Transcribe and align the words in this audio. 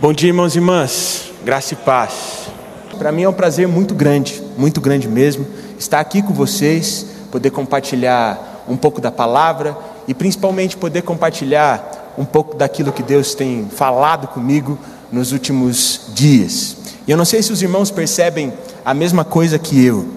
Bom 0.00 0.14
dia, 0.14 0.28
irmãos 0.28 0.54
e 0.54 0.58
irmãs. 0.58 1.30
Graça 1.44 1.74
e 1.74 1.76
paz. 1.76 2.48
Para 2.96 3.12
mim 3.12 3.24
é 3.24 3.28
um 3.28 3.34
prazer 3.34 3.68
muito 3.68 3.94
grande, 3.94 4.42
muito 4.56 4.80
grande 4.80 5.06
mesmo, 5.06 5.46
estar 5.78 6.00
aqui 6.00 6.22
com 6.22 6.32
vocês, 6.32 7.04
poder 7.30 7.50
compartilhar 7.50 8.64
um 8.66 8.78
pouco 8.78 8.98
da 8.98 9.12
palavra 9.12 9.76
e 10.08 10.14
principalmente 10.14 10.74
poder 10.74 11.02
compartilhar 11.02 12.14
um 12.16 12.24
pouco 12.24 12.56
daquilo 12.56 12.92
que 12.92 13.02
Deus 13.02 13.34
tem 13.34 13.68
falado 13.68 14.26
comigo 14.28 14.78
nos 15.12 15.32
últimos 15.32 16.00
dias. 16.14 16.78
E 17.06 17.10
eu 17.10 17.18
não 17.18 17.26
sei 17.26 17.42
se 17.42 17.52
os 17.52 17.60
irmãos 17.60 17.90
percebem 17.90 18.54
a 18.82 18.94
mesma 18.94 19.22
coisa 19.22 19.58
que 19.58 19.84
eu, 19.84 20.08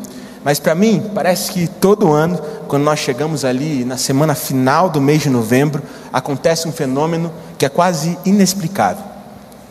mas 0.46 0.62
para 0.62 0.74
mim 0.76 1.12
parece 1.14 1.52
que 1.52 1.68
todo 1.68 2.14
ano, 2.14 2.40
quando 2.70 2.84
nós 2.84 3.00
chegamos 3.00 3.44
ali 3.44 3.84
na 3.84 3.98
semana 3.98 4.34
final 4.34 4.90
do 4.90 5.02
mês 5.02 5.24
de 5.24 5.30
novembro, 5.30 5.84
acontece 6.14 6.70
um 6.70 6.72
fenômeno 6.72 7.34
que 7.58 7.66
é 7.66 7.70
quase 7.70 8.18
inexplicável. 8.24 9.12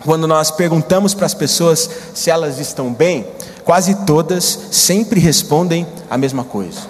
Quando 0.04 0.26
nós 0.26 0.50
perguntamos 0.50 1.14
para 1.14 1.26
as 1.26 1.34
pessoas 1.34 1.88
se 2.12 2.30
elas 2.30 2.58
estão 2.58 2.92
bem, 2.92 3.26
quase 3.64 3.94
todas 4.06 4.58
sempre 4.70 5.20
respondem 5.20 5.86
a 6.10 6.18
mesma 6.18 6.44
coisa. 6.44 6.80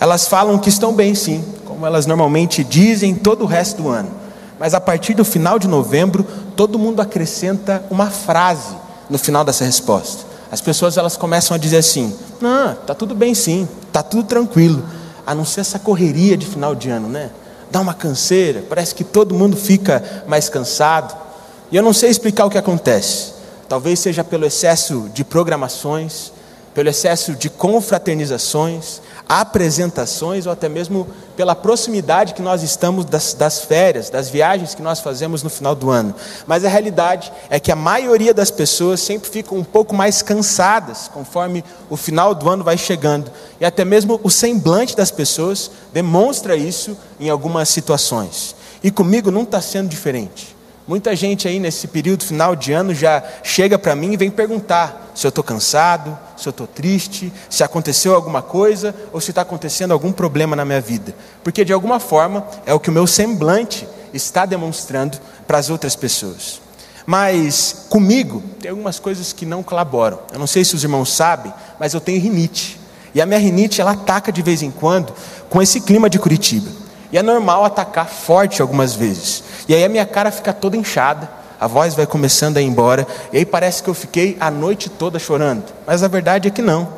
Elas 0.00 0.26
falam 0.26 0.58
que 0.58 0.68
estão 0.68 0.92
bem, 0.92 1.14
sim, 1.14 1.44
como 1.64 1.86
elas 1.86 2.06
normalmente 2.06 2.64
dizem 2.64 3.14
todo 3.14 3.42
o 3.42 3.46
resto 3.46 3.82
do 3.82 3.88
ano. 3.88 4.10
Mas 4.58 4.74
a 4.74 4.80
partir 4.80 5.14
do 5.14 5.24
final 5.24 5.58
de 5.58 5.68
novembro, 5.68 6.26
todo 6.56 6.78
mundo 6.78 7.00
acrescenta 7.00 7.84
uma 7.90 8.10
frase 8.10 8.74
no 9.08 9.18
final 9.18 9.44
dessa 9.44 9.64
resposta. 9.64 10.24
As 10.50 10.60
pessoas 10.60 10.96
elas 10.96 11.16
começam 11.16 11.54
a 11.54 11.58
dizer 11.58 11.78
assim: 11.78 12.14
"Não, 12.40 12.74
tá 12.74 12.94
tudo 12.94 13.14
bem 13.14 13.34
sim, 13.34 13.68
tá 13.92 14.02
tudo 14.02 14.24
tranquilo, 14.24 14.82
a 15.26 15.34
não 15.34 15.44
ser 15.44 15.60
essa 15.60 15.78
correria 15.78 16.36
de 16.36 16.46
final 16.46 16.74
de 16.74 16.88
ano, 16.88 17.08
né? 17.08 17.30
Dá 17.70 17.80
uma 17.80 17.94
canseira, 17.94 18.64
parece 18.68 18.94
que 18.94 19.04
todo 19.04 19.34
mundo 19.34 19.56
fica 19.56 20.22
mais 20.26 20.48
cansado. 20.48 21.25
E 21.70 21.76
eu 21.76 21.82
não 21.82 21.92
sei 21.92 22.10
explicar 22.10 22.46
o 22.46 22.50
que 22.50 22.58
acontece. 22.58 23.34
Talvez 23.68 23.98
seja 23.98 24.22
pelo 24.22 24.46
excesso 24.46 25.10
de 25.12 25.24
programações, 25.24 26.32
pelo 26.72 26.88
excesso 26.90 27.34
de 27.34 27.48
confraternizações, 27.48 29.00
apresentações 29.28 30.46
ou 30.46 30.52
até 30.52 30.68
mesmo 30.68 31.08
pela 31.36 31.54
proximidade 31.54 32.34
que 32.34 32.42
nós 32.42 32.62
estamos 32.62 33.04
das, 33.04 33.34
das, 33.34 33.60
férias, 33.62 34.10
das 34.10 34.28
viagens 34.28 34.74
que 34.74 34.82
nós 34.82 35.00
fazemos 35.00 35.42
no 35.42 35.50
final 35.50 35.74
do 35.74 35.90
ano. 35.90 36.14
Mas 36.46 36.64
a 36.64 36.68
realidade 36.68 37.32
é 37.50 37.58
que 37.58 37.72
a 37.72 37.76
maioria 37.76 38.32
das 38.32 38.50
pessoas 38.50 39.00
sempre 39.00 39.28
ficam 39.28 39.58
um 39.58 39.64
pouco 39.64 39.94
mais 39.94 40.22
cansadas 40.22 41.08
conforme 41.08 41.64
o 41.90 41.96
final 41.96 42.34
do 42.34 42.48
ano 42.48 42.62
vai 42.62 42.78
chegando. 42.78 43.30
E 43.60 43.64
até 43.64 43.84
mesmo 43.84 44.20
o 44.22 44.30
semblante 44.30 44.96
das 44.96 45.10
pessoas 45.10 45.70
demonstra 45.92 46.54
isso 46.56 46.96
em 47.18 47.28
algumas 47.28 47.68
situações. 47.70 48.54
E 48.84 48.90
comigo 48.90 49.32
não 49.32 49.42
está 49.42 49.60
sendo 49.60 49.88
diferente. 49.88 50.55
Muita 50.86 51.16
gente 51.16 51.48
aí 51.48 51.58
nesse 51.58 51.88
período 51.88 52.24
final 52.24 52.54
de 52.54 52.72
ano 52.72 52.94
já 52.94 53.20
chega 53.42 53.76
para 53.76 53.96
mim 53.96 54.12
e 54.12 54.16
vem 54.16 54.30
perguntar 54.30 55.10
se 55.16 55.26
eu 55.26 55.30
estou 55.30 55.42
cansado, 55.42 56.16
se 56.36 56.46
eu 56.46 56.50
estou 56.50 56.66
triste, 56.66 57.32
se 57.50 57.64
aconteceu 57.64 58.14
alguma 58.14 58.40
coisa 58.40 58.94
ou 59.12 59.20
se 59.20 59.32
está 59.32 59.42
acontecendo 59.42 59.90
algum 59.90 60.12
problema 60.12 60.54
na 60.54 60.64
minha 60.64 60.80
vida. 60.80 61.12
Porque 61.42 61.64
de 61.64 61.72
alguma 61.72 61.98
forma 61.98 62.46
é 62.64 62.72
o 62.72 62.78
que 62.78 62.88
o 62.88 62.92
meu 62.92 63.04
semblante 63.04 63.88
está 64.14 64.46
demonstrando 64.46 65.18
para 65.44 65.58
as 65.58 65.70
outras 65.70 65.96
pessoas. 65.96 66.60
Mas 67.04 67.86
comigo 67.88 68.40
tem 68.60 68.70
algumas 68.70 69.00
coisas 69.00 69.32
que 69.32 69.44
não 69.44 69.64
colaboram. 69.64 70.20
Eu 70.32 70.38
não 70.38 70.46
sei 70.46 70.64
se 70.64 70.76
os 70.76 70.84
irmãos 70.84 71.12
sabem, 71.12 71.52
mas 71.80 71.94
eu 71.94 72.00
tenho 72.00 72.20
rinite. 72.20 72.78
E 73.12 73.20
a 73.20 73.26
minha 73.26 73.40
rinite 73.40 73.80
ela 73.80 73.92
ataca 73.92 74.30
de 74.30 74.40
vez 74.40 74.62
em 74.62 74.70
quando 74.70 75.12
com 75.50 75.60
esse 75.60 75.80
clima 75.80 76.08
de 76.08 76.18
Curitiba. 76.18 76.85
E 77.12 77.18
é 77.18 77.22
normal 77.22 77.64
atacar 77.64 78.08
forte 78.08 78.60
algumas 78.60 78.94
vezes. 78.94 79.44
E 79.68 79.74
aí 79.74 79.84
a 79.84 79.88
minha 79.88 80.06
cara 80.06 80.30
fica 80.30 80.52
toda 80.52 80.76
inchada, 80.76 81.28
a 81.60 81.66
voz 81.66 81.94
vai 81.94 82.06
começando 82.06 82.56
a 82.56 82.62
ir 82.62 82.66
embora, 82.66 83.06
e 83.32 83.38
aí 83.38 83.46
parece 83.46 83.82
que 83.82 83.88
eu 83.88 83.94
fiquei 83.94 84.36
a 84.38 84.50
noite 84.50 84.90
toda 84.90 85.18
chorando. 85.18 85.64
Mas 85.86 86.02
a 86.02 86.08
verdade 86.08 86.48
é 86.48 86.50
que 86.50 86.62
não. 86.62 86.88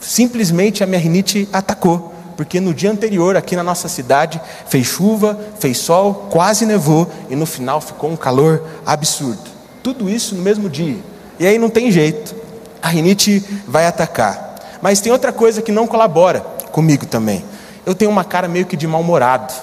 Simplesmente 0.00 0.84
a 0.84 0.86
minha 0.86 1.00
rinite 1.00 1.48
atacou, 1.52 2.14
porque 2.36 2.60
no 2.60 2.74
dia 2.74 2.90
anterior, 2.90 3.36
aqui 3.36 3.56
na 3.56 3.62
nossa 3.62 3.88
cidade, 3.88 4.40
fez 4.68 4.86
chuva, 4.86 5.38
fez 5.58 5.78
sol, 5.78 6.28
quase 6.30 6.66
nevou, 6.66 7.10
e 7.30 7.34
no 7.34 7.46
final 7.46 7.80
ficou 7.80 8.10
um 8.10 8.16
calor 8.16 8.62
absurdo. 8.84 9.50
Tudo 9.82 10.08
isso 10.08 10.34
no 10.34 10.42
mesmo 10.42 10.68
dia. 10.68 10.98
E 11.38 11.46
aí 11.46 11.58
não 11.58 11.70
tem 11.70 11.90
jeito, 11.90 12.34
a 12.82 12.88
rinite 12.88 13.42
vai 13.66 13.86
atacar. 13.86 14.54
Mas 14.80 15.00
tem 15.00 15.10
outra 15.10 15.32
coisa 15.32 15.62
que 15.62 15.72
não 15.72 15.86
colabora 15.86 16.40
comigo 16.70 17.06
também. 17.06 17.44
Eu 17.86 17.94
tenho 17.94 18.10
uma 18.10 18.24
cara 18.24 18.48
meio 18.48 18.66
que 18.66 18.76
de 18.76 18.84
mal-humorado. 18.84 19.54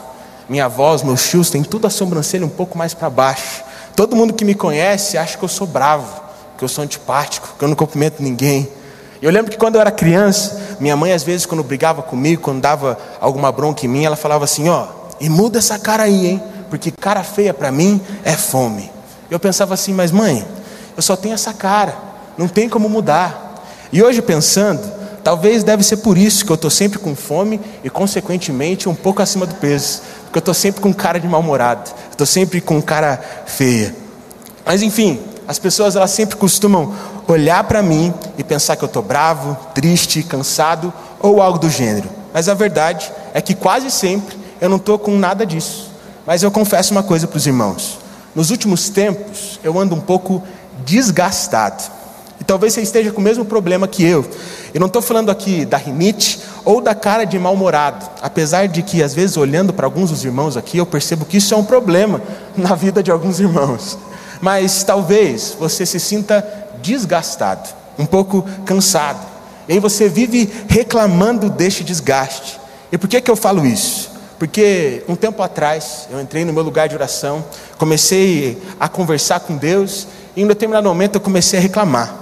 Minha 0.47 0.69
voz, 0.69 1.03
meus 1.03 1.28
tios 1.28 1.50
têm 1.50 1.61
tudo 1.61 1.88
a 1.88 1.89
sobrancelha 1.89 2.45
um 2.45 2.50
pouco 2.50 2.78
mais 2.78 2.94
para 2.94 3.09
baixo. 3.09 3.61
Todo 3.97 4.16
mundo 4.16 4.34
que 4.34 4.45
me 4.45 4.56
conhece 4.56 5.17
acha 5.17 5.38
que 5.38 5.44
eu 5.44 5.50
sou 5.50 5.67
bravo, 5.67 6.22
que 6.57 6.63
eu 6.63 6.69
sou 6.69 6.85
antipático, 6.85 7.56
que 7.59 7.63
eu 7.66 7.67
não 7.67 7.75
cumprimento 7.75 8.23
ninguém. 8.23 8.69
Eu 9.22 9.29
lembro 9.29 9.51
que 9.51 9.57
quando 9.57 9.75
eu 9.75 9.81
era 9.81 9.91
criança, 9.91 10.78
minha 10.79 10.95
mãe 10.95 11.11
às 11.11 11.22
vezes 11.22 11.45
quando 11.45 11.61
brigava 11.63 12.01
comigo, 12.01 12.41
quando 12.41 12.61
dava 12.61 12.97
alguma 13.19 13.51
bronca 13.51 13.85
em 13.85 13.89
mim, 13.89 14.06
ela 14.06 14.16
falava 14.16 14.45
assim, 14.45 14.69
ó, 14.69 14.88
e 15.19 15.28
muda 15.28 15.59
essa 15.59 15.78
cara 15.78 16.03
aí, 16.03 16.28
hein? 16.28 16.44
Porque 16.69 16.91
cara 16.91 17.23
feia 17.23 17.53
para 17.53 17.73
mim 17.73 18.01
é 18.23 18.38
fome. 18.38 18.90
Eu 19.29 19.40
pensava 19.40 19.73
assim, 19.73 19.94
mas 19.94 20.11
mãe, 20.11 20.45
eu 20.95 21.03
só 21.03 21.17
tenho 21.17 21.34
essa 21.34 21.53
cara, 21.53 21.94
não 22.38 22.47
tem 22.47 22.69
como 22.69 22.88
mudar. 22.88 23.63
E 23.91 24.01
hoje 24.01 24.22
pensando, 24.22 24.81
talvez 25.23 25.63
deve 25.63 25.84
ser 25.84 25.97
por 25.97 26.17
isso 26.17 26.45
que 26.45 26.51
eu 26.51 26.56
estou 26.56 26.69
sempre 26.69 27.00
com 27.00 27.16
fome 27.16 27.59
e 27.84 27.89
consequentemente 27.89 28.89
um 28.89 28.95
pouco 28.95 29.22
acima 29.22 29.45
do 29.45 29.56
peso 29.56 30.01
porque 30.34 30.39
eu 30.39 30.51
estou 30.51 30.53
sempre 30.56 30.81
com 30.81 30.91
cara 30.91 31.19
de 31.19 31.28
mal-humorado, 31.28 31.91
estou 32.09 32.25
sempre 32.25 32.59
com 32.59 32.81
cara 32.81 33.22
feia. 33.45 33.95
Mas 34.66 34.81
enfim, 34.81 35.19
as 35.47 35.59
pessoas 35.59 35.95
elas 35.95 36.09
sempre 36.09 36.38
costumam 36.38 36.91
olhar 37.28 37.63
para 37.66 37.84
mim 37.84 38.11
e 38.35 38.44
pensar 38.44 38.75
que 38.75 38.84
eu 38.84 38.88
estou 38.88 39.03
bravo, 39.03 39.56
triste, 39.75 40.23
cansado 40.23 40.91
ou 41.19 41.40
algo 41.40 41.59
do 41.59 41.69
gênero. 41.69 42.09
Mas 42.34 42.50
a 42.50 42.55
verdade 42.55 43.11
é 43.31 43.40
que 43.41 43.53
quase 43.53 43.91
sempre 43.91 44.35
eu 44.59 44.67
não 44.67 44.78
estou 44.78 44.97
com 44.97 45.16
nada 45.16 45.45
disso. 45.45 45.91
Mas 46.25 46.41
eu 46.41 46.50
confesso 46.50 46.94
uma 46.94 47.03
coisa 47.03 47.28
para 47.28 47.38
os 47.38 47.45
irmãos: 47.45 48.00
nos 48.34 48.50
últimos 48.50 48.90
tempos 48.90 49.59
eu 49.63 49.78
ando 49.78 49.94
um 49.94 50.01
pouco 50.01 50.41
desgastado. 50.84 51.84
E 52.41 52.44
talvez 52.44 52.73
você 52.73 52.81
esteja 52.81 53.11
com 53.11 53.22
o 53.22 53.23
mesmo 53.23 53.45
problema 53.45 53.88
que 53.88 54.03
eu. 54.03 54.28
Eu 54.73 54.79
não 54.79 54.88
estou 54.88 55.03
falando 55.03 55.29
aqui 55.29 55.66
da 55.66 55.78
rinite 55.78 56.39
ou 56.66 56.81
da 56.81 56.95
cara 56.95 57.25
de 57.25 57.38
mal-humorado, 57.38 58.09
apesar 58.22 58.67
de 58.67 58.81
que, 58.81 59.03
às 59.03 59.13
vezes, 59.13 59.38
olhando 59.38 59.72
para 59.72 59.85
alguns 59.85 60.09
dos 60.09 60.25
irmãos 60.25 60.57
aqui, 60.57 60.79
eu 60.79 60.85
percebo 60.85 61.25
que 61.25 61.38
isso 61.38 61.53
é 61.53 61.57
um 61.57 61.63
problema 61.63 62.19
na 62.57 62.73
vida 62.73 63.03
de 63.03 63.11
alguns 63.11 63.39
irmãos. 63.39 63.97
Mas 64.41 64.84
talvez 64.84 65.56
você 65.59 65.85
se 65.85 66.00
sinta 66.00 66.44
desgastado, 66.81 67.69
um 68.00 68.06
pouco 68.06 68.44
cansado, 68.66 69.19
e 69.67 69.73
aí 69.73 69.79
você 69.79 70.09
vive 70.09 70.51
reclamando 70.67 71.50
deste 71.50 71.84
desgaste. 71.84 72.59
E 72.91 72.97
por 72.97 73.07
que, 73.07 73.22
que 73.22 73.29
eu 73.29 73.35
falo 73.35 73.66
isso? 73.66 74.11
Porque 74.40 75.03
um 75.07 75.16
tempo 75.16 75.41
atrás 75.41 76.07
eu 76.11 76.19
entrei 76.19 76.44
no 76.44 76.51
meu 76.51 76.63
lugar 76.63 76.90
de 76.90 76.95
oração, 76.95 77.45
comecei 77.78 78.61
a 78.79 78.90
conversar 78.90 79.40
com 79.41 79.55
Deus, 79.55 80.07
e 80.35 80.41
em 80.41 80.45
um 80.45 80.47
determinado 80.47 80.88
momento 80.88 81.16
eu 81.16 81.22
comecei 81.22 81.59
a 81.59 81.61
reclamar. 81.61 82.13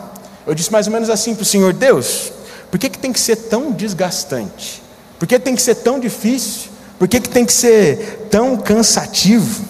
Eu 0.45 0.53
disse 0.53 0.71
mais 0.71 0.85
ou 0.85 0.93
menos 0.93 1.09
assim 1.09 1.33
para 1.33 1.43
o 1.43 1.45
Senhor: 1.45 1.73
Deus, 1.73 2.31
por 2.71 2.79
que, 2.79 2.89
que 2.89 2.97
tem 2.97 3.11
que 3.11 3.19
ser 3.19 3.35
tão 3.35 3.73
desgastante? 3.73 4.81
Por 5.19 5.27
que 5.27 5.37
tem 5.37 5.53
que 5.53 5.61
ser 5.61 5.75
tão 5.75 5.99
difícil? 5.99 6.71
Por 6.97 7.07
que, 7.07 7.19
que 7.19 7.29
tem 7.29 7.45
que 7.45 7.53
ser 7.53 8.27
tão 8.31 8.55
cansativo? 8.55 9.63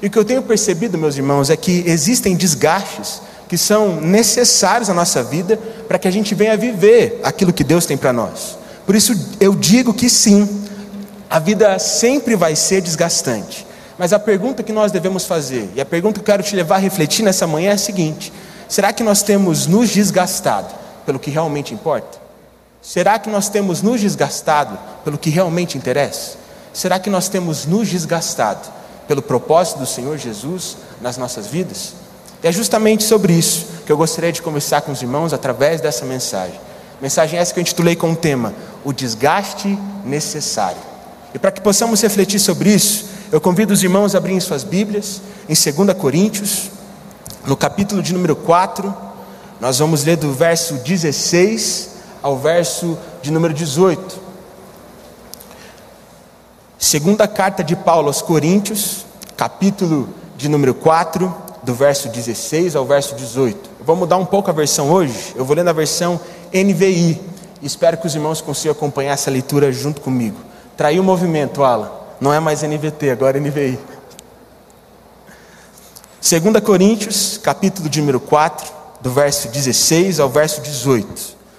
E 0.00 0.06
o 0.06 0.10
que 0.10 0.18
eu 0.18 0.24
tenho 0.24 0.42
percebido, 0.42 0.96
meus 0.96 1.16
irmãos, 1.16 1.50
é 1.50 1.56
que 1.56 1.82
existem 1.86 2.36
desgastes 2.36 3.20
que 3.48 3.58
são 3.58 4.00
necessários 4.00 4.88
na 4.88 4.94
nossa 4.94 5.22
vida 5.22 5.58
para 5.88 5.98
que 5.98 6.06
a 6.06 6.10
gente 6.10 6.34
venha 6.34 6.56
viver 6.56 7.20
aquilo 7.24 7.52
que 7.52 7.64
Deus 7.64 7.86
tem 7.86 7.96
para 7.96 8.12
nós. 8.12 8.56
Por 8.86 8.94
isso 8.94 9.14
eu 9.40 9.54
digo 9.54 9.92
que 9.92 10.08
sim, 10.08 10.48
a 11.28 11.38
vida 11.38 11.78
sempre 11.78 12.36
vai 12.36 12.54
ser 12.54 12.80
desgastante. 12.80 13.66
Mas 13.98 14.12
a 14.12 14.18
pergunta 14.18 14.62
que 14.62 14.72
nós 14.72 14.92
devemos 14.92 15.24
fazer, 15.24 15.68
e 15.74 15.80
a 15.80 15.84
pergunta 15.86 16.14
que 16.14 16.20
eu 16.20 16.24
quero 16.24 16.42
te 16.42 16.54
levar 16.54 16.76
a 16.76 16.78
refletir 16.78 17.24
nessa 17.24 17.46
manhã 17.46 17.70
é 17.70 17.74
a 17.74 17.78
seguinte: 17.78 18.32
será 18.68 18.92
que 18.92 19.02
nós 19.02 19.22
temos 19.22 19.66
nos 19.66 19.90
desgastado 19.90 20.74
pelo 21.06 21.18
que 21.18 21.30
realmente 21.30 21.72
importa? 21.72 22.23
Será 22.84 23.18
que 23.18 23.30
nós 23.30 23.48
temos 23.48 23.80
nos 23.80 24.02
desgastado 24.02 24.78
pelo 25.02 25.16
que 25.16 25.30
realmente 25.30 25.78
interessa? 25.78 26.32
Será 26.70 26.98
que 26.98 27.08
nós 27.08 27.30
temos 27.30 27.64
nos 27.64 27.88
desgastado 27.88 28.68
pelo 29.08 29.22
propósito 29.22 29.78
do 29.78 29.86
Senhor 29.86 30.18
Jesus 30.18 30.76
nas 31.00 31.16
nossas 31.16 31.46
vidas? 31.46 31.94
E 32.42 32.46
é 32.46 32.52
justamente 32.52 33.02
sobre 33.02 33.32
isso 33.32 33.68
que 33.86 33.90
eu 33.90 33.96
gostaria 33.96 34.30
de 34.30 34.42
conversar 34.42 34.82
com 34.82 34.92
os 34.92 35.00
irmãos 35.00 35.32
através 35.32 35.80
dessa 35.80 36.04
mensagem. 36.04 36.60
Mensagem 37.00 37.38
essa 37.38 37.54
que 37.54 37.58
eu 37.58 37.62
intitulei 37.62 37.96
com 37.96 38.12
o 38.12 38.16
tema 38.16 38.52
O 38.84 38.92
Desgaste 38.92 39.78
Necessário. 40.04 40.80
E 41.32 41.38
para 41.38 41.50
que 41.50 41.62
possamos 41.62 42.02
refletir 42.02 42.38
sobre 42.38 42.68
isso, 42.70 43.06
eu 43.32 43.40
convido 43.40 43.72
os 43.72 43.82
irmãos 43.82 44.14
a 44.14 44.18
abrirem 44.18 44.40
suas 44.40 44.62
Bíblias 44.62 45.22
em 45.48 45.54
2 45.54 45.96
Coríntios, 45.98 46.70
no 47.46 47.56
capítulo 47.56 48.02
de 48.02 48.12
número 48.12 48.36
4, 48.36 48.94
nós 49.58 49.78
vamos 49.78 50.04
ler 50.04 50.18
do 50.18 50.34
verso 50.34 50.74
16 50.74 51.93
ao 52.24 52.38
verso 52.38 52.96
de 53.20 53.30
número 53.30 53.52
18. 53.52 54.18
Segunda 56.78 57.28
carta 57.28 57.62
de 57.62 57.76
Paulo 57.76 58.06
aos 58.06 58.22
Coríntios, 58.22 59.04
capítulo 59.36 60.08
de 60.34 60.48
número 60.48 60.72
4, 60.72 61.34
do 61.62 61.74
verso 61.74 62.08
16 62.08 62.76
ao 62.76 62.86
verso 62.86 63.14
18. 63.14 63.70
Eu 63.78 63.84
vou 63.84 63.94
mudar 63.94 64.16
um 64.16 64.24
pouco 64.24 64.48
a 64.48 64.54
versão 64.54 64.90
hoje, 64.90 65.34
eu 65.36 65.44
vou 65.44 65.54
ler 65.54 65.64
na 65.64 65.74
versão 65.74 66.18
NVI. 66.50 67.20
Espero 67.60 67.98
que 67.98 68.06
os 68.06 68.14
irmãos 68.14 68.40
consigam 68.40 68.72
acompanhar 68.72 69.12
essa 69.12 69.30
leitura 69.30 69.70
junto 69.70 70.00
comigo. 70.00 70.38
Traiu 70.78 71.02
o 71.02 71.04
movimento, 71.04 71.62
Alan. 71.62 71.90
Não 72.18 72.32
é 72.32 72.40
mais 72.40 72.62
NVT, 72.62 73.10
agora 73.10 73.36
é 73.36 73.40
NVI. 73.40 73.78
2 76.22 76.64
Coríntios, 76.64 77.36
capítulo 77.36 77.86
de 77.86 78.00
número 78.00 78.18
4, 78.18 78.72
do 79.02 79.10
verso 79.10 79.48
16 79.48 80.20
ao 80.20 80.30
verso 80.30 80.62
18, 80.62 81.33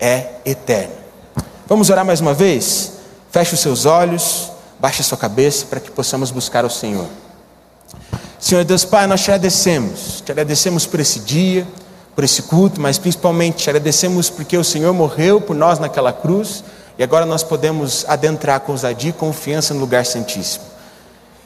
é 0.00 0.32
eterno. 0.44 0.94
Vamos 1.66 1.90
orar 1.90 2.04
mais 2.04 2.20
uma 2.20 2.34
vez? 2.34 2.92
Feche 3.30 3.54
os 3.54 3.60
seus 3.60 3.84
olhos, 3.84 4.50
baixe 4.78 5.02
a 5.02 5.04
sua 5.04 5.18
cabeça 5.18 5.66
para 5.66 5.80
que 5.80 5.90
possamos 5.90 6.30
buscar 6.30 6.64
o 6.64 6.70
Senhor. 6.70 7.06
Senhor 8.38 8.64
Deus 8.64 8.84
Pai, 8.84 9.06
nós 9.06 9.20
te 9.20 9.30
agradecemos, 9.30 10.22
te 10.24 10.30
agradecemos 10.30 10.86
por 10.86 11.00
esse 11.00 11.20
dia, 11.20 11.66
por 12.14 12.24
esse 12.24 12.42
culto, 12.42 12.80
mas 12.80 12.98
principalmente 12.98 13.64
te 13.64 13.70
agradecemos 13.70 14.30
porque 14.30 14.56
o 14.56 14.64
Senhor 14.64 14.92
morreu 14.94 15.40
por 15.40 15.54
nós 15.54 15.78
naquela 15.78 16.12
cruz 16.12 16.64
e 16.96 17.02
agora 17.02 17.26
nós 17.26 17.42
podemos 17.42 18.04
adentrar 18.08 18.60
com 18.60 18.72
ousadia 18.72 19.10
e 19.10 19.12
confiança 19.12 19.72
no 19.72 19.80
lugar 19.80 20.04
santíssimo. 20.04 20.64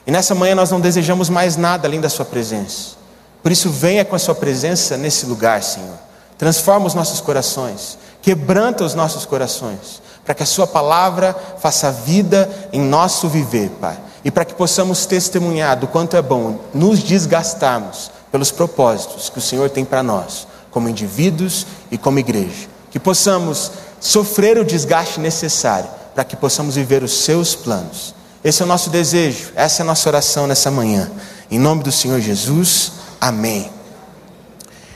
E 0.05 0.11
nessa 0.11 0.35
manhã 0.35 0.55
nós 0.55 0.71
não 0.71 0.79
desejamos 0.79 1.29
mais 1.29 1.55
nada 1.55 1.87
além 1.87 2.01
da 2.01 2.09
Sua 2.09 2.25
presença. 2.25 2.95
Por 3.41 3.51
isso, 3.51 3.69
venha 3.69 4.03
com 4.03 4.15
a 4.15 4.19
Sua 4.19 4.35
presença 4.35 4.97
nesse 4.97 5.25
lugar, 5.25 5.61
Senhor. 5.61 5.97
Transforma 6.37 6.87
os 6.87 6.93
nossos 6.93 7.21
corações, 7.21 7.97
quebranta 8.23 8.85
os 8.85 8.95
nossos 8.95 9.25
corações, 9.25 10.01
para 10.25 10.33
que 10.33 10.41
a 10.41 10.45
Sua 10.45 10.65
palavra 10.65 11.35
faça 11.59 11.91
vida 11.91 12.49
em 12.71 12.81
nosso 12.81 13.27
viver, 13.27 13.69
Pai. 13.81 13.99
E 14.23 14.31
para 14.31 14.45
que 14.45 14.55
possamos 14.55 15.05
testemunhar 15.05 15.77
do 15.77 15.85
quanto 15.85 16.15
é 16.15 16.21
bom 16.21 16.57
nos 16.73 17.03
desgastarmos 17.03 18.09
pelos 18.31 18.49
propósitos 18.49 19.29
que 19.29 19.37
o 19.37 19.41
Senhor 19.41 19.69
tem 19.69 19.83
para 19.83 20.01
nós, 20.01 20.47
como 20.71 20.87
indivíduos 20.87 21.67
e 21.91 21.97
como 21.97 22.17
igreja. 22.17 22.69
Que 22.89 22.97
possamos 22.97 23.71
sofrer 23.99 24.57
o 24.57 24.63
desgaste 24.63 25.19
necessário 25.19 25.89
para 26.15 26.23
que 26.23 26.37
possamos 26.37 26.75
viver 26.75 27.03
os 27.03 27.25
Seus 27.25 27.53
planos. 27.53 28.15
Esse 28.41 28.61
é 28.61 28.65
o 28.65 28.67
nosso 28.67 28.89
desejo, 28.89 29.51
essa 29.55 29.81
é 29.81 29.83
a 29.83 29.87
nossa 29.87 30.07
oração 30.07 30.47
nessa 30.47 30.71
manhã. 30.71 31.11
Em 31.51 31.59
nome 31.59 31.83
do 31.83 31.91
Senhor 31.91 32.21
Jesus, 32.21 32.93
amém. 33.19 33.69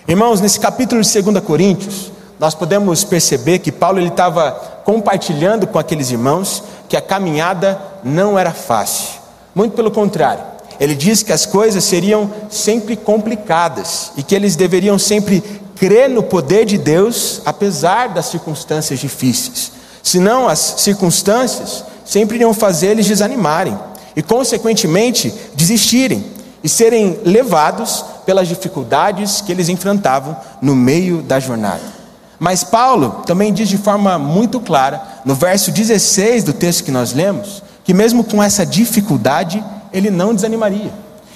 Irmãos, 0.08 0.40
nesse 0.40 0.60
capítulo 0.62 1.02
de 1.02 1.22
2 1.22 1.44
Coríntios, 1.44 2.12
nós 2.40 2.54
podemos 2.54 3.04
perceber 3.04 3.60
que 3.60 3.72
Paulo 3.72 4.00
estava 4.00 4.52
compartilhando 4.86 5.66
com 5.68 5.80
aqueles 5.80 6.12
irmãos 6.12 6.64
que 6.88 6.96
a 6.96 7.02
caminhada 7.02 7.80
não 8.04 8.38
era 8.38 8.52
fácil. 8.52 9.20
Muito 9.56 9.76
pelo 9.76 9.90
contrário, 9.90 10.44
ele 10.80 10.96
diz 10.96 11.24
que 11.24 11.34
as 11.34 11.46
coisas 11.46 11.84
seriam 11.84 12.32
sempre 12.50 12.96
complicadas 12.96 14.12
e 14.16 14.22
que 14.22 14.36
eles 14.36 14.56
deveriam 14.56 15.00
sempre 15.00 15.42
crer 15.76 16.10
no 16.10 16.24
poder 16.24 16.66
de 16.66 16.78
Deus, 16.78 17.42
apesar 17.46 18.10
das 18.10 18.28
circunstâncias 18.28 19.00
difíceis. 19.00 19.72
Senão, 20.04 20.48
as 20.48 20.60
circunstâncias 20.78 21.84
sempre 22.06 22.38
iriam 22.38 22.54
fazer 22.54 22.88
eles 22.88 23.08
desanimarem 23.08 23.78
e, 24.16 24.22
consequentemente, 24.22 25.34
desistirem 25.56 26.24
e 26.64 26.70
serem 26.70 27.20
levados 27.26 28.06
pelas 28.26 28.48
dificuldades 28.48 29.42
que 29.42 29.52
eles 29.52 29.70
enfrentavam 29.70 30.36
no 30.62 30.76
meio 30.76 31.22
da 31.22 31.40
jornada. 31.40 31.97
Mas 32.40 32.64
Paulo 32.64 33.24
também 33.26 33.52
diz 33.52 33.68
de 33.68 33.78
forma 33.78 34.18
muito 34.20 34.60
clara, 34.60 35.02
no 35.26 35.34
verso 35.34 35.72
16 35.72 36.44
do 36.44 36.54
texto 36.54 36.84
que 36.84 36.92
nós 36.92 37.14
lemos, 37.14 37.64
que 37.84 37.94
mesmo 37.94 38.24
com 38.24 38.42
essa 38.44 38.66
dificuldade, 38.66 39.64
ele 39.92 40.12
não 40.12 40.36
desanimaria. 40.36 40.92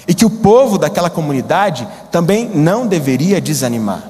E 0.06 0.14
que 0.14 0.24
o 0.24 0.30
povo 0.30 0.78
daquela 0.78 1.10
comunidade 1.10 1.86
também 2.10 2.50
não 2.54 2.86
deveria 2.86 3.40
desanimar. 3.40 4.04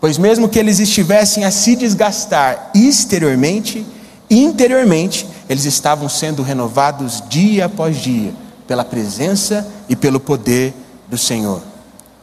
Pois 0.00 0.18
mesmo 0.18 0.48
que 0.48 0.58
eles 0.58 0.78
estivessem 0.78 1.44
a 1.44 1.50
se 1.50 1.74
desgastar 1.74 2.70
exteriormente, 2.74 3.86
interiormente 4.28 5.26
eles 5.48 5.64
estavam 5.64 6.08
sendo 6.08 6.42
renovados 6.42 7.22
dia 7.28 7.66
após 7.66 7.96
dia, 7.96 8.34
pela 8.66 8.84
presença 8.84 9.66
e 9.88 9.96
pelo 9.96 10.20
poder 10.20 10.74
do 11.08 11.16
Senhor. 11.16 11.62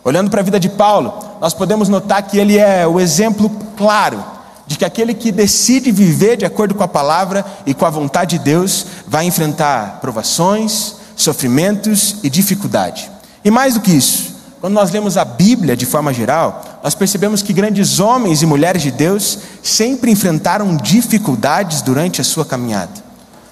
Olhando 0.04 0.30
para 0.30 0.42
a 0.42 0.44
vida 0.44 0.60
de 0.60 0.70
Paulo, 0.70 1.14
nós 1.40 1.54
podemos 1.54 1.88
notar 1.88 2.22
que 2.24 2.38
ele 2.38 2.58
é 2.58 2.86
o 2.86 3.00
exemplo 3.00 3.50
claro 3.84 4.24
de 4.66 4.78
que 4.78 4.86
aquele 4.86 5.14
que 5.14 5.30
decide 5.30 5.92
viver 5.92 6.38
de 6.38 6.46
acordo 6.46 6.74
com 6.74 6.84
a 6.84 6.88
palavra 6.88 7.46
e 7.66 7.74
com 7.74 7.86
a 7.86 7.90
vontade 7.90 8.38
de 8.38 8.46
Deus 8.46 8.86
vai 9.06 9.26
enfrentar 9.26 10.00
provações, 10.00 10.96
sofrimentos 11.18 12.16
e 12.24 12.30
dificuldade. 12.30 13.12
E 13.44 13.52
mais 13.52 13.74
do 13.74 13.82
que 13.82 13.92
isso, 13.92 14.36
quando 14.62 14.74
nós 14.74 14.90
lemos 14.90 15.18
a 15.18 15.26
Bíblia 15.26 15.76
de 15.76 15.86
forma 15.86 16.14
geral, 16.14 16.80
nós 16.82 16.96
percebemos 16.96 17.42
que 17.42 17.52
grandes 17.52 18.00
homens 18.00 18.42
e 18.42 18.46
mulheres 18.46 18.82
de 18.82 18.90
Deus 18.90 19.38
sempre 19.62 20.10
enfrentaram 20.10 20.78
dificuldades 20.78 21.82
durante 21.82 22.22
a 22.22 22.24
sua 22.24 22.46
caminhada. 22.46 23.04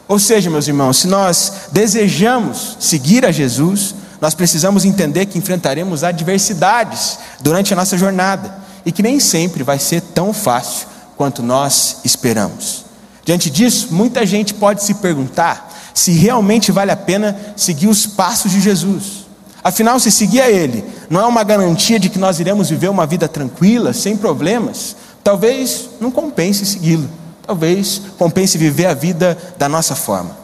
Ou 0.08 0.18
seja, 0.18 0.50
meus 0.50 0.66
irmãos, 0.66 1.00
se 1.00 1.08
nós 1.08 1.68
desejamos 1.74 2.78
seguir 2.80 3.26
a 3.26 3.34
Jesus, 3.34 3.96
nós 4.22 4.34
precisamos 4.34 4.86
entender 4.86 5.26
que 5.26 5.38
enfrentaremos 5.38 6.06
adversidades 6.06 7.20
durante 7.42 7.74
a 7.74 7.76
nossa 7.76 7.98
jornada 7.98 8.62
e 8.86 8.92
que 8.92 9.04
nem 9.04 9.20
sempre 9.20 9.64
vai 9.64 9.80
ser 9.80 10.02
tão 10.02 10.34
fácil 10.34 10.88
quanto 11.18 11.44
nós 11.44 11.98
esperamos. 12.04 12.86
Diante 13.24 13.50
disso, 13.50 13.90
muita 13.92 14.26
gente 14.26 14.54
pode 14.54 14.84
se 14.84 14.96
perguntar 14.96 15.72
se 15.94 16.12
realmente 16.12 16.72
vale 16.72 16.92
a 16.92 16.98
pena 16.98 17.38
seguir 17.56 17.88
os 17.88 18.08
passos 18.08 18.52
de 18.52 18.60
Jesus. 18.60 19.26
Afinal, 19.64 20.00
se 20.00 20.12
seguir 20.12 20.42
a 20.42 20.50
Ele 20.50 20.84
não 21.10 21.22
é 21.22 21.26
uma 21.26 21.44
garantia 21.44 22.00
de 22.00 22.10
que 22.10 22.18
nós 22.18 22.40
iremos 22.40 22.70
viver 22.70 22.90
uma 22.90 23.06
vida 23.06 23.28
tranquila, 23.28 23.94
sem 23.94 24.18
problemas, 24.18 24.96
talvez 25.24 25.90
não 26.00 26.10
compense 26.10 26.66
segui-lo. 26.66 27.08
Talvez 27.46 28.02
compense 28.18 28.58
viver 28.58 28.86
a 28.86 28.94
vida 28.94 29.38
da 29.58 29.68
nossa 29.68 29.96
forma. 29.96 30.38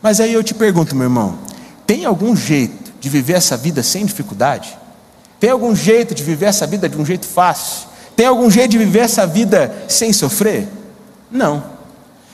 Mas 0.00 0.20
aí 0.20 0.32
eu 0.32 0.42
te 0.42 0.54
pergunto, 0.54 0.94
meu 0.94 1.04
irmão: 1.04 1.38
tem 1.86 2.04
algum 2.04 2.36
jeito 2.36 2.92
de 3.00 3.08
viver 3.08 3.34
essa 3.34 3.56
vida 3.56 3.82
sem 3.82 4.06
dificuldade? 4.06 4.78
Tem 5.42 5.50
algum 5.50 5.74
jeito 5.74 6.14
de 6.14 6.22
viver 6.22 6.46
essa 6.46 6.68
vida 6.68 6.88
de 6.88 6.96
um 6.96 7.04
jeito 7.04 7.26
fácil? 7.26 7.88
Tem 8.14 8.26
algum 8.26 8.48
jeito 8.48 8.70
de 8.70 8.78
viver 8.78 9.00
essa 9.00 9.26
vida 9.26 9.74
sem 9.88 10.12
sofrer? 10.12 10.68
Não. 11.28 11.64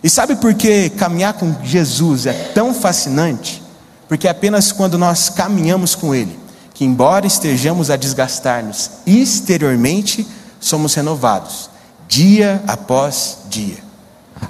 E 0.05 0.11
sabe 0.11 0.37
por 0.37 0.53
que 0.53 0.91
caminhar 0.91 1.33
com 1.33 1.57
Jesus 1.65 2.27
é 2.27 2.35
tão 2.53 2.75
fascinante? 2.75 3.63
Porque 4.07 4.29
é 4.29 4.31
apenas 4.31 4.73
quando 4.73 4.99
nós 4.99 5.31
caminhamos 5.31 5.95
com 5.95 6.15
Ele, 6.15 6.39
que 6.75 6.85
embora 6.85 7.27
estejamos 7.27 7.89
a 7.89 7.97
desgastar-nos 7.97 8.91
exteriormente, 9.07 10.29
somos 10.61 10.93
renovados, 10.93 11.71
dia 12.07 12.63
após 12.67 13.39
dia. 13.49 13.79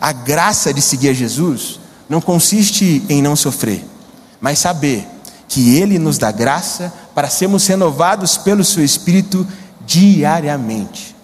A 0.01 0.11
graça 0.11 0.75
de 0.75 0.83
seguir 0.83 1.11
a 1.11 1.15
Jesus 1.15 1.79
não 2.09 2.21
consiste 2.21 3.05
em 3.09 3.23
não 3.23 3.37
sofrer, 3.37 3.85
mas 4.41 4.59
saber 4.59 5.07
que 5.47 5.77
Ele 5.77 5.97
nos 5.97 6.19
dá 6.19 6.33
graça 6.33 6.93
para 7.19 7.29
sermos 7.29 7.67
renovados 7.67 8.37
pelo 8.37 8.63
Seu 8.63 8.85
Espírito 8.85 9.45
diariamente. 9.85 11.17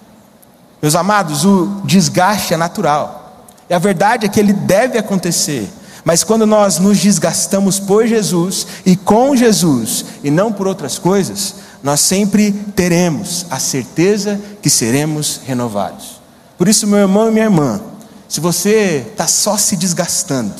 Meus 0.82 0.96
amados, 0.96 1.44
o 1.44 1.82
desgaste 1.84 2.52
é 2.52 2.56
natural, 2.56 3.46
e 3.70 3.74
a 3.74 3.78
verdade 3.78 4.26
é 4.26 4.28
que 4.28 4.40
ele 4.40 4.52
deve 4.52 4.98
acontecer, 4.98 5.70
mas 6.04 6.24
quando 6.24 6.48
nós 6.48 6.80
nos 6.80 6.98
desgastamos 6.98 7.78
por 7.78 8.08
Jesus 8.08 8.66
e 8.84 8.96
com 8.96 9.36
Jesus, 9.36 10.04
e 10.24 10.32
não 10.32 10.52
por 10.52 10.66
outras 10.66 10.98
coisas, 10.98 11.54
nós 11.80 12.00
sempre 12.00 12.50
teremos 12.74 13.46
a 13.48 13.60
certeza 13.60 14.40
que 14.60 14.68
seremos 14.68 15.42
renovados. 15.46 16.20
Por 16.58 16.66
isso, 16.66 16.88
meu 16.88 16.98
irmão 16.98 17.28
e 17.28 17.30
minha 17.30 17.44
irmã, 17.44 17.80
se 18.28 18.40
você 18.40 19.06
está 19.12 19.28
só 19.28 19.56
se 19.56 19.76
desgastando 19.76 20.54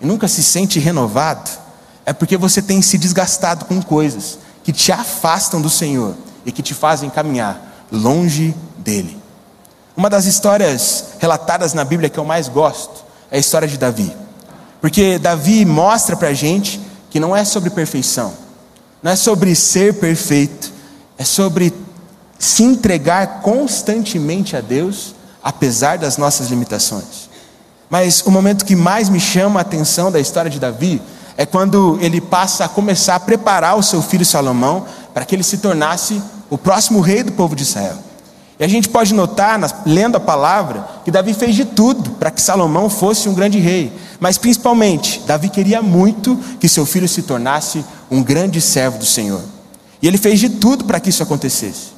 e 0.00 0.06
nunca 0.06 0.26
se 0.26 0.42
sente 0.42 0.78
renovado, 0.78 1.50
é 2.06 2.14
porque 2.14 2.38
você 2.38 2.62
tem 2.62 2.80
se 2.80 2.96
desgastado 2.96 3.66
com 3.66 3.82
coisas 3.82 4.38
que 4.62 4.72
te 4.72 4.92
afastam 4.92 5.60
do 5.60 5.70
Senhor 5.70 6.14
e 6.44 6.52
que 6.52 6.62
te 6.62 6.74
fazem 6.74 7.10
caminhar 7.10 7.86
longe 7.90 8.54
dele. 8.78 9.20
Uma 9.96 10.08
das 10.08 10.24
histórias 10.24 11.06
relatadas 11.18 11.74
na 11.74 11.84
Bíblia 11.84 12.08
que 12.08 12.18
eu 12.18 12.24
mais 12.24 12.48
gosto 12.48 13.04
é 13.30 13.36
a 13.36 13.40
história 13.40 13.68
de 13.68 13.76
Davi, 13.76 14.14
porque 14.80 15.18
Davi 15.18 15.64
mostra 15.64 16.16
para 16.16 16.28
a 16.28 16.34
gente 16.34 16.80
que 17.10 17.20
não 17.20 17.36
é 17.36 17.44
sobre 17.44 17.70
perfeição, 17.70 18.32
não 19.02 19.12
é 19.12 19.16
sobre 19.16 19.54
ser 19.54 19.94
perfeito, 19.94 20.72
é 21.18 21.24
sobre 21.24 21.72
se 22.38 22.62
entregar 22.62 23.40
constantemente 23.40 24.56
a 24.56 24.60
Deus, 24.60 25.14
apesar 25.42 25.98
das 25.98 26.16
nossas 26.16 26.48
limitações. 26.48 27.30
Mas 27.88 28.22
o 28.22 28.30
momento 28.30 28.64
que 28.64 28.74
mais 28.74 29.08
me 29.08 29.20
chama 29.20 29.60
a 29.60 29.62
atenção 29.62 30.10
da 30.10 30.18
história 30.18 30.50
de 30.50 30.58
Davi 30.58 31.00
é 31.36 31.46
quando 31.46 31.98
ele 32.00 32.20
passa 32.20 32.64
a 32.64 32.68
começar 32.68 33.16
a 33.16 33.20
preparar 33.20 33.76
o 33.76 33.82
seu 33.82 34.02
filho 34.02 34.24
Salomão 34.24 34.84
para 35.14 35.24
que 35.24 35.34
ele 35.34 35.42
se 35.42 35.58
tornasse 35.58 36.22
o 36.50 36.58
próximo 36.58 37.00
rei 37.00 37.22
do 37.22 37.32
povo 37.32 37.56
de 37.56 37.62
Israel. 37.62 37.96
E 38.62 38.64
a 38.64 38.68
gente 38.68 38.88
pode 38.88 39.12
notar, 39.12 39.58
lendo 39.84 40.16
a 40.16 40.20
palavra, 40.20 40.86
que 41.04 41.10
Davi 41.10 41.34
fez 41.34 41.56
de 41.56 41.64
tudo 41.64 42.10
para 42.10 42.30
que 42.30 42.40
Salomão 42.40 42.88
fosse 42.88 43.28
um 43.28 43.34
grande 43.34 43.58
rei. 43.58 43.92
Mas 44.20 44.38
principalmente, 44.38 45.20
Davi 45.26 45.48
queria 45.48 45.82
muito 45.82 46.38
que 46.60 46.68
seu 46.68 46.86
filho 46.86 47.08
se 47.08 47.22
tornasse 47.22 47.84
um 48.08 48.22
grande 48.22 48.60
servo 48.60 48.98
do 48.98 49.04
Senhor. 49.04 49.40
E 50.00 50.06
ele 50.06 50.16
fez 50.16 50.38
de 50.38 50.48
tudo 50.48 50.84
para 50.84 51.00
que 51.00 51.10
isso 51.10 51.24
acontecesse. 51.24 51.92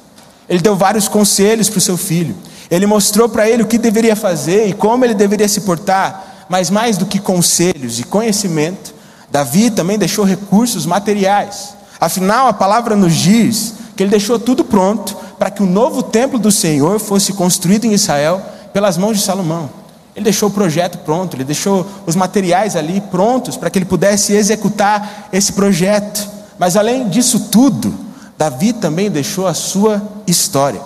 Ele 0.49 0.59
deu 0.59 0.75
vários 0.75 1.07
conselhos 1.07 1.69
para 1.69 1.77
o 1.77 1.81
seu 1.81 1.97
filho. 1.97 2.35
Ele 2.71 2.87
mostrou 2.87 3.29
para 3.29 3.47
ele 3.47 3.61
o 3.61 3.67
que 3.67 3.77
deveria 3.77 4.15
fazer 4.15 4.67
e 4.67 4.73
como 4.73 5.05
ele 5.05 5.13
deveria 5.13 5.47
se 5.47 5.61
portar. 5.61 6.47
Mas 6.49 6.71
mais 6.71 6.97
do 6.97 7.05
que 7.05 7.19
conselhos 7.19 7.99
e 7.99 8.03
conhecimento, 8.03 8.94
Davi 9.31 9.69
também 9.69 9.97
deixou 9.97 10.25
recursos 10.25 10.85
materiais. 10.85 11.75
Afinal, 11.99 12.47
a 12.47 12.53
palavra 12.53 12.95
nos 12.95 13.15
diz 13.15 13.73
que 13.95 14.03
ele 14.03 14.09
deixou 14.09 14.37
tudo 14.37 14.63
pronto 14.63 15.15
para 15.39 15.49
que 15.49 15.63
o 15.63 15.65
novo 15.65 16.03
templo 16.03 16.37
do 16.37 16.51
Senhor 16.51 16.99
fosse 16.99 17.33
construído 17.33 17.85
em 17.85 17.93
Israel 17.93 18.41
pelas 18.73 18.97
mãos 18.97 19.17
de 19.17 19.23
Salomão. 19.23 19.69
Ele 20.15 20.25
deixou 20.25 20.49
o 20.49 20.51
projeto 20.51 20.97
pronto, 20.99 21.35
ele 21.35 21.43
deixou 21.43 21.85
os 22.05 22.15
materiais 22.15 22.75
ali 22.75 23.01
prontos 23.01 23.57
para 23.57 23.69
que 23.69 23.77
ele 23.77 23.85
pudesse 23.85 24.33
executar 24.33 25.29
esse 25.31 25.53
projeto. 25.53 26.29
Mas 26.57 26.77
além 26.77 27.09
disso 27.09 27.39
tudo, 27.51 27.93
Davi 28.37 28.73
também 28.73 29.11
deixou 29.11 29.47
a 29.47 29.53
sua 29.53 30.01
história. 30.25 30.81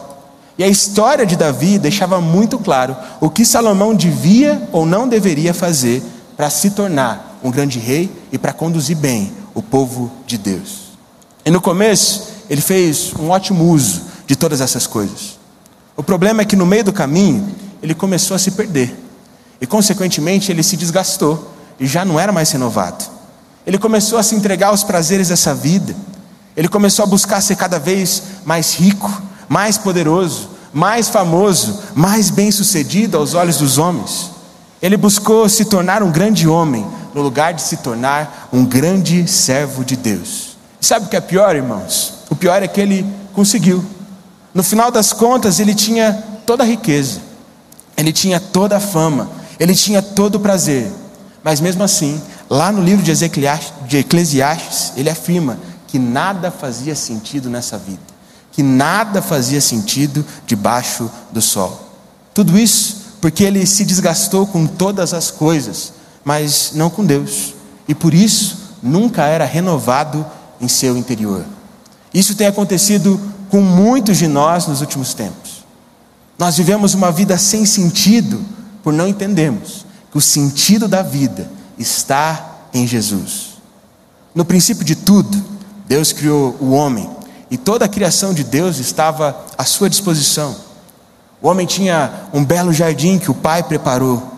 E 0.57 0.63
a 0.63 0.67
história 0.67 1.25
de 1.25 1.35
Davi 1.35 1.77
deixava 1.77 2.19
muito 2.19 2.57
claro 2.57 2.95
o 3.21 3.29
que 3.29 3.45
Salomão 3.45 3.93
devia 3.93 4.67
ou 4.71 4.85
não 4.85 5.07
deveria 5.07 5.53
fazer 5.53 6.03
para 6.35 6.49
se 6.49 6.71
tornar 6.71 7.28
um 7.43 7.51
grande 7.51 7.79
rei 7.79 8.11
e 8.31 8.37
para 8.37 8.53
conduzir 8.53 8.97
bem 8.97 9.31
o 9.53 9.61
povo 9.61 10.11
de 10.25 10.37
Deus. 10.37 10.89
E 11.45 11.51
no 11.51 11.61
começo, 11.61 12.27
ele 12.49 12.61
fez 12.61 13.13
um 13.19 13.29
ótimo 13.29 13.65
uso 13.65 14.03
de 14.27 14.35
todas 14.35 14.61
essas 14.61 14.85
coisas. 14.85 15.39
O 15.95 16.03
problema 16.03 16.41
é 16.41 16.45
que 16.45 16.55
no 16.55 16.65
meio 16.65 16.83
do 16.83 16.93
caminho, 16.93 17.47
ele 17.81 17.93
começou 17.93 18.35
a 18.35 18.39
se 18.39 18.51
perder. 18.51 18.95
E, 19.59 19.67
consequentemente, 19.67 20.51
ele 20.51 20.63
se 20.63 20.77
desgastou 20.77 21.53
e 21.79 21.85
já 21.85 22.05
não 22.05 22.19
era 22.19 22.31
mais 22.31 22.51
renovado. 22.51 23.03
Ele 23.65 23.77
começou 23.77 24.17
a 24.17 24.23
se 24.23 24.35
entregar 24.35 24.67
aos 24.67 24.83
prazeres 24.83 25.27
dessa 25.29 25.53
vida. 25.53 25.95
Ele 26.55 26.67
começou 26.67 27.03
a 27.03 27.07
buscar 27.07 27.41
ser 27.41 27.55
cada 27.55 27.77
vez 27.77 28.23
mais 28.45 28.75
rico, 28.75 29.21
mais 29.47 29.77
poderoso, 29.77 30.49
mais 30.73 31.09
famoso, 31.09 31.79
mais 31.95 32.29
bem-sucedido 32.29 33.17
aos 33.17 33.33
olhos 33.33 33.57
dos 33.57 33.77
homens. 33.77 34.31
Ele 34.81 34.95
buscou 34.95 35.49
se 35.49 35.65
tornar 35.65 36.01
um 36.01 36.11
grande 36.11 36.47
homem, 36.47 36.85
no 37.13 37.21
lugar 37.21 37.53
de 37.53 37.61
se 37.61 37.77
tornar 37.77 38.49
um 38.51 38.65
grande 38.65 39.27
servo 39.27 39.83
de 39.83 39.95
Deus. 39.95 40.57
E 40.81 40.85
sabe 40.85 41.05
o 41.05 41.09
que 41.09 41.15
é 41.15 41.21
pior, 41.21 41.55
irmãos? 41.55 42.13
O 42.29 42.35
pior 42.35 42.61
é 42.63 42.67
que 42.67 42.79
ele 42.79 43.05
conseguiu. 43.33 43.83
No 44.53 44.63
final 44.63 44.91
das 44.91 45.13
contas, 45.13 45.59
ele 45.59 45.75
tinha 45.75 46.23
toda 46.45 46.63
a 46.63 46.65
riqueza, 46.65 47.21
ele 47.95 48.11
tinha 48.11 48.39
toda 48.39 48.77
a 48.77 48.79
fama, 48.79 49.29
ele 49.59 49.75
tinha 49.75 50.01
todo 50.01 50.35
o 50.35 50.39
prazer, 50.39 50.91
mas 51.43 51.59
mesmo 51.59 51.83
assim, 51.83 52.21
lá 52.49 52.71
no 52.71 52.81
livro 52.81 53.03
de 53.03 53.97
Eclesiastes, 53.97 54.93
ele 54.95 55.09
afirma 55.09 55.59
que 55.87 55.99
nada 55.99 56.51
fazia 56.51 56.95
sentido 56.95 57.49
nessa 57.49 57.77
vida, 57.77 57.99
que 58.51 58.63
nada 58.63 59.21
fazia 59.21 59.61
sentido 59.61 60.25
debaixo 60.45 61.09
do 61.31 61.41
sol. 61.41 61.87
Tudo 62.33 62.57
isso 62.57 62.99
porque 63.21 63.43
ele 63.43 63.65
se 63.65 63.83
desgastou 63.83 64.47
com 64.47 64.65
todas 64.65 65.13
as 65.13 65.29
coisas, 65.29 65.93
mas 66.29 66.73
não 66.75 66.91
com 66.91 67.03
Deus, 67.03 67.55
e 67.87 67.95
por 67.95 68.13
isso 68.13 68.75
nunca 68.83 69.25
era 69.25 69.45
renovado 69.45 70.23
em 70.61 70.67
seu 70.67 70.95
interior. 70.95 71.43
Isso 72.13 72.35
tem 72.35 72.45
acontecido 72.45 73.19
com 73.49 73.61
muitos 73.61 74.19
de 74.19 74.27
nós 74.27 74.67
nos 74.67 74.79
últimos 74.79 75.15
tempos. 75.15 75.65
Nós 76.37 76.55
vivemos 76.55 76.93
uma 76.93 77.11
vida 77.11 77.35
sem 77.35 77.65
sentido 77.65 78.45
por 78.83 78.93
não 78.93 79.07
entendermos 79.07 79.87
que 80.11 80.19
o 80.19 80.21
sentido 80.21 80.87
da 80.87 81.01
vida 81.01 81.49
está 81.79 82.57
em 82.75 82.85
Jesus. 82.85 83.57
No 84.35 84.45
princípio 84.45 84.85
de 84.85 84.95
tudo, 84.95 85.43
Deus 85.87 86.13
criou 86.13 86.55
o 86.61 86.73
homem 86.73 87.09
e 87.49 87.57
toda 87.57 87.85
a 87.85 87.89
criação 87.89 88.35
de 88.35 88.43
Deus 88.43 88.77
estava 88.77 89.35
à 89.57 89.65
sua 89.65 89.89
disposição. 89.89 90.55
O 91.41 91.47
homem 91.47 91.65
tinha 91.65 92.27
um 92.31 92.45
belo 92.45 92.71
jardim 92.71 93.17
que 93.17 93.31
o 93.31 93.33
pai 93.33 93.63
preparou. 93.63 94.28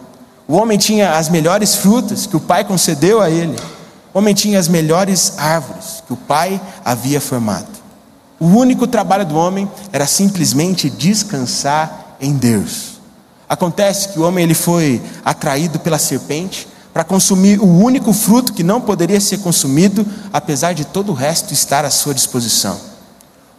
O 0.51 0.55
homem 0.55 0.77
tinha 0.77 1.13
as 1.13 1.29
melhores 1.29 1.77
frutas 1.77 2.27
que 2.27 2.36
o 2.36 2.39
pai 2.41 2.65
concedeu 2.65 3.22
a 3.22 3.29
ele. 3.29 3.55
O 4.13 4.17
homem 4.17 4.34
tinha 4.34 4.60
as 4.60 4.67
melhores 4.67 5.36
árvores 5.38 6.03
que 6.05 6.12
o 6.12 6.17
pai 6.17 6.60
havia 6.84 7.22
formado. 7.22 7.70
O 8.38 8.48
único 8.48 8.86
trabalho 8.86 9.25
do 9.25 9.38
homem 9.38 9.72
era 9.93 10.05
simplesmente 10.05 10.89
descansar 10.89 12.17
em 12.20 12.34
Deus. 12.34 13.00
Acontece 13.48 14.10
que 14.10 14.20
o 14.20 14.24
homem 14.24 14.43
ele 14.43 14.53
foi 14.53 15.01
atraído 15.24 15.79
pela 15.79 15.98
serpente 15.98 16.67
para 16.93 17.05
consumir 17.05 17.58
o 17.62 17.65
único 17.65 18.12
fruto 18.12 18.51
que 18.51 18.62
não 18.62 18.81
poderia 18.81 19.22
ser 19.22 19.38
consumido, 19.38 20.05
apesar 20.34 20.74
de 20.74 20.84
todo 20.84 21.13
o 21.13 21.15
resto 21.15 21.53
estar 21.53 21.86
à 21.86 21.89
sua 21.89 22.13
disposição. 22.13 22.77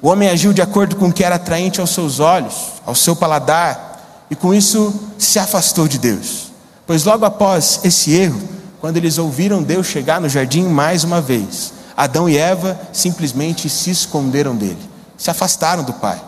O 0.02 0.08
homem 0.08 0.28
agiu 0.28 0.52
de 0.52 0.60
acordo 0.60 0.96
com 0.96 1.08
o 1.08 1.12
que 1.12 1.24
era 1.24 1.36
atraente 1.36 1.80
aos 1.80 1.94
seus 1.94 2.20
olhos, 2.20 2.54
ao 2.84 2.94
seu 2.94 3.16
paladar, 3.16 4.26
e 4.30 4.36
com 4.36 4.52
isso 4.52 4.92
se 5.16 5.38
afastou 5.38 5.88
de 5.88 5.96
Deus. 5.96 6.51
Pois 6.86 7.04
logo 7.04 7.24
após 7.24 7.80
esse 7.84 8.12
erro, 8.12 8.40
quando 8.80 8.96
eles 8.96 9.18
ouviram 9.18 9.62
Deus 9.62 9.86
chegar 9.86 10.20
no 10.20 10.28
jardim 10.28 10.64
mais 10.64 11.04
uma 11.04 11.20
vez, 11.20 11.72
Adão 11.96 12.28
e 12.28 12.36
Eva 12.36 12.80
simplesmente 12.92 13.68
se 13.68 13.90
esconderam 13.90 14.56
dele, 14.56 14.78
se 15.16 15.30
afastaram 15.30 15.84
do 15.84 15.92
Pai. 15.92 16.20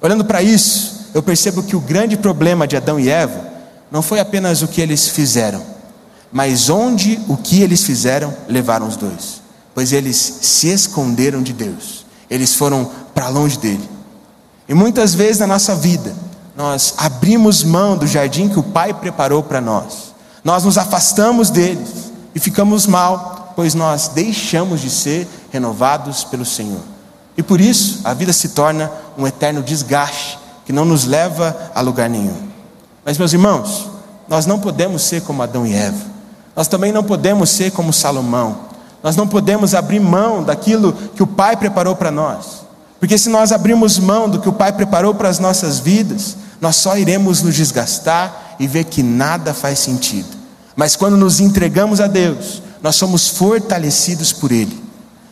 Olhando 0.00 0.24
para 0.24 0.42
isso, 0.42 1.10
eu 1.12 1.22
percebo 1.22 1.62
que 1.62 1.76
o 1.76 1.80
grande 1.80 2.16
problema 2.16 2.66
de 2.66 2.76
Adão 2.76 2.98
e 2.98 3.08
Eva 3.08 3.52
não 3.90 4.02
foi 4.02 4.18
apenas 4.18 4.62
o 4.62 4.68
que 4.68 4.80
eles 4.80 5.08
fizeram, 5.08 5.62
mas 6.32 6.68
onde 6.68 7.20
o 7.28 7.36
que 7.36 7.62
eles 7.62 7.84
fizeram 7.84 8.34
levaram 8.48 8.88
os 8.88 8.96
dois, 8.96 9.42
pois 9.74 9.92
eles 9.92 10.16
se 10.40 10.68
esconderam 10.68 11.42
de 11.42 11.52
Deus, 11.52 12.04
eles 12.30 12.54
foram 12.54 12.90
para 13.14 13.28
longe 13.28 13.58
dele. 13.58 13.88
E 14.68 14.74
muitas 14.74 15.14
vezes 15.14 15.38
na 15.38 15.46
nossa 15.46 15.76
vida, 15.76 16.14
nós 16.56 16.94
abrimos 16.98 17.64
mão 17.64 17.96
do 17.96 18.06
jardim 18.06 18.48
que 18.48 18.58
o 18.58 18.62
Pai 18.62 18.94
preparou 18.94 19.42
para 19.42 19.60
nós, 19.60 20.14
nós 20.42 20.64
nos 20.64 20.78
afastamos 20.78 21.50
deles 21.50 22.12
e 22.34 22.40
ficamos 22.40 22.86
mal 22.86 23.34
pois 23.54 23.74
nós 23.74 24.08
deixamos 24.08 24.80
de 24.80 24.90
ser 24.90 25.28
renovados 25.52 26.24
pelo 26.24 26.44
Senhor. 26.44 26.80
E 27.36 27.42
por 27.42 27.60
isso 27.60 28.00
a 28.04 28.14
vida 28.14 28.32
se 28.32 28.50
torna 28.50 28.90
um 29.16 29.26
eterno 29.26 29.62
desgaste 29.62 30.38
que 30.64 30.72
não 30.72 30.84
nos 30.84 31.04
leva 31.04 31.56
a 31.74 31.80
lugar 31.80 32.08
nenhum. 32.08 32.36
Mas, 33.04 33.18
meus 33.18 33.32
irmãos, 33.32 33.90
nós 34.28 34.46
não 34.46 34.58
podemos 34.58 35.02
ser 35.02 35.22
como 35.22 35.42
Adão 35.42 35.66
e 35.66 35.74
Eva, 35.74 36.14
nós 36.56 36.68
também 36.68 36.92
não 36.92 37.04
podemos 37.04 37.50
ser 37.50 37.72
como 37.72 37.92
Salomão, 37.92 38.56
nós 39.02 39.16
não 39.16 39.28
podemos 39.28 39.74
abrir 39.74 40.00
mão 40.00 40.42
daquilo 40.42 40.92
que 40.92 41.22
o 41.22 41.26
Pai 41.26 41.56
preparou 41.56 41.94
para 41.94 42.10
nós, 42.10 42.64
porque 42.98 43.18
se 43.18 43.28
nós 43.28 43.52
abrirmos 43.52 43.98
mão 43.98 44.30
do 44.30 44.40
que 44.40 44.48
o 44.48 44.52
Pai 44.52 44.72
preparou 44.72 45.14
para 45.14 45.28
as 45.28 45.38
nossas 45.38 45.78
vidas, 45.78 46.36
nós 46.64 46.76
só 46.76 46.96
iremos 46.96 47.42
nos 47.42 47.54
desgastar 47.54 48.56
e 48.58 48.66
ver 48.66 48.84
que 48.84 49.02
nada 49.02 49.52
faz 49.52 49.80
sentido. 49.80 50.28
Mas 50.74 50.96
quando 50.96 51.14
nos 51.14 51.38
entregamos 51.38 52.00
a 52.00 52.06
Deus, 52.06 52.62
nós 52.82 52.96
somos 52.96 53.28
fortalecidos 53.28 54.32
por 54.32 54.50
Ele. 54.50 54.82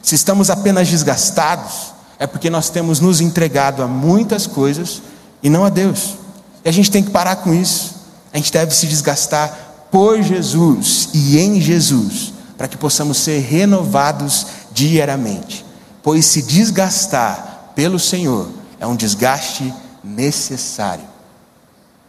Se 0.02 0.14
estamos 0.14 0.50
apenas 0.50 0.88
desgastados, 0.88 1.94
é 2.18 2.26
porque 2.26 2.50
nós 2.50 2.68
temos 2.68 3.00
nos 3.00 3.22
entregado 3.22 3.82
a 3.82 3.88
muitas 3.88 4.46
coisas 4.46 5.00
e 5.42 5.48
não 5.48 5.64
a 5.64 5.70
Deus. 5.70 6.16
E 6.62 6.68
a 6.68 6.72
gente 6.72 6.90
tem 6.90 7.02
que 7.02 7.10
parar 7.10 7.36
com 7.36 7.54
isso. 7.54 7.94
A 8.30 8.36
gente 8.36 8.52
deve 8.52 8.74
se 8.74 8.86
desgastar 8.86 9.88
por 9.90 10.20
Jesus 10.22 11.08
e 11.14 11.38
em 11.38 11.62
Jesus, 11.62 12.34
para 12.58 12.68
que 12.68 12.76
possamos 12.76 13.16
ser 13.16 13.38
renovados 13.40 14.48
diariamente. 14.70 15.64
Pois 16.02 16.26
se 16.26 16.42
desgastar 16.42 17.72
pelo 17.74 17.98
Senhor 17.98 18.50
é 18.78 18.86
um 18.86 18.94
desgaste 18.94 19.72
necessário. 20.04 21.11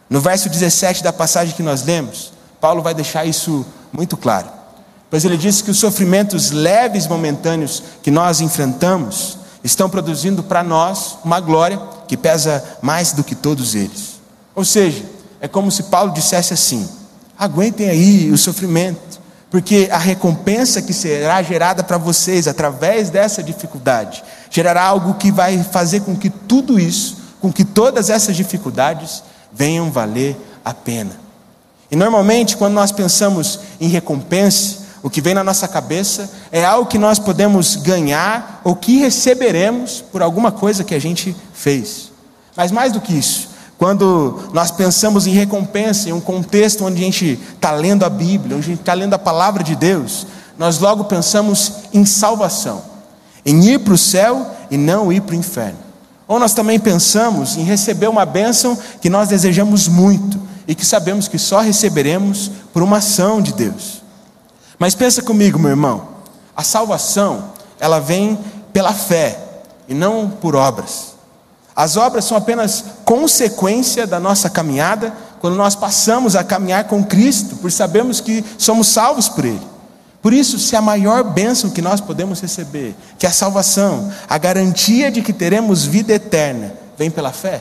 No 0.08 0.20
verso 0.20 0.48
17 0.48 1.02
da 1.02 1.12
passagem 1.12 1.54
que 1.54 1.62
nós 1.62 1.82
lemos, 1.82 2.32
Paulo 2.60 2.82
vai 2.82 2.94
deixar 2.94 3.24
isso 3.24 3.64
muito 3.92 4.16
claro 4.16 4.64
pois 5.14 5.24
ele 5.24 5.36
disse 5.36 5.62
que 5.62 5.70
os 5.70 5.78
sofrimentos 5.78 6.50
leves 6.50 7.06
momentâneos 7.06 7.80
que 8.02 8.10
nós 8.10 8.40
enfrentamos 8.40 9.38
estão 9.62 9.88
produzindo 9.88 10.42
para 10.42 10.60
nós 10.60 11.18
uma 11.24 11.38
glória 11.38 11.80
que 12.08 12.16
pesa 12.16 12.64
mais 12.82 13.12
do 13.12 13.22
que 13.22 13.36
todos 13.36 13.76
eles. 13.76 14.20
Ou 14.56 14.64
seja, 14.64 15.04
é 15.40 15.46
como 15.46 15.70
se 15.70 15.84
Paulo 15.84 16.12
dissesse 16.12 16.52
assim: 16.52 16.88
aguentem 17.38 17.90
aí 17.90 18.32
o 18.32 18.36
sofrimento, 18.36 19.20
porque 19.52 19.88
a 19.92 19.98
recompensa 19.98 20.82
que 20.82 20.92
será 20.92 21.40
gerada 21.44 21.84
para 21.84 21.96
vocês 21.96 22.48
através 22.48 23.08
dessa 23.08 23.40
dificuldade 23.40 24.24
gerará 24.50 24.82
algo 24.82 25.14
que 25.14 25.30
vai 25.30 25.62
fazer 25.62 26.00
com 26.00 26.16
que 26.16 26.28
tudo 26.28 26.76
isso, 26.76 27.18
com 27.40 27.52
que 27.52 27.64
todas 27.64 28.10
essas 28.10 28.34
dificuldades 28.34 29.22
venham 29.54 29.90
valer 29.90 30.36
a 30.64 30.74
pena. 30.74 31.20
E 31.90 31.96
normalmente, 31.96 32.56
quando 32.56 32.74
nós 32.74 32.90
pensamos 32.90 33.60
em 33.80 33.88
recompensa, 33.88 34.84
o 35.02 35.10
que 35.10 35.20
vem 35.20 35.34
na 35.34 35.44
nossa 35.44 35.68
cabeça 35.68 36.30
é 36.50 36.64
algo 36.64 36.88
que 36.88 36.98
nós 36.98 37.18
podemos 37.18 37.76
ganhar 37.76 38.62
ou 38.64 38.74
que 38.74 38.98
receberemos 38.98 40.02
por 40.10 40.22
alguma 40.22 40.50
coisa 40.50 40.82
que 40.82 40.94
a 40.94 40.98
gente 40.98 41.36
fez. 41.52 42.10
Mas 42.56 42.72
mais 42.72 42.92
do 42.92 43.00
que 43.00 43.12
isso, 43.12 43.50
quando 43.76 44.48
nós 44.54 44.70
pensamos 44.70 45.26
em 45.26 45.32
recompensa, 45.32 46.08
em 46.08 46.12
um 46.12 46.20
contexto 46.20 46.84
onde 46.84 47.02
a 47.02 47.04
gente 47.04 47.38
está 47.54 47.70
lendo 47.72 48.04
a 48.04 48.08
Bíblia, 48.08 48.56
onde 48.56 48.64
a 48.64 48.68
gente 48.70 48.80
está 48.80 48.94
lendo 48.94 49.12
a 49.12 49.18
palavra 49.18 49.62
de 49.62 49.76
Deus, 49.76 50.26
nós 50.56 50.78
logo 50.78 51.04
pensamos 51.04 51.72
em 51.92 52.06
salvação, 52.06 52.82
em 53.44 53.62
ir 53.66 53.80
para 53.80 53.92
o 53.92 53.98
céu 53.98 54.50
e 54.70 54.78
não 54.78 55.12
ir 55.12 55.20
para 55.20 55.34
o 55.34 55.38
inferno. 55.38 55.83
Ou 56.26 56.38
nós 56.38 56.54
também 56.54 56.78
pensamos 56.80 57.56
em 57.56 57.62
receber 57.62 58.08
uma 58.08 58.24
bênção 58.24 58.78
que 59.00 59.10
nós 59.10 59.28
desejamos 59.28 59.88
muito 59.88 60.40
e 60.66 60.74
que 60.74 60.84
sabemos 60.84 61.28
que 61.28 61.38
só 61.38 61.60
receberemos 61.60 62.50
por 62.72 62.82
uma 62.82 62.98
ação 62.98 63.42
de 63.42 63.52
Deus. 63.52 64.02
Mas 64.78 64.94
pensa 64.94 65.22
comigo, 65.22 65.58
meu 65.58 65.70
irmão, 65.70 66.08
a 66.56 66.62
salvação, 66.62 67.52
ela 67.78 68.00
vem 68.00 68.38
pela 68.72 68.92
fé 68.92 69.38
e 69.88 69.94
não 69.94 70.30
por 70.30 70.56
obras. 70.56 71.14
As 71.76 71.96
obras 71.96 72.24
são 72.24 72.36
apenas 72.36 72.84
consequência 73.04 74.06
da 74.06 74.20
nossa 74.20 74.48
caminhada, 74.48 75.12
quando 75.40 75.56
nós 75.56 75.74
passamos 75.74 76.36
a 76.36 76.44
caminhar 76.44 76.84
com 76.84 77.04
Cristo, 77.04 77.56
por 77.56 77.70
sabermos 77.70 78.20
que 78.20 78.44
somos 78.56 78.88
salvos 78.88 79.28
por 79.28 79.44
Ele. 79.44 79.73
Por 80.24 80.32
isso, 80.32 80.58
se 80.58 80.74
a 80.74 80.80
maior 80.80 81.22
bênção 81.22 81.68
que 81.68 81.82
nós 81.82 82.00
podemos 82.00 82.40
receber, 82.40 82.96
que 83.18 83.26
é 83.26 83.28
a 83.28 83.32
salvação, 83.32 84.10
a 84.26 84.38
garantia 84.38 85.10
de 85.10 85.20
que 85.20 85.34
teremos 85.34 85.84
vida 85.84 86.14
eterna, 86.14 86.72
vem 86.96 87.10
pela 87.10 87.30
fé, 87.30 87.60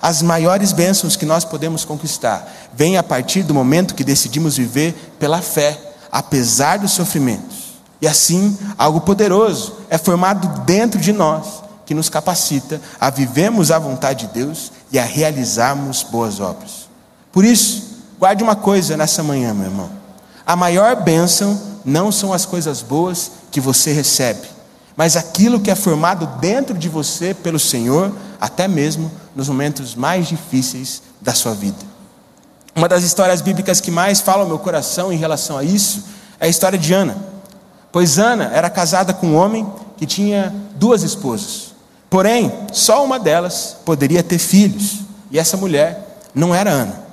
as 0.00 0.22
maiores 0.22 0.72
bênçãos 0.72 1.16
que 1.16 1.26
nós 1.26 1.44
podemos 1.44 1.84
conquistar 1.84 2.50
vêm 2.72 2.96
a 2.96 3.02
partir 3.02 3.42
do 3.42 3.52
momento 3.52 3.94
que 3.94 4.02
decidimos 4.02 4.56
viver 4.56 4.94
pela 5.18 5.42
fé 5.42 5.78
apesar 6.10 6.78
dos 6.78 6.92
sofrimentos. 6.92 7.74
E 8.00 8.08
assim, 8.08 8.56
algo 8.78 9.02
poderoso 9.02 9.76
é 9.90 9.98
formado 9.98 10.64
dentro 10.64 10.98
de 10.98 11.12
nós, 11.12 11.62
que 11.84 11.92
nos 11.92 12.08
capacita 12.08 12.80
a 12.98 13.10
vivermos 13.10 13.70
a 13.70 13.78
vontade 13.78 14.28
de 14.28 14.32
Deus 14.32 14.72
e 14.90 14.98
a 14.98 15.04
realizarmos 15.04 16.04
boas 16.04 16.40
obras. 16.40 16.88
Por 17.30 17.44
isso, 17.44 17.98
guarde 18.18 18.42
uma 18.42 18.56
coisa 18.56 18.96
nessa 18.96 19.22
manhã, 19.22 19.52
meu 19.52 19.66
irmão. 19.66 20.07
A 20.48 20.56
maior 20.56 20.96
bênção 20.96 21.60
não 21.84 22.10
são 22.10 22.32
as 22.32 22.46
coisas 22.46 22.80
boas 22.80 23.32
que 23.50 23.60
você 23.60 23.92
recebe, 23.92 24.48
mas 24.96 25.14
aquilo 25.14 25.60
que 25.60 25.70
é 25.70 25.74
formado 25.74 26.26
dentro 26.40 26.78
de 26.78 26.88
você 26.88 27.34
pelo 27.34 27.58
Senhor, 27.58 28.10
até 28.40 28.66
mesmo 28.66 29.12
nos 29.36 29.46
momentos 29.46 29.94
mais 29.94 30.26
difíceis 30.26 31.02
da 31.20 31.34
sua 31.34 31.52
vida. 31.52 31.76
Uma 32.74 32.88
das 32.88 33.04
histórias 33.04 33.42
bíblicas 33.42 33.78
que 33.78 33.90
mais 33.90 34.22
fala 34.22 34.44
ao 34.44 34.48
meu 34.48 34.58
coração 34.58 35.12
em 35.12 35.18
relação 35.18 35.58
a 35.58 35.62
isso 35.62 36.04
é 36.40 36.46
a 36.46 36.48
história 36.48 36.78
de 36.78 36.94
Ana. 36.94 37.18
Pois 37.92 38.18
Ana 38.18 38.50
era 38.54 38.70
casada 38.70 39.12
com 39.12 39.26
um 39.26 39.36
homem 39.36 39.70
que 39.98 40.06
tinha 40.06 40.50
duas 40.76 41.02
esposas. 41.02 41.74
Porém, 42.08 42.50
só 42.72 43.04
uma 43.04 43.18
delas 43.18 43.76
poderia 43.84 44.22
ter 44.22 44.38
filhos, 44.38 45.00
e 45.30 45.38
essa 45.38 45.58
mulher 45.58 46.20
não 46.34 46.54
era 46.54 46.70
Ana. 46.70 47.07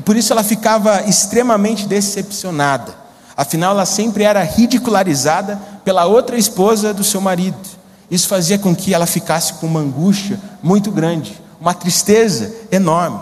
E 0.00 0.02
por 0.02 0.16
isso 0.16 0.32
ela 0.32 0.42
ficava 0.42 1.02
extremamente 1.02 1.86
decepcionada. 1.86 2.94
Afinal, 3.36 3.72
ela 3.72 3.84
sempre 3.84 4.24
era 4.24 4.42
ridicularizada 4.42 5.60
pela 5.84 6.06
outra 6.06 6.38
esposa 6.38 6.94
do 6.94 7.04
seu 7.04 7.20
marido. 7.20 7.58
Isso 8.10 8.26
fazia 8.26 8.58
com 8.58 8.74
que 8.74 8.94
ela 8.94 9.04
ficasse 9.04 9.52
com 9.52 9.66
uma 9.66 9.80
angústia 9.80 10.40
muito 10.62 10.90
grande, 10.90 11.38
uma 11.60 11.74
tristeza 11.74 12.50
enorme. 12.72 13.20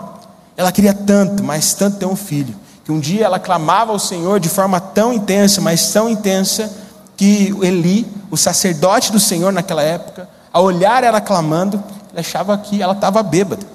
Ela 0.55 0.71
queria 0.71 0.93
tanto, 0.93 1.43
mas 1.43 1.73
tanto 1.73 1.97
ter 1.97 2.05
um 2.05 2.15
filho, 2.15 2.55
que 2.85 2.93
um 2.93 2.99
dia 3.01 3.25
ela 3.25 3.39
clamava 3.39 3.91
ao 3.91 3.99
Senhor 3.99 4.39
de 4.39 4.47
forma 4.47 4.79
tão 4.79 5.11
intensa, 5.11 5.59
mas 5.59 5.91
tão 5.91 6.09
intensa, 6.09 6.71
que 7.17 7.53
Eli, 7.61 8.07
o 8.31 8.37
sacerdote 8.37 9.11
do 9.11 9.19
Senhor 9.19 9.51
naquela 9.51 9.83
época, 9.83 10.29
ao 10.53 10.63
olhar 10.63 11.03
ela 11.03 11.19
clamando, 11.19 11.83
achava 12.15 12.57
que 12.57 12.81
ela 12.81 12.93
estava 12.93 13.21
bêbada. 13.21 13.67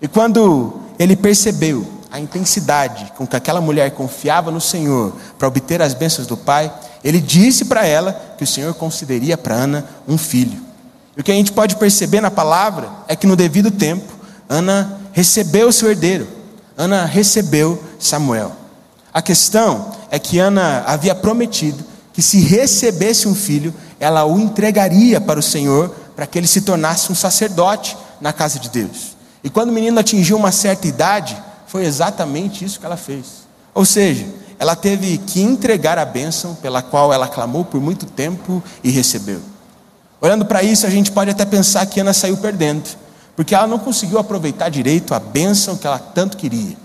E 0.00 0.06
quando 0.06 0.74
ele 0.96 1.16
percebeu 1.16 1.98
a 2.10 2.18
intensidade 2.18 3.12
com 3.16 3.26
que 3.26 3.36
aquela 3.36 3.60
mulher 3.60 3.90
confiava 3.92 4.50
no 4.50 4.60
Senhor 4.60 5.14
para 5.38 5.48
obter 5.48 5.80
as 5.80 5.94
bênçãos 5.94 6.26
do 6.26 6.36
Pai, 6.36 6.72
ele 7.04 7.20
disse 7.20 7.64
para 7.64 7.86
ela 7.86 8.34
que 8.36 8.44
o 8.44 8.46
Senhor 8.46 8.74
concederia 8.74 9.38
para 9.38 9.54
Ana 9.54 9.84
um 10.08 10.18
filho. 10.18 10.60
E 11.16 11.20
o 11.20 11.24
que 11.24 11.30
a 11.30 11.34
gente 11.34 11.52
pode 11.52 11.76
perceber 11.76 12.20
na 12.20 12.30
palavra 12.30 12.90
é 13.06 13.14
que 13.14 13.26
no 13.26 13.36
devido 13.36 13.70
tempo, 13.70 14.12
Ana 14.48 14.98
recebeu 15.12 15.68
o 15.68 15.72
seu 15.72 15.90
herdeiro. 15.90 16.26
Ana 16.76 17.04
recebeu 17.04 17.82
Samuel. 17.98 18.52
A 19.12 19.20
questão 19.20 19.92
é 20.10 20.18
que 20.18 20.38
Ana 20.38 20.82
havia 20.86 21.14
prometido 21.14 21.84
que 22.12 22.22
se 22.22 22.40
recebesse 22.40 23.28
um 23.28 23.34
filho, 23.34 23.72
ela 23.98 24.24
o 24.24 24.38
entregaria 24.38 25.20
para 25.20 25.38
o 25.38 25.42
Senhor, 25.42 25.94
para 26.16 26.26
que 26.26 26.38
ele 26.38 26.46
se 26.46 26.62
tornasse 26.62 27.10
um 27.10 27.14
sacerdote 27.14 27.96
na 28.20 28.32
casa 28.32 28.58
de 28.58 28.68
Deus. 28.68 29.16
E 29.42 29.48
quando 29.48 29.70
o 29.70 29.72
menino 29.72 29.98
atingiu 29.98 30.36
uma 30.36 30.52
certa 30.52 30.86
idade, 30.86 31.36
foi 31.70 31.84
exatamente 31.84 32.64
isso 32.64 32.80
que 32.80 32.86
ela 32.86 32.96
fez. 32.96 33.46
Ou 33.72 33.84
seja, 33.84 34.26
ela 34.58 34.74
teve 34.74 35.18
que 35.18 35.40
entregar 35.40 35.98
a 35.98 36.04
bênção 36.04 36.56
pela 36.56 36.82
qual 36.82 37.12
ela 37.12 37.28
clamou 37.28 37.64
por 37.64 37.80
muito 37.80 38.06
tempo 38.06 38.60
e 38.82 38.90
recebeu. 38.90 39.40
Olhando 40.20 40.44
para 40.44 40.64
isso, 40.64 40.84
a 40.84 40.90
gente 40.90 41.12
pode 41.12 41.30
até 41.30 41.44
pensar 41.44 41.86
que 41.86 42.00
Ana 42.00 42.12
saiu 42.12 42.36
perdendo 42.38 42.90
porque 43.36 43.54
ela 43.54 43.68
não 43.68 43.78
conseguiu 43.78 44.18
aproveitar 44.18 44.68
direito 44.68 45.14
a 45.14 45.20
bênção 45.20 45.76
que 45.76 45.86
ela 45.86 46.00
tanto 46.00 46.36
queria. 46.36 46.76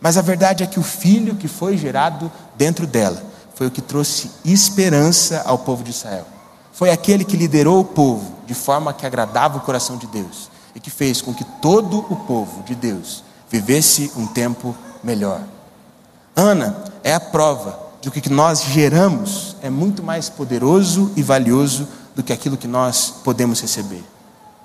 Mas 0.00 0.16
a 0.16 0.22
verdade 0.22 0.64
é 0.64 0.66
que 0.66 0.80
o 0.80 0.82
filho 0.82 1.36
que 1.36 1.46
foi 1.46 1.76
gerado 1.76 2.32
dentro 2.56 2.86
dela 2.86 3.22
foi 3.54 3.66
o 3.66 3.70
que 3.70 3.82
trouxe 3.82 4.30
esperança 4.42 5.42
ao 5.44 5.58
povo 5.58 5.84
de 5.84 5.90
Israel. 5.90 6.26
Foi 6.72 6.90
aquele 6.90 7.26
que 7.26 7.36
liderou 7.36 7.80
o 7.80 7.84
povo 7.84 8.36
de 8.46 8.54
forma 8.54 8.94
que 8.94 9.04
agradava 9.04 9.58
o 9.58 9.60
coração 9.60 9.98
de 9.98 10.06
Deus 10.06 10.50
e 10.74 10.80
que 10.80 10.90
fez 10.90 11.20
com 11.20 11.34
que 11.34 11.44
todo 11.60 12.06
o 12.08 12.16
povo 12.16 12.62
de 12.62 12.74
Deus 12.74 13.22
vivesse 13.50 14.10
um 14.16 14.26
tempo 14.26 14.74
melhor. 15.02 15.40
Ana 16.34 16.76
é 17.02 17.12
a 17.12 17.20
prova 17.20 17.78
de 18.00 18.10
que 18.10 18.18
o 18.18 18.22
que 18.22 18.30
nós 18.30 18.62
geramos 18.62 19.56
é 19.62 19.68
muito 19.68 20.02
mais 20.02 20.28
poderoso 20.28 21.10
e 21.16 21.22
valioso 21.22 21.86
do 22.14 22.22
que 22.22 22.32
aquilo 22.32 22.56
que 22.56 22.68
nós 22.68 23.14
podemos 23.24 23.60
receber. 23.60 24.04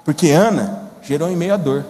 Porque 0.03 0.29
Ana 0.29 0.83
gerou 1.01 1.29
em 1.29 1.35
meio 1.35 1.53
à 1.53 1.57
dor. 1.57 1.85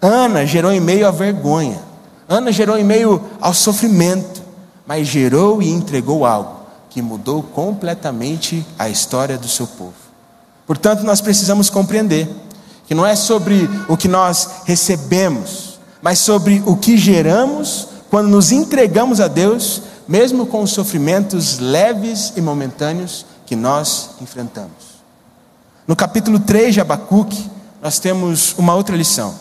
Ana 0.00 0.46
gerou 0.46 0.72
em 0.72 0.80
meio 0.80 1.06
à 1.06 1.10
vergonha. 1.10 1.80
Ana 2.28 2.50
gerou 2.52 2.78
em 2.78 2.84
meio 2.84 3.22
ao 3.40 3.52
sofrimento, 3.52 4.42
mas 4.86 5.06
gerou 5.06 5.60
e 5.60 5.68
entregou 5.68 6.24
algo 6.24 6.60
que 6.88 7.02
mudou 7.02 7.42
completamente 7.42 8.64
a 8.78 8.88
história 8.88 9.36
do 9.36 9.48
seu 9.48 9.66
povo. 9.66 9.94
Portanto, 10.66 11.02
nós 11.02 11.20
precisamos 11.20 11.68
compreender 11.68 12.28
que 12.86 12.94
não 12.94 13.04
é 13.04 13.16
sobre 13.16 13.68
o 13.88 13.96
que 13.96 14.08
nós 14.08 14.62
recebemos, 14.64 15.73
mas 16.04 16.18
sobre 16.18 16.62
o 16.66 16.76
que 16.76 16.98
geramos 16.98 17.88
quando 18.10 18.28
nos 18.28 18.52
entregamos 18.52 19.22
a 19.22 19.26
Deus, 19.26 19.80
mesmo 20.06 20.44
com 20.44 20.62
os 20.62 20.70
sofrimentos 20.70 21.58
leves 21.58 22.34
e 22.36 22.42
momentâneos 22.42 23.24
que 23.46 23.56
nós 23.56 24.10
enfrentamos. 24.20 25.00
No 25.88 25.96
capítulo 25.96 26.38
3 26.38 26.74
de 26.74 26.80
Abacuque, 26.82 27.50
nós 27.80 27.98
temos 27.98 28.54
uma 28.58 28.74
outra 28.74 28.94
lição. 28.94 29.34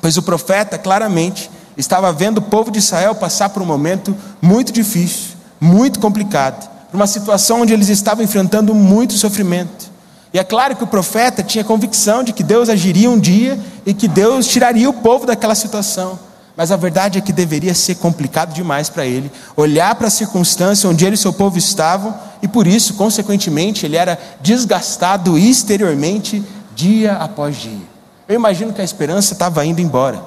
Pois 0.00 0.16
o 0.16 0.22
profeta 0.22 0.78
claramente 0.78 1.50
estava 1.76 2.12
vendo 2.12 2.38
o 2.38 2.42
povo 2.42 2.70
de 2.70 2.78
Israel 2.78 3.16
passar 3.16 3.48
por 3.48 3.60
um 3.60 3.66
momento 3.66 4.16
muito 4.40 4.70
difícil, 4.70 5.32
muito 5.60 5.98
complicado, 5.98 6.70
por 6.88 6.98
uma 6.98 7.06
situação 7.08 7.62
onde 7.62 7.72
eles 7.72 7.88
estavam 7.88 8.22
enfrentando 8.22 8.72
muito 8.76 9.14
sofrimento. 9.14 9.89
E 10.32 10.38
é 10.38 10.44
claro 10.44 10.76
que 10.76 10.84
o 10.84 10.86
profeta 10.86 11.42
tinha 11.42 11.64
convicção 11.64 12.22
de 12.22 12.32
que 12.32 12.42
Deus 12.42 12.68
agiria 12.68 13.10
um 13.10 13.18
dia 13.18 13.58
e 13.84 13.92
que 13.92 14.06
Deus 14.06 14.46
tiraria 14.46 14.88
o 14.88 14.92
povo 14.92 15.26
daquela 15.26 15.54
situação. 15.54 16.18
Mas 16.56 16.70
a 16.70 16.76
verdade 16.76 17.18
é 17.18 17.20
que 17.20 17.32
deveria 17.32 17.74
ser 17.74 17.96
complicado 17.96 18.52
demais 18.52 18.88
para 18.88 19.06
ele 19.06 19.30
olhar 19.56 19.94
para 19.94 20.08
a 20.08 20.10
circunstância 20.10 20.88
onde 20.88 21.04
ele 21.04 21.14
e 21.14 21.18
seu 21.18 21.32
povo 21.32 21.56
estavam, 21.56 22.14
e 22.42 22.48
por 22.48 22.66
isso, 22.66 22.94
consequentemente, 22.94 23.86
ele 23.86 23.96
era 23.96 24.18
desgastado 24.40 25.38
exteriormente 25.38 26.44
dia 26.74 27.14
após 27.14 27.56
dia. 27.56 27.80
Eu 28.28 28.34
imagino 28.34 28.72
que 28.72 28.80
a 28.80 28.84
esperança 28.84 29.32
estava 29.32 29.64
indo 29.64 29.80
embora, 29.80 30.22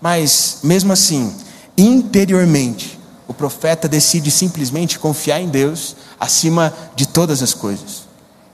mas 0.00 0.58
mesmo 0.62 0.92
assim, 0.92 1.32
interiormente, 1.76 2.98
o 3.26 3.34
profeta 3.34 3.88
decide 3.88 4.30
simplesmente 4.30 4.98
confiar 4.98 5.40
em 5.40 5.48
Deus 5.48 5.94
acima 6.18 6.72
de 6.96 7.06
todas 7.06 7.42
as 7.42 7.54
coisas. 7.54 8.07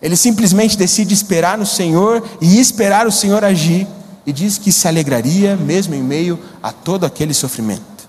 Ele 0.05 0.17
simplesmente 0.17 0.77
decide 0.77 1.15
esperar 1.15 1.57
no 1.57 1.65
Senhor 1.65 2.23
e 2.39 2.61
esperar 2.61 3.07
o 3.07 3.11
Senhor 3.11 3.43
agir, 3.43 3.87
e 4.27 4.35
diz 4.35 4.59
que 4.59 4.71
se 4.71 4.87
alegraria 4.87 5.57
mesmo 5.57 5.95
em 5.95 6.03
meio 6.03 6.39
a 6.63 6.71
todo 6.71 7.07
aquele 7.07 7.33
sofrimento. 7.33 8.07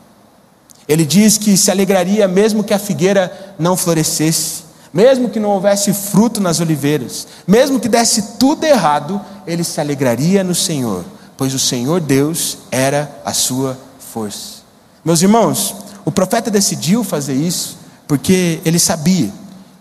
Ele 0.89 1.05
diz 1.05 1.37
que 1.37 1.55
se 1.55 1.71
alegraria 1.71 2.27
mesmo 2.27 2.65
que 2.65 2.73
a 2.73 2.79
figueira 2.79 3.55
não 3.57 3.77
florescesse, 3.77 4.63
mesmo 4.93 5.29
que 5.29 5.39
não 5.39 5.51
houvesse 5.51 5.93
fruto 5.93 6.41
nas 6.41 6.59
oliveiras, 6.59 7.29
mesmo 7.47 7.79
que 7.79 7.87
desse 7.87 8.33
tudo 8.39 8.65
errado, 8.65 9.21
ele 9.47 9.63
se 9.63 9.79
alegraria 9.79 10.43
no 10.43 10.53
Senhor, 10.53 11.05
pois 11.37 11.53
o 11.53 11.59
Senhor 11.59 12.01
Deus 12.01 12.57
era 12.71 13.09
a 13.23 13.31
sua 13.31 13.77
força. 13.97 14.65
Meus 15.03 15.21
irmãos, 15.21 15.73
o 16.03 16.11
profeta 16.11 16.51
decidiu 16.51 17.05
fazer 17.05 17.35
isso 17.35 17.77
porque 18.05 18.59
ele 18.65 18.79
sabia 18.79 19.31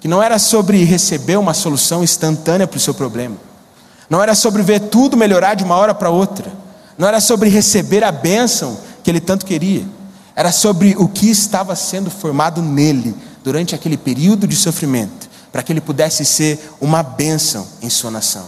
que 0.05 0.09
não 0.09 0.23
era 0.23 0.39
sobre 0.39 0.85
receber 0.85 1.39
uma 1.39 1.55
solução 1.55 2.05
instantânea 2.05 2.67
para 2.67 2.77
o 2.77 2.81
seu 2.81 2.93
problema, 2.93 3.37
não 4.11 4.23
era 4.23 4.35
sobre 4.35 4.63
ver 4.63 4.79
tudo 4.79 5.17
melhorar 5.17 5.55
de 5.55 5.65
uma 5.65 5.77
hora 5.77 5.95
para 5.95 6.11
outra, 6.11 6.53
não 6.99 7.09
era 7.09 7.23
sobre 7.23 7.49
receber 7.49 8.05
a 8.05 8.13
bênção 8.13 8.77
que 9.03 9.11
ele 9.11 9.19
tanto 9.19 9.47
queria, 9.47 9.87
era 10.37 10.53
sobre 10.53 10.95
o 10.99 11.09
que 11.09 11.31
estava 11.31 11.75
sendo 11.75 12.11
formado 12.11 12.61
nele 12.61 13.17
durante 13.43 13.75
aquele 13.75 13.97
período 13.97 14.47
de 14.47 14.55
sofrimento, 14.55 15.27
para 15.51 15.63
que 15.63 15.73
ele 15.73 15.81
pudesse 15.81 16.23
ser 16.23 16.71
uma 16.83 17.03
bênção 17.03 17.67
em 17.81 17.89
sua 17.89 18.11
nação. 18.11 18.45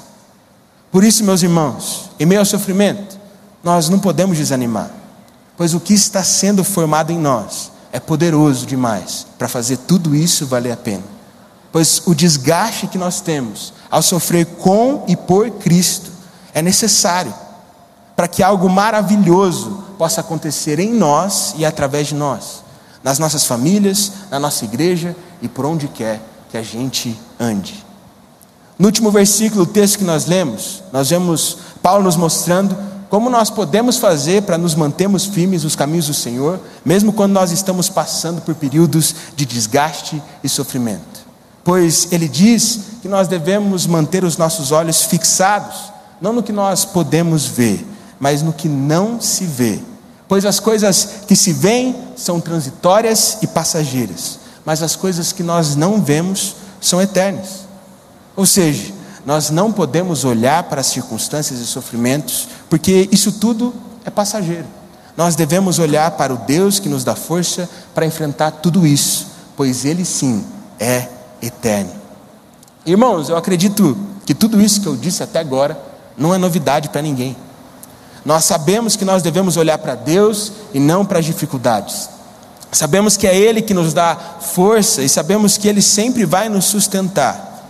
Por 0.92 1.02
isso, 1.02 1.24
meus 1.24 1.42
irmãos, 1.42 2.10
em 2.20 2.26
meio 2.26 2.42
ao 2.42 2.44
sofrimento, 2.44 3.18
nós 3.64 3.88
não 3.88 3.98
podemos 3.98 4.36
desanimar, 4.36 4.90
pois 5.56 5.72
o 5.72 5.80
que 5.80 5.94
está 5.94 6.22
sendo 6.22 6.62
formado 6.62 7.12
em 7.12 7.18
nós 7.18 7.72
é 7.92 7.98
poderoso 7.98 8.66
demais 8.66 9.26
para 9.38 9.48
fazer 9.48 9.78
tudo 9.78 10.14
isso 10.14 10.44
valer 10.44 10.72
a 10.72 10.76
pena. 10.76 11.15
Pois 11.76 12.00
o 12.06 12.14
desgaste 12.14 12.86
que 12.86 12.96
nós 12.96 13.20
temos 13.20 13.74
ao 13.90 14.00
sofrer 14.00 14.46
com 14.46 15.04
e 15.06 15.14
por 15.14 15.50
Cristo 15.50 16.10
é 16.54 16.62
necessário 16.62 17.34
para 18.16 18.26
que 18.26 18.42
algo 18.42 18.66
maravilhoso 18.66 19.84
possa 19.98 20.22
acontecer 20.22 20.78
em 20.78 20.90
nós 20.94 21.54
e 21.54 21.66
através 21.66 22.06
de 22.06 22.14
nós 22.14 22.62
nas 23.04 23.18
nossas 23.18 23.44
famílias, 23.44 24.10
na 24.30 24.40
nossa 24.40 24.64
igreja 24.64 25.14
e 25.42 25.48
por 25.48 25.66
onde 25.66 25.86
quer 25.86 26.22
que 26.48 26.56
a 26.56 26.62
gente 26.62 27.14
ande. 27.38 27.84
No 28.78 28.86
último 28.86 29.10
versículo, 29.10 29.64
o 29.64 29.66
texto 29.66 29.98
que 29.98 30.04
nós 30.04 30.24
lemos, 30.24 30.82
nós 30.90 31.10
vemos 31.10 31.58
Paulo 31.82 32.04
nos 32.04 32.16
mostrando 32.16 32.74
como 33.10 33.28
nós 33.28 33.50
podemos 33.50 33.98
fazer 33.98 34.44
para 34.44 34.56
nos 34.56 34.74
mantermos 34.74 35.26
firmes 35.26 35.62
nos 35.62 35.76
caminhos 35.76 36.06
do 36.06 36.14
Senhor, 36.14 36.58
mesmo 36.82 37.12
quando 37.12 37.32
nós 37.32 37.50
estamos 37.50 37.90
passando 37.90 38.40
por 38.40 38.54
períodos 38.54 39.14
de 39.36 39.44
desgaste 39.44 40.22
e 40.42 40.48
sofrimento. 40.48 41.15
Pois 41.66 42.08
ele 42.10 42.28
diz 42.28 42.80
que 43.02 43.08
nós 43.08 43.28
devemos 43.28 43.86
manter 43.86 44.24
os 44.24 44.38
nossos 44.38 44.72
olhos 44.72 45.02
fixados, 45.02 45.92
não 46.18 46.32
no 46.32 46.42
que 46.42 46.52
nós 46.52 46.86
podemos 46.86 47.44
ver, 47.44 47.86
mas 48.18 48.40
no 48.40 48.54
que 48.54 48.70
não 48.70 49.20
se 49.20 49.44
vê 49.44 49.82
Pois 50.28 50.44
as 50.44 50.58
coisas 50.58 51.08
que 51.26 51.36
se 51.36 51.52
veem 51.52 51.94
são 52.16 52.40
transitórias 52.40 53.38
e 53.42 53.46
passageiras, 53.46 54.40
mas 54.64 54.82
as 54.82 54.96
coisas 54.96 55.32
que 55.32 55.42
nós 55.42 55.76
não 55.76 56.02
vemos 56.02 56.56
são 56.80 57.00
eternas. 57.00 57.66
Ou 58.34 58.44
seja, 58.44 58.92
nós 59.24 59.50
não 59.50 59.72
podemos 59.72 60.24
olhar 60.24 60.64
para 60.64 60.80
as 60.80 60.88
circunstâncias 60.88 61.60
e 61.60 61.66
sofrimentos, 61.66 62.48
porque 62.68 63.08
isso 63.12 63.32
tudo 63.32 63.72
é 64.04 64.10
passageiro. 64.10 64.66
Nós 65.16 65.36
devemos 65.36 65.78
olhar 65.78 66.10
para 66.12 66.34
o 66.34 66.38
Deus 66.38 66.78
que 66.78 66.88
nos 66.88 67.04
dá 67.04 67.14
força 67.14 67.68
para 67.94 68.04
enfrentar 68.04 68.50
tudo 68.50 68.86
isso, 68.86 69.28
pois 69.56 69.84
Ele 69.84 70.04
sim 70.04 70.44
é 70.78 71.08
eterno. 71.42 71.92
Irmãos, 72.84 73.28
eu 73.28 73.36
acredito 73.36 73.96
que 74.24 74.34
tudo 74.34 74.60
isso 74.60 74.80
que 74.80 74.86
eu 74.86 74.96
disse 74.96 75.22
até 75.22 75.38
agora 75.38 75.78
não 76.16 76.34
é 76.34 76.38
novidade 76.38 76.88
para 76.88 77.02
ninguém. 77.02 77.36
Nós 78.24 78.44
sabemos 78.44 78.96
que 78.96 79.04
nós 79.04 79.22
devemos 79.22 79.56
olhar 79.56 79.78
para 79.78 79.94
Deus 79.94 80.52
e 80.74 80.80
não 80.80 81.04
para 81.04 81.18
as 81.18 81.24
dificuldades. 81.24 82.08
Sabemos 82.72 83.16
que 83.16 83.26
é 83.26 83.36
Ele 83.36 83.62
que 83.62 83.72
nos 83.72 83.94
dá 83.94 84.16
força 84.40 85.02
e 85.02 85.08
sabemos 85.08 85.56
que 85.56 85.68
Ele 85.68 85.80
sempre 85.80 86.24
vai 86.24 86.48
nos 86.48 86.64
sustentar. 86.64 87.64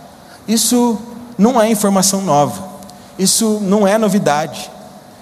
Isso 0.47 0.97
não 1.37 1.61
é 1.61 1.69
informação 1.69 2.21
nova, 2.21 2.67
isso 3.19 3.59
não 3.61 3.87
é 3.87 3.97
novidade, 3.97 4.71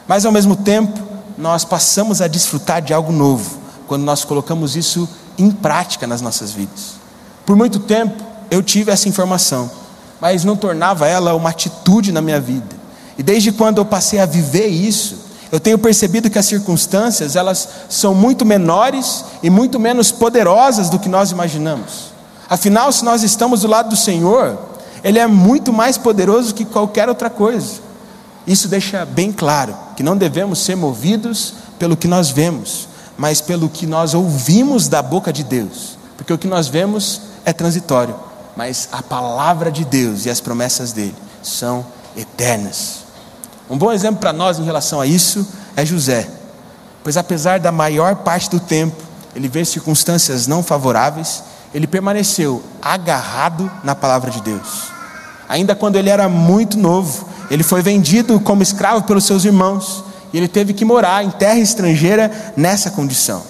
mas 0.08 0.26
ao 0.26 0.32
mesmo 0.32 0.56
tempo 0.56 1.00
nós 1.38 1.66
passamos 1.66 2.22
a 2.22 2.28
desfrutar 2.28 2.82
de 2.82 2.94
algo 2.94 3.12
novo 3.12 3.60
quando 3.88 4.04
nós 4.04 4.24
colocamos 4.24 4.76
isso 4.76 5.08
em 5.38 5.52
prática 5.52 6.08
nas 6.08 6.22
nossas 6.22 6.52
vidas. 6.52 6.94
Por 7.46 7.56
muito 7.56 7.80
tempo 7.80 8.24
eu 8.50 8.62
tive 8.64 8.92
essa 8.92 9.10
informação, 9.10 9.70
mas 10.20 10.44
não 10.44 10.56
tornava 10.56 11.08
ela 11.08 11.34
uma 11.34 11.50
atitude 11.50 12.12
na 12.12 12.22
minha 12.22 12.40
vida. 12.40 12.76
E 13.18 13.24
desde 13.24 13.52
quando 13.52 13.78
eu 13.78 13.86
passei 13.86 14.20
a 14.20 14.26
viver 14.26 14.68
isso, 14.68 15.26
eu 15.52 15.60
tenho 15.60 15.78
percebido 15.78 16.30
que 16.30 16.40
as 16.40 16.46
circunstâncias, 16.46 17.36
elas 17.36 17.68
são 17.90 18.14
muito 18.14 18.46
menores 18.46 19.24
e 19.42 19.50
muito 19.50 19.80
menos 19.80 20.12
poderosas 20.12 20.90
do 20.90 21.00
que 21.00 21.08
nós 21.08 21.32
imaginamos. 21.32 22.14
Afinal, 22.50 22.92
se 22.92 23.04
nós 23.06 23.24
estamos 23.24 23.62
do 23.62 23.68
lado 23.68 23.90
do 23.90 23.96
Senhor, 23.96 24.58
Ele 25.04 25.20
é 25.20 25.28
muito 25.28 25.72
mais 25.72 25.98
poderoso 25.98 26.54
que 26.54 26.66
qualquer 26.66 27.08
outra 27.08 27.30
coisa. 27.30 27.86
Isso 28.46 28.68
deixa 28.68 29.06
bem 29.06 29.32
claro 29.32 29.76
que 29.96 30.04
não 30.04 30.18
devemos 30.18 30.60
ser 30.60 30.76
movidos 30.76 31.54
pelo 31.80 31.98
que 31.98 32.08
nós 32.08 32.30
vemos, 32.30 32.88
mas 33.18 33.42
pelo 33.42 33.70
que 33.70 33.88
nós 33.88 34.14
ouvimos 34.14 34.88
da 34.88 35.02
boca 35.02 35.32
de 35.32 35.44
Deus. 35.44 35.98
Porque 36.18 36.34
o 36.34 36.38
que 36.38 36.48
nós 36.48 36.68
vemos 36.68 37.22
é 37.44 37.54
transitório, 37.54 38.16
mas 38.56 38.90
a 38.92 39.04
palavra 39.04 39.72
de 39.72 39.84
Deus 39.84 40.26
e 40.26 40.30
as 40.30 40.40
promessas 40.40 40.92
dele 40.92 41.16
são 41.44 41.86
eternas. 42.16 43.06
Um 43.70 43.78
bom 43.78 43.92
exemplo 43.92 44.20
para 44.20 44.32
nós 44.32 44.60
em 44.60 44.64
relação 44.64 45.02
a 45.02 45.06
isso 45.06 45.48
é 45.76 45.86
José, 45.86 46.28
pois 47.04 47.18
apesar 47.18 47.60
da 47.60 47.72
maior 47.72 48.18
parte 48.18 48.50
do 48.50 48.60
tempo 48.60 49.04
ele 49.36 49.48
ver 49.48 49.66
circunstâncias 49.66 50.48
não 50.48 50.64
favoráveis, 50.64 51.44
ele 51.74 51.88
permaneceu 51.88 52.64
agarrado 52.82 53.70
na 53.84 53.94
palavra 53.94 54.32
de 54.32 54.42
Deus. 54.42 54.86
Ainda 55.50 55.76
quando 55.76 55.98
ele 55.98 56.10
era 56.10 56.30
muito 56.30 56.78
novo, 56.78 57.28
ele 57.52 57.64
foi 57.64 57.82
vendido 57.82 58.40
como 58.40 58.64
escravo 58.64 59.04
pelos 59.04 59.26
seus 59.26 59.44
irmãos 59.44 60.04
e 60.32 60.38
ele 60.38 60.48
teve 60.48 60.74
que 60.74 60.86
morar 60.86 61.24
em 61.24 61.30
terra 61.30 61.60
estrangeira 61.60 62.54
nessa 62.56 62.90
condição. 62.92 63.44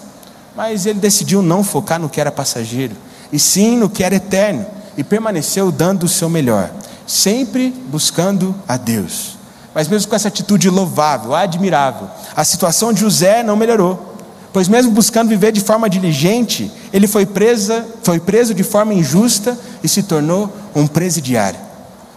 Mas 0.55 0.85
ele 0.85 0.99
decidiu 0.99 1.41
não 1.41 1.63
focar 1.63 1.99
no 1.99 2.09
que 2.09 2.19
era 2.19 2.31
passageiro, 2.31 2.95
e 3.31 3.37
sim 3.37 3.77
no 3.77 3.89
que 3.89 4.03
era 4.03 4.15
eterno, 4.15 4.65
e 4.97 5.03
permaneceu 5.03 5.71
dando 5.71 6.03
o 6.03 6.10
seu 6.10 6.29
melhor, 6.29 6.71
sempre 7.05 7.69
buscando 7.88 8.55
a 8.67 8.77
Deus. 8.77 9.38
Mas 9.73 9.88
mesmo 9.88 10.10
com 10.10 10.15
essa 10.15 10.29
atitude 10.29 10.69
louvável, 10.69 11.36
admirável, 11.36 12.08
a 12.36 12.43
situação 12.45 12.93
de 12.93 13.01
José 13.01 13.43
não 13.43 13.58
melhorou. 13.58 14.15
Pois 14.53 14.69
mesmo 14.69 14.91
buscando 14.91 15.27
viver 15.27 15.51
de 15.51 15.60
forma 15.60 15.89
diligente, 15.89 16.71
ele 16.93 17.08
foi, 17.08 17.25
presa, 17.25 17.86
foi 18.01 18.21
preso 18.21 18.53
de 18.53 18.63
forma 18.63 18.93
injusta 18.93 19.58
e 19.84 19.89
se 19.89 20.01
tornou 20.01 20.49
um 20.73 20.88
presidiário. 20.88 21.60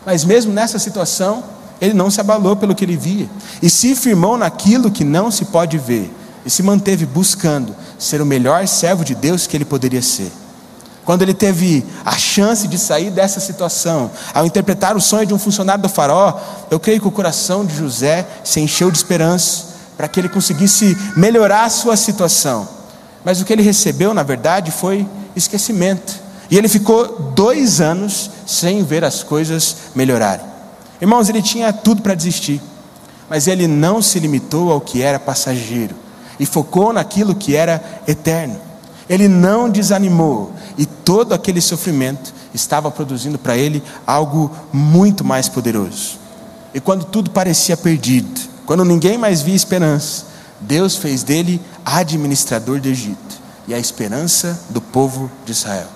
Mas 0.07 0.25
mesmo 0.25 0.53
nessa 0.53 0.79
situação, 0.79 1.43
ele 1.81 1.95
não 1.95 2.13
se 2.13 2.21
abalou 2.21 2.55
pelo 2.55 2.77
que 2.77 2.85
ele 2.85 2.97
via 2.97 3.29
e 3.61 3.69
se 3.69 3.97
firmou 3.97 4.39
naquilo 4.39 4.91
que 4.91 5.03
não 5.03 5.31
se 5.31 5.47
pode 5.47 5.77
ver 5.79 6.13
e 6.47 6.51
se 6.51 6.63
manteve 6.63 7.05
buscando 7.07 7.75
ser 7.99 8.23
o 8.23 8.27
melhor 8.27 8.67
servo 8.69 9.05
de 9.05 9.17
Deus 9.17 9.49
que 9.49 9.57
ele 9.57 9.65
poderia 9.65 10.01
ser. 10.01 10.31
Quando 11.09 11.23
ele 11.23 11.33
teve 11.33 11.87
a 12.05 12.19
chance 12.19 12.69
de 12.69 12.77
sair 12.77 13.11
dessa 13.11 13.41
situação, 13.41 14.11
ao 14.35 14.45
interpretar 14.45 14.95
o 14.95 15.01
sonho 15.01 15.25
de 15.25 15.33
um 15.33 15.39
funcionário 15.39 15.81
do 15.81 15.89
farol, 15.89 16.39
eu 16.71 16.79
creio 16.79 17.01
que 17.01 17.09
o 17.09 17.11
coração 17.11 17.65
de 17.65 17.75
José 17.75 18.27
se 18.45 18.61
encheu 18.61 18.91
de 18.91 18.99
esperança 18.99 19.69
para 19.97 20.07
que 20.07 20.21
ele 20.21 20.29
conseguisse 20.29 20.95
melhorar 21.17 21.65
a 21.65 21.71
sua 21.71 21.97
situação. 21.97 22.69
Mas 23.25 23.41
o 23.41 23.47
que 23.47 23.55
ele 23.55 23.63
recebeu, 23.63 24.13
na 24.13 24.23
verdade, 24.23 24.71
foi 24.71 25.09
esquecimento. 25.35 26.15
E 26.51 26.59
ele 26.59 26.69
ficou 26.69 27.33
dois 27.35 27.81
anos 27.81 28.31
sem 28.47 28.85
ver 28.85 29.03
as 29.03 29.23
coisas 29.23 29.77
melhorarem. 29.95 30.45
Irmãos, 31.01 31.31
ele 31.31 31.41
tinha 31.41 31.73
tudo 31.73 32.03
para 32.03 32.15
desistir, 32.15 32.61
mas 33.31 33.47
ele 33.47 33.67
não 33.67 34.03
se 34.03 34.21
limitou 34.21 34.71
ao 34.71 34.79
que 34.79 35.01
era 35.01 35.19
passageiro 35.19 35.97
e 36.39 36.45
focou 36.45 36.93
naquilo 36.93 37.35
que 37.35 37.57
era 37.57 37.83
eterno. 38.07 38.68
Ele 39.09 39.29
não 39.29 39.71
desanimou, 39.71 40.53
e 40.77 40.85
todo 40.85 41.33
aquele 41.33 41.61
sofrimento 41.61 42.35
estava 42.53 42.91
produzindo 42.91 43.39
para 43.39 43.57
ele 43.57 43.83
algo 44.07 44.51
muito 44.73 45.25
mais 45.25 45.49
poderoso. 45.49 46.19
E 46.75 46.81
quando 46.81 47.05
tudo 47.05 47.31
parecia 47.31 47.77
perdido, 47.77 48.41
quando 48.67 48.85
ninguém 48.85 49.17
mais 49.17 49.41
via 49.41 49.55
esperança, 49.55 50.27
Deus 50.61 50.97
fez 50.97 51.23
dele 51.23 51.61
administrador 51.85 52.81
do 52.81 52.89
Egito 52.89 53.39
e 53.67 53.75
a 53.75 53.79
esperança 53.79 54.61
do 54.71 54.81
povo 54.81 55.31
de 55.45 55.53
Israel. 55.53 55.87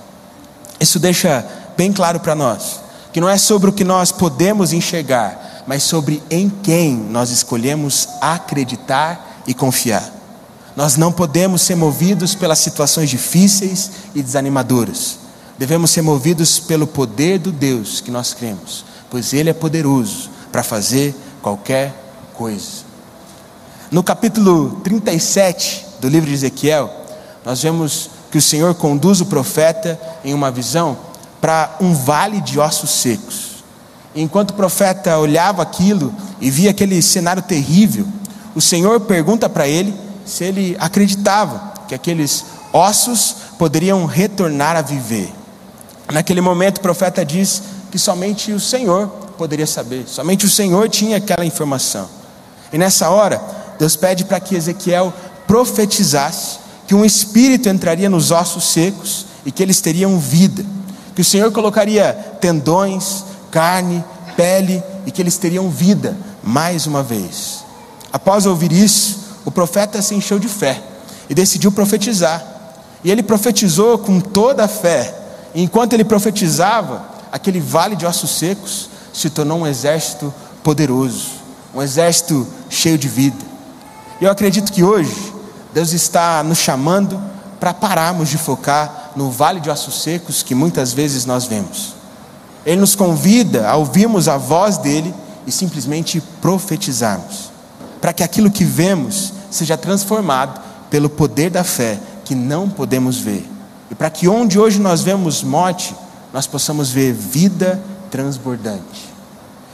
Isso 0.80 0.98
deixa 0.98 1.44
bem 1.76 1.92
claro 1.92 2.20
para 2.20 2.34
nós 2.34 2.80
que 3.12 3.20
não 3.20 3.28
é 3.28 3.36
sobre 3.36 3.68
o 3.68 3.72
que 3.72 3.84
nós 3.84 4.10
podemos 4.10 4.72
enxergar, 4.72 5.64
mas 5.66 5.82
sobre 5.82 6.22
em 6.30 6.48
quem 6.48 6.94
nós 6.96 7.30
escolhemos 7.30 8.08
acreditar 8.20 9.42
e 9.46 9.52
confiar. 9.52 10.21
Nós 10.74 10.96
não 10.96 11.12
podemos 11.12 11.62
ser 11.62 11.74
movidos 11.74 12.34
pelas 12.34 12.58
situações 12.58 13.10
difíceis 13.10 13.90
e 14.14 14.22
desanimadoras. 14.22 15.18
Devemos 15.58 15.90
ser 15.90 16.02
movidos 16.02 16.58
pelo 16.58 16.86
poder 16.86 17.38
do 17.38 17.52
Deus 17.52 18.00
que 18.00 18.10
nós 18.10 18.32
cremos, 18.32 18.84
pois 19.10 19.32
Ele 19.32 19.50
é 19.50 19.52
poderoso 19.52 20.30
para 20.50 20.62
fazer 20.62 21.14
qualquer 21.42 21.94
coisa. 22.34 22.92
No 23.90 24.02
capítulo 24.02 24.80
37 24.82 25.86
do 26.00 26.08
livro 26.08 26.28
de 26.28 26.34
Ezequiel, 26.34 26.90
nós 27.44 27.62
vemos 27.62 28.10
que 28.30 28.38
o 28.38 28.42
Senhor 28.42 28.74
conduz 28.74 29.20
o 29.20 29.26
profeta 29.26 30.00
em 30.24 30.32
uma 30.32 30.50
visão 30.50 30.96
para 31.40 31.76
um 31.80 31.92
vale 31.92 32.40
de 32.40 32.58
ossos 32.58 32.90
secos. 32.90 33.62
Enquanto 34.14 34.50
o 34.50 34.54
profeta 34.54 35.18
olhava 35.18 35.62
aquilo 35.62 36.14
e 36.40 36.50
via 36.50 36.70
aquele 36.70 37.02
cenário 37.02 37.42
terrível, 37.42 38.06
o 38.54 38.60
Senhor 38.60 39.00
pergunta 39.00 39.48
para 39.48 39.68
ele 39.68 39.94
se 40.24 40.44
ele 40.44 40.76
acreditava 40.78 41.72
que 41.88 41.94
aqueles 41.94 42.44
ossos 42.72 43.36
poderiam 43.58 44.06
retornar 44.06 44.76
a 44.76 44.82
viver. 44.82 45.30
Naquele 46.10 46.40
momento, 46.40 46.78
o 46.78 46.80
profeta 46.80 47.24
diz 47.24 47.62
que 47.90 47.98
somente 47.98 48.52
o 48.52 48.60
Senhor 48.60 49.08
poderia 49.36 49.66
saber, 49.66 50.04
somente 50.06 50.46
o 50.46 50.50
Senhor 50.50 50.88
tinha 50.88 51.16
aquela 51.16 51.44
informação. 51.44 52.08
E 52.72 52.78
nessa 52.78 53.10
hora, 53.10 53.40
Deus 53.78 53.96
pede 53.96 54.24
para 54.24 54.40
que 54.40 54.54
Ezequiel 54.54 55.12
profetizasse 55.46 56.58
que 56.86 56.94
um 56.94 57.04
espírito 57.04 57.68
entraria 57.68 58.08
nos 58.08 58.30
ossos 58.30 58.64
secos 58.64 59.26
e 59.44 59.52
que 59.52 59.62
eles 59.62 59.80
teriam 59.80 60.18
vida, 60.18 60.64
que 61.14 61.20
o 61.20 61.24
Senhor 61.24 61.50
colocaria 61.52 62.12
tendões, 62.40 63.24
carne, 63.50 64.04
pele 64.36 64.82
e 65.06 65.10
que 65.10 65.20
eles 65.20 65.36
teriam 65.36 65.68
vida 65.68 66.16
mais 66.42 66.86
uma 66.86 67.02
vez. 67.02 67.64
Após 68.12 68.46
ouvir 68.46 68.72
isso, 68.72 69.21
o 69.44 69.50
profeta 69.50 70.00
se 70.00 70.14
encheu 70.14 70.38
de 70.38 70.48
fé 70.48 70.82
e 71.28 71.34
decidiu 71.34 71.72
profetizar. 71.72 72.44
E 73.04 73.10
ele 73.10 73.22
profetizou 73.22 73.98
com 73.98 74.20
toda 74.20 74.64
a 74.64 74.68
fé. 74.68 75.14
E 75.54 75.62
enquanto 75.62 75.92
ele 75.92 76.04
profetizava, 76.04 77.04
aquele 77.30 77.60
vale 77.60 77.96
de 77.96 78.06
ossos 78.06 78.30
secos 78.30 78.88
se 79.12 79.28
tornou 79.30 79.60
um 79.60 79.66
exército 79.66 80.32
poderoso, 80.62 81.30
um 81.74 81.82
exército 81.82 82.46
cheio 82.70 82.96
de 82.96 83.08
vida. 83.08 83.44
E 84.20 84.24
eu 84.24 84.30
acredito 84.30 84.72
que 84.72 84.84
hoje 84.84 85.32
Deus 85.74 85.92
está 85.92 86.42
nos 86.42 86.58
chamando 86.58 87.20
para 87.58 87.74
pararmos 87.74 88.28
de 88.28 88.38
focar 88.38 89.12
no 89.16 89.30
vale 89.30 89.60
de 89.60 89.70
ossos 89.70 90.02
secos 90.02 90.42
que 90.42 90.54
muitas 90.54 90.92
vezes 90.92 91.24
nós 91.24 91.44
vemos. 91.44 91.94
Ele 92.64 92.80
nos 92.80 92.94
convida 92.94 93.68
a 93.68 93.76
ouvirmos 93.76 94.28
a 94.28 94.36
voz 94.36 94.78
dele 94.78 95.12
e 95.46 95.52
simplesmente 95.52 96.20
profetizarmos, 96.40 97.51
para 98.02 98.12
que 98.12 98.24
aquilo 98.24 98.50
que 98.50 98.64
vemos 98.64 99.32
seja 99.48 99.76
transformado 99.78 100.60
pelo 100.90 101.08
poder 101.08 101.50
da 101.50 101.62
fé 101.62 102.00
que 102.24 102.34
não 102.34 102.68
podemos 102.68 103.18
ver. 103.18 103.48
E 103.92 103.94
para 103.94 104.10
que 104.10 104.26
onde 104.26 104.58
hoje 104.58 104.80
nós 104.80 105.02
vemos 105.02 105.44
morte, 105.44 105.94
nós 106.32 106.44
possamos 106.44 106.90
ver 106.90 107.12
vida 107.12 107.80
transbordante. 108.10 109.08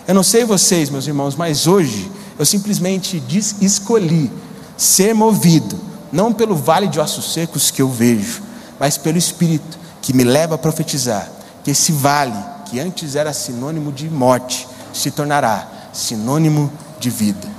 Eu 0.07 0.15
não 0.15 0.23
sei 0.23 0.45
vocês, 0.45 0.91
meus 0.91 1.07
irmãos, 1.07 1.37
mas 1.37 1.67
hoje 1.67 2.11
eu 2.39 2.45
simplesmente 2.45 3.23
escolhi 3.63 4.31
ser 4.77 5.15
movido, 5.15 5.81
não 6.13 6.31
pelo 6.31 6.55
vale 6.55 6.87
de 6.87 7.01
ossos 7.01 7.33
secos 7.33 7.71
que 7.71 7.81
eu 7.81 7.89
vejo, 7.89 8.43
mas 8.79 8.99
pelo 8.99 9.17
Espírito 9.17 9.79
que 10.03 10.13
me 10.13 10.23
leva 10.23 10.55
a 10.55 10.59
profetizar 10.59 11.31
que 11.65 11.71
esse 11.71 11.93
vale, 11.93 12.39
que 12.67 12.79
antes 12.79 13.17
era 13.17 13.33
sinônimo 13.33 13.91
de 13.91 14.09
morte, 14.11 14.69
se 14.93 15.11
tornará 15.11 15.67
sinônimo 15.95 16.71
de 17.01 17.09
vida. 17.09 17.58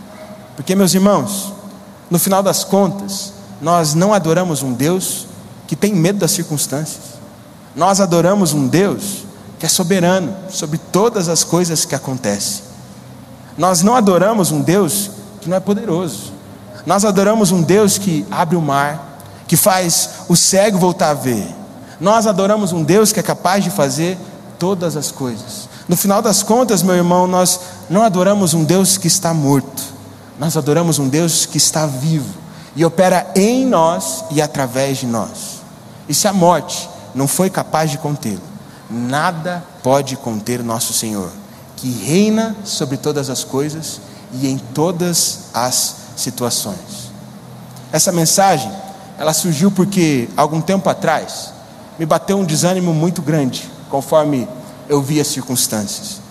Porque, 0.60 0.76
meus 0.76 0.94
irmãos, 0.94 1.54
no 2.12 2.20
final 2.20 2.44
das 2.44 2.66
contas, 2.66 3.32
nós 3.62 3.94
não 3.94 4.14
adoramos 4.14 4.62
um 4.62 4.74
Deus 4.74 5.26
que 5.66 5.74
tem 5.74 5.96
medo 5.96 6.20
das 6.20 6.32
circunstâncias. 6.32 7.02
Nós 7.74 8.02
adoramos 8.02 8.52
um 8.52 8.68
Deus 8.68 9.24
que 9.58 9.66
é 9.66 9.70
soberano 9.70 10.36
sobre 10.50 10.78
todas 10.78 11.30
as 11.30 11.46
coisas 11.46 11.86
que 11.86 11.96
acontecem. 11.96 12.64
Nós 13.58 13.82
não 13.82 13.96
adoramos 13.96 14.52
um 14.52 14.60
Deus 14.60 15.12
que 15.40 15.50
não 15.50 15.56
é 15.56 15.62
poderoso. 15.62 16.34
Nós 16.86 17.06
adoramos 17.06 17.54
um 17.54 17.62
Deus 17.62 17.98
que 17.98 18.26
abre 18.30 18.58
o 18.58 18.62
mar, 18.62 19.22
que 19.48 19.56
faz 19.56 20.10
o 20.28 20.36
cego 20.36 20.78
voltar 20.78 21.12
a 21.12 21.14
ver. 21.14 21.56
Nós 22.02 22.28
adoramos 22.28 22.74
um 22.74 22.84
Deus 22.84 23.14
que 23.14 23.22
é 23.22 23.24
capaz 23.24 23.64
de 23.64 23.70
fazer 23.70 24.18
todas 24.60 24.98
as 24.98 25.10
coisas. 25.10 25.70
No 25.88 25.96
final 25.96 26.22
das 26.22 26.44
contas, 26.44 26.84
meu 26.84 26.96
irmão, 26.96 27.28
nós 27.28 27.62
não 27.90 28.04
adoramos 28.04 28.54
um 28.54 28.66
Deus 28.66 28.98
que 28.98 29.08
está 29.08 29.34
morto. 29.34 29.99
Nós 30.40 30.56
adoramos 30.56 30.98
um 31.00 31.10
Deus 31.10 31.46
que 31.46 31.58
está 31.58 31.86
vivo 31.86 32.34
e 32.74 32.86
opera 32.86 33.30
em 33.36 33.66
nós 33.66 34.24
e 34.32 34.42
através 34.42 35.00
de 35.00 35.06
nós. 35.06 35.60
E 36.08 36.14
se 36.14 36.30
a 36.30 36.34
morte 36.34 36.90
não 37.14 37.28
foi 37.28 37.50
capaz 37.50 37.92
de 37.92 37.98
contê-lo, 37.98 38.42
nada 38.90 39.62
pode 39.84 40.16
conter 40.16 40.64
nosso 40.64 40.94
Senhor, 40.94 41.30
que 41.76 41.92
reina 41.92 42.56
sobre 42.64 42.96
todas 42.96 43.30
as 43.30 43.44
coisas 43.44 44.00
e 44.34 44.48
em 44.48 44.58
todas 44.58 45.50
as 45.54 45.96
situações. 46.16 47.12
Essa 47.92 48.12
mensagem, 48.12 48.72
ela 49.18 49.34
surgiu 49.34 49.70
porque 49.70 50.30
algum 50.38 50.62
tempo 50.62 50.90
atrás 50.90 51.52
me 51.98 52.06
bateu 52.06 52.38
um 52.38 52.46
desânimo 52.46 52.94
muito 52.94 53.22
grande, 53.22 53.70
conforme 53.90 54.48
eu 54.88 55.02
vi 55.02 55.20
as 55.20 55.28
circunstâncias. 55.28 56.22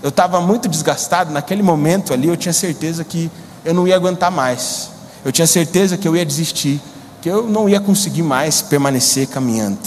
Eu 0.00 0.10
estava 0.10 0.40
muito 0.40 0.68
desgastado 0.68 1.32
naquele 1.32 1.62
momento 1.62 2.14
ali, 2.14 2.28
eu 2.28 2.36
tinha 2.36 2.52
certeza 2.52 3.02
que 3.02 3.28
eu 3.68 3.74
não 3.74 3.86
ia 3.86 3.96
aguentar 3.96 4.30
mais. 4.30 4.88
Eu 5.22 5.30
tinha 5.30 5.46
certeza 5.46 5.98
que 5.98 6.08
eu 6.08 6.16
ia 6.16 6.24
desistir, 6.24 6.80
que 7.20 7.28
eu 7.28 7.46
não 7.46 7.68
ia 7.68 7.78
conseguir 7.78 8.22
mais 8.22 8.62
permanecer 8.62 9.26
caminhando. 9.26 9.78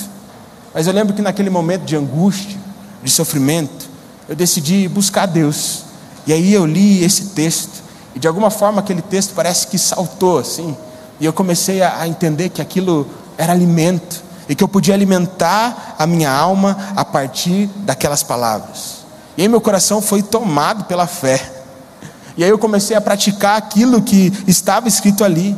Mas 0.72 0.86
eu 0.86 0.94
lembro 0.94 1.16
que 1.16 1.22
naquele 1.22 1.50
momento 1.50 1.82
de 1.82 1.96
angústia, 1.96 2.60
de 3.02 3.10
sofrimento, 3.10 3.90
eu 4.30 4.36
decidi 4.36 4.88
buscar 4.88 5.26
Deus. 5.26 5.86
E 6.28 6.32
aí 6.32 6.54
eu 6.54 6.64
li 6.64 7.04
esse 7.04 7.30
texto, 7.30 7.82
e 8.14 8.20
de 8.20 8.28
alguma 8.28 8.52
forma 8.52 8.82
aquele 8.82 9.02
texto 9.02 9.34
parece 9.34 9.66
que 9.66 9.80
saltou 9.80 10.38
assim. 10.38 10.78
E 11.20 11.26
eu 11.26 11.34
comecei 11.34 11.82
a, 11.82 12.08
entender 12.08 12.50
que 12.50 12.62
aquilo 12.62 13.08
era 13.36 13.52
alimento, 13.52 14.24
e 14.48 14.54
que 14.54 14.64
eu 14.64 14.68
podia 14.68 14.94
alimentar 14.94 15.96
a 15.98 16.06
minha 16.06 16.32
alma 16.32 16.78
a 16.96 17.04
partir 17.04 17.66
daquelas 17.78 18.22
palavras. 18.22 18.98
E 19.36 19.42
aí 19.42 19.48
meu 19.48 19.60
coração 19.60 20.04
foi 20.04 20.22
tomado 20.22 20.84
pela 20.84 21.08
fé. 21.08 21.61
E 22.38 22.44
aí 22.44 22.50
eu 22.50 22.58
comecei 22.58 22.96
a 22.96 23.02
praticar 23.02 23.58
aquilo 23.58 24.02
que 24.02 24.32
estava 24.48 24.88
escrito 24.88 25.24
ali. 25.24 25.56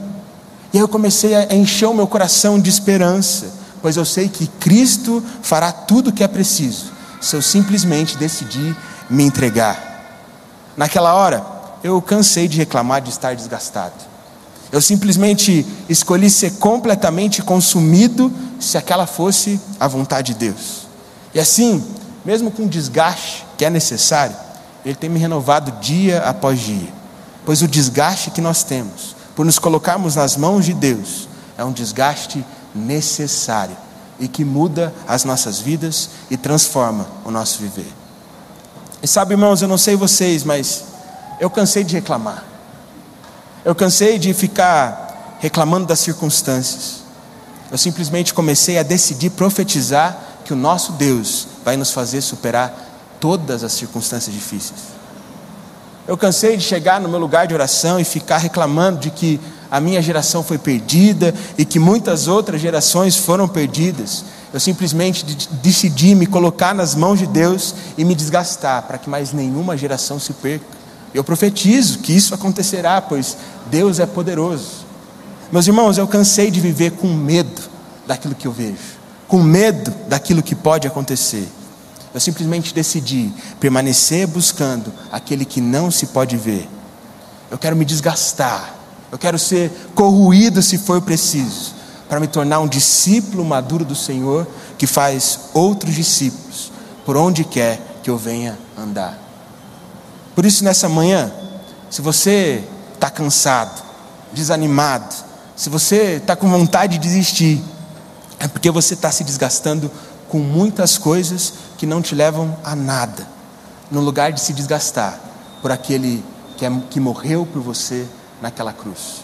E 0.74 0.78
aí 0.78 0.84
eu 0.84 0.88
comecei 0.88 1.36
a 1.36 1.54
encher 1.54 1.88
o 1.88 1.94
meu 1.94 2.08
coração 2.08 2.60
de 2.60 2.70
esperança, 2.70 3.48
pois 3.82 3.96
eu 3.96 4.06
sei 4.06 4.28
que 4.28 4.48
Cristo 4.48 5.24
fará 5.42 5.72
tudo 5.72 6.10
o 6.10 6.14
que 6.14 6.24
é 6.24 6.28
preciso, 6.28 6.92
se 7.22 7.36
eu 7.36 7.42
simplesmente 7.42 8.18
decidir 8.18 8.76
me 9.10 9.24
entregar. 9.24 9.94
Naquela 10.76 11.14
hora, 11.14 11.46
eu 11.84 12.02
cansei 12.02 12.48
de 12.48 12.58
reclamar 12.58 13.02
de 13.02 13.10
estar 13.10 13.36
desgastado. 13.36 13.94
Eu 14.72 14.82
simplesmente 14.82 15.64
escolhi 15.88 16.32
ser 16.32 16.54
completamente 16.54 17.44
consumido 17.44 18.34
se 18.60 18.76
aquela 18.76 19.06
fosse 19.06 19.62
a 19.80 19.88
vontade 19.88 20.34
de 20.34 20.40
Deus. 20.40 20.88
E 21.32 21.40
assim, 21.40 21.84
mesmo 22.26 22.50
com 22.50 22.64
o 22.64 22.68
desgaste 22.68 23.46
que 23.56 23.66
é 23.66 23.70
necessário, 23.70 24.36
ele 24.86 24.96
tem 24.96 25.10
me 25.10 25.20
renovado 25.20 25.72
dia 25.80 26.20
após 26.20 26.60
dia. 26.60 26.90
Pois 27.46 27.62
o 27.62 27.68
desgaste 27.68 28.32
que 28.32 28.42
nós 28.42 28.64
temos 28.64 29.16
por 29.36 29.46
nos 29.46 29.60
colocarmos 29.60 30.16
nas 30.16 30.38
mãos 30.38 30.66
de 30.66 30.74
Deus 30.74 31.28
é 31.58 31.64
um 31.64 31.72
desgaste 31.72 32.46
necessário 32.74 33.76
e 34.20 34.28
que 34.28 34.46
muda 34.46 34.94
as 35.08 35.24
nossas 35.24 35.60
vidas 35.60 36.10
e 36.30 36.38
transforma 36.38 37.08
o 37.26 37.32
nosso 37.32 37.60
viver. 37.60 37.92
E 39.02 39.08
sabe, 39.08 39.34
irmãos, 39.34 39.62
eu 39.62 39.68
não 39.68 39.78
sei 39.78 39.96
vocês, 39.96 40.44
mas 40.44 40.86
eu 41.40 41.50
cansei 41.50 41.84
de 41.84 41.94
reclamar. 41.94 42.44
Eu 43.66 43.76
cansei 43.76 44.18
de 44.18 44.34
ficar 44.34 45.38
reclamando 45.40 45.88
das 45.88 46.00
circunstâncias. 46.00 47.04
Eu 47.72 47.78
simplesmente 47.78 48.34
comecei 48.34 48.78
a 48.78 48.84
decidir 48.84 49.32
profetizar 49.32 50.18
que 50.46 50.54
o 50.54 50.56
nosso 50.56 50.94
Deus 50.94 51.48
vai 51.66 51.76
nos 51.76 51.92
fazer 51.92 52.22
superar 52.22 52.93
todas 53.24 53.64
as 53.64 53.72
circunstâncias 53.72 54.36
difíceis. 54.36 54.82
Eu 56.06 56.18
cansei 56.18 56.58
de 56.58 56.64
chegar 56.66 57.00
no 57.00 57.08
meu 57.08 57.18
lugar 57.18 57.48
de 57.48 57.54
oração 57.54 57.98
e 57.98 58.04
ficar 58.04 58.38
reclamando 58.38 59.00
de 59.00 59.10
que 59.10 59.40
a 59.72 59.80
minha 59.80 60.02
geração 60.02 60.44
foi 60.44 60.58
perdida 60.58 61.34
e 61.58 61.64
que 61.64 61.80
muitas 61.80 62.28
outras 62.28 62.60
gerações 62.60 63.16
foram 63.16 63.48
perdidas. 63.48 64.26
Eu 64.54 64.60
simplesmente 64.60 65.24
decidi 65.62 66.14
me 66.16 66.26
colocar 66.26 66.76
nas 66.76 66.96
mãos 66.96 67.18
de 67.18 67.26
Deus 67.26 67.74
e 67.98 68.04
me 68.04 68.14
desgastar 68.14 68.84
para 68.84 68.98
que 68.98 69.10
mais 69.10 69.32
nenhuma 69.32 69.78
geração 69.78 70.20
se 70.20 70.34
perca. 70.34 70.66
Eu 71.14 71.24
profetizo 71.24 72.00
que 72.00 72.12
isso 72.12 72.36
acontecerá, 72.36 73.00
pois 73.00 73.38
Deus 73.72 74.02
é 74.02 74.06
poderoso. 74.06 74.84
Meus 75.50 75.66
irmãos, 75.66 75.98
eu 75.98 76.10
cansei 76.10 76.52
de 76.52 76.60
viver 76.60 76.92
com 76.92 77.08
medo 77.08 77.62
daquilo 78.06 78.36
que 78.36 78.50
eu 78.50 78.52
vejo, 78.52 78.98
com 79.30 79.42
medo 79.42 79.94
daquilo 80.10 80.44
que 80.44 80.56
pode 80.56 80.86
acontecer. 80.86 81.48
Eu 82.14 82.20
simplesmente 82.20 82.74
decidi 82.74 83.34
permanecer 83.60 84.28
buscando 84.28 84.94
aquele 85.12 85.46
que 85.46 85.60
não 85.60 85.90
se 85.90 86.08
pode 86.08 86.38
ver. 86.38 86.70
Eu 87.50 87.58
quero 87.58 87.76
me 87.76 87.86
desgastar. 87.86 88.76
Eu 89.12 89.18
quero 89.18 89.38
ser 89.38 89.72
corroído 89.94 90.62
se 90.62 90.78
for 90.78 91.02
preciso, 91.02 91.74
para 92.10 92.20
me 92.20 92.28
tornar 92.28 92.60
um 92.60 92.68
discípulo 92.68 93.46
maduro 93.46 93.86
do 93.86 93.96
Senhor 93.96 94.48
que 94.78 94.88
faz 94.88 95.40
outros 95.54 95.94
discípulos 95.94 96.72
por 97.06 97.16
onde 97.16 97.44
quer 97.44 97.80
que 98.02 98.10
eu 98.10 98.18
venha 98.18 98.58
andar. 98.78 99.20
Por 100.36 100.46
isso, 100.46 100.64
nessa 100.64 100.90
manhã, 100.90 101.32
se 101.90 102.02
você 102.02 102.64
está 102.94 103.10
cansado, 103.10 103.84
desanimado, 104.34 105.14
se 105.56 105.70
você 105.70 106.18
está 106.18 106.36
com 106.36 106.50
vontade 106.50 106.98
de 106.98 107.08
desistir, 107.08 107.64
é 108.40 108.48
porque 108.48 108.72
você 108.72 108.96
está 108.96 109.12
se 109.12 109.24
desgastando 109.24 109.92
com 110.34 110.40
muitas 110.40 110.98
coisas 110.98 111.54
que 111.78 111.86
não 111.86 112.02
te 112.02 112.16
levam 112.16 112.58
a 112.64 112.76
nada, 112.76 113.28
no 113.92 114.02
lugar 114.02 114.32
de 114.32 114.42
se 114.42 114.52
desgastar 114.52 115.20
por 115.62 115.72
aquele 115.72 116.26
que, 116.58 116.66
é, 116.66 116.72
que 116.90 117.00
morreu 117.00 117.46
por 117.46 117.62
você 117.62 118.08
naquela 118.42 118.74
cruz. 118.74 119.24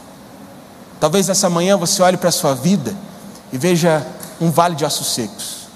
Talvez 1.00 1.28
nessa 1.28 1.50
manhã 1.50 1.76
você 1.78 2.04
olhe 2.04 2.16
para 2.16 2.30
a 2.30 2.32
sua 2.32 2.54
vida 2.54 2.96
e 3.52 3.58
veja 3.58 4.06
um 4.40 4.52
vale 4.52 4.76
de 4.76 4.86
ossos 4.86 5.08
secos. 5.16 5.68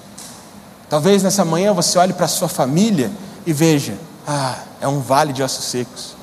Talvez 0.87 1.23
nessa 1.23 1.43
manhã 1.43 1.73
você 1.73 1.97
olhe 1.97 2.13
para 2.13 2.25
a 2.25 2.29
sua 2.29 2.47
família 2.47 3.11
e 3.43 3.51
veja, 3.51 3.97
ah, 4.27 4.59
é 4.79 4.87
um 4.87 4.99
vale 4.99 5.33
de 5.33 5.41
ossos 5.41 5.65
secos. 5.65 6.15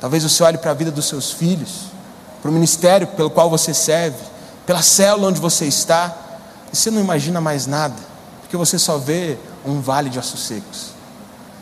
Talvez 0.00 0.24
você 0.24 0.42
olhe 0.42 0.58
para 0.58 0.72
a 0.72 0.74
vida 0.74 0.90
dos 0.90 1.06
seus 1.06 1.30
filhos, 1.30 1.82
para 2.42 2.50
o 2.50 2.52
ministério 2.52 3.06
pelo 3.06 3.30
qual 3.30 3.48
você 3.48 3.72
serve, 3.72 4.18
pela 4.66 4.82
célula 4.82 5.28
onde 5.28 5.40
você 5.40 5.66
está, 5.66 6.12
e 6.72 6.76
você 6.76 6.90
não 6.90 7.00
imagina 7.00 7.40
mais 7.40 7.68
nada, 7.68 8.15
porque 8.46 8.56
você 8.56 8.78
só 8.78 8.96
vê 8.96 9.36
um 9.64 9.80
vale 9.80 10.08
de 10.08 10.20
ossos 10.20 10.46
secos. 10.46 10.90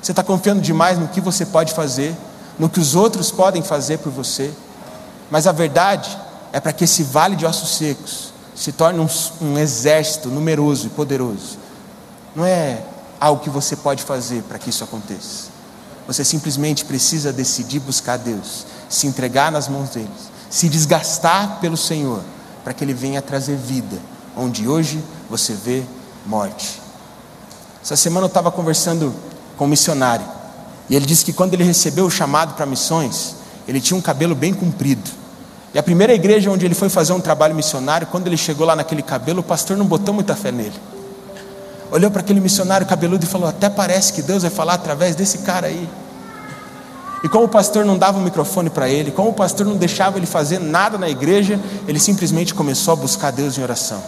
Você 0.02 0.12
está 0.12 0.22
confiando 0.22 0.60
demais 0.60 0.98
no 0.98 1.08
que 1.08 1.18
você 1.18 1.46
pode 1.46 1.72
fazer, 1.72 2.14
no 2.58 2.68
que 2.68 2.78
os 2.78 2.94
outros 2.94 3.30
podem 3.30 3.62
fazer 3.62 3.98
por 4.00 4.12
você, 4.12 4.52
mas 5.30 5.46
a 5.46 5.52
verdade 5.52 6.14
é 6.52 6.60
para 6.60 6.74
que 6.74 6.84
esse 6.84 7.02
vale 7.02 7.36
de 7.36 7.46
ossos 7.46 7.78
secos 7.78 8.34
se 8.54 8.70
torne 8.70 9.00
um, 9.00 9.08
um 9.40 9.58
exército 9.58 10.28
numeroso 10.28 10.88
e 10.88 10.90
poderoso. 10.90 11.58
Não 12.36 12.44
é 12.44 12.84
algo 13.18 13.42
que 13.42 13.48
você 13.48 13.74
pode 13.76 14.02
fazer 14.02 14.42
para 14.42 14.58
que 14.58 14.68
isso 14.68 14.84
aconteça. 14.84 15.48
Você 16.06 16.22
simplesmente 16.22 16.84
precisa 16.84 17.32
decidir 17.32 17.80
buscar 17.80 18.18
Deus, 18.18 18.66
se 18.90 19.06
entregar 19.06 19.50
nas 19.50 19.68
mãos 19.68 19.88
dele, 19.88 20.10
se 20.50 20.68
desgastar 20.68 21.60
pelo 21.60 21.78
Senhor, 21.78 22.20
para 22.62 22.74
que 22.74 22.84
Ele 22.84 22.92
venha 22.92 23.22
trazer 23.22 23.56
vida, 23.56 23.96
onde 24.36 24.68
hoje 24.68 25.02
você 25.30 25.54
vê 25.54 25.82
morte. 26.26 26.80
Essa 27.82 27.96
semana 27.96 28.24
eu 28.24 28.28
estava 28.28 28.50
conversando 28.50 29.14
com 29.56 29.64
um 29.64 29.68
missionário, 29.68 30.24
e 30.88 30.96
ele 30.96 31.06
disse 31.06 31.24
que 31.24 31.32
quando 31.32 31.54
ele 31.54 31.64
recebeu 31.64 32.06
o 32.06 32.10
chamado 32.10 32.54
para 32.54 32.66
missões, 32.66 33.36
ele 33.66 33.80
tinha 33.80 33.96
um 33.96 34.00
cabelo 34.00 34.34
bem 34.34 34.52
comprido. 34.52 35.10
E 35.72 35.78
a 35.78 35.82
primeira 35.82 36.14
igreja 36.14 36.50
onde 36.50 36.64
ele 36.64 36.74
foi 36.74 36.88
fazer 36.88 37.12
um 37.12 37.20
trabalho 37.20 37.54
missionário, 37.54 38.06
quando 38.06 38.26
ele 38.26 38.36
chegou 38.36 38.66
lá 38.66 38.76
naquele 38.76 39.02
cabelo, 39.02 39.40
o 39.40 39.42
pastor 39.42 39.76
não 39.76 39.86
botou 39.86 40.14
muita 40.14 40.36
fé 40.36 40.52
nele. 40.52 40.74
Olhou 41.90 42.10
para 42.10 42.20
aquele 42.20 42.40
missionário 42.40 42.86
cabeludo 42.86 43.24
e 43.24 43.28
falou: 43.28 43.48
Até 43.48 43.68
parece 43.68 44.12
que 44.12 44.22
Deus 44.22 44.42
vai 44.42 44.50
falar 44.50 44.74
através 44.74 45.14
desse 45.14 45.38
cara 45.38 45.66
aí. 45.66 45.88
E 47.24 47.28
como 47.28 47.44
o 47.44 47.48
pastor 47.48 47.84
não 47.84 47.96
dava 47.96 48.18
o 48.18 48.20
microfone 48.20 48.68
para 48.68 48.88
ele, 48.88 49.10
como 49.10 49.30
o 49.30 49.32
pastor 49.32 49.66
não 49.66 49.76
deixava 49.76 50.18
ele 50.18 50.26
fazer 50.26 50.60
nada 50.60 50.98
na 50.98 51.08
igreja, 51.08 51.58
ele 51.88 51.98
simplesmente 51.98 52.54
começou 52.54 52.92
a 52.92 52.96
buscar 52.96 53.30
Deus 53.30 53.56
em 53.56 53.62
oração. 53.62 54.02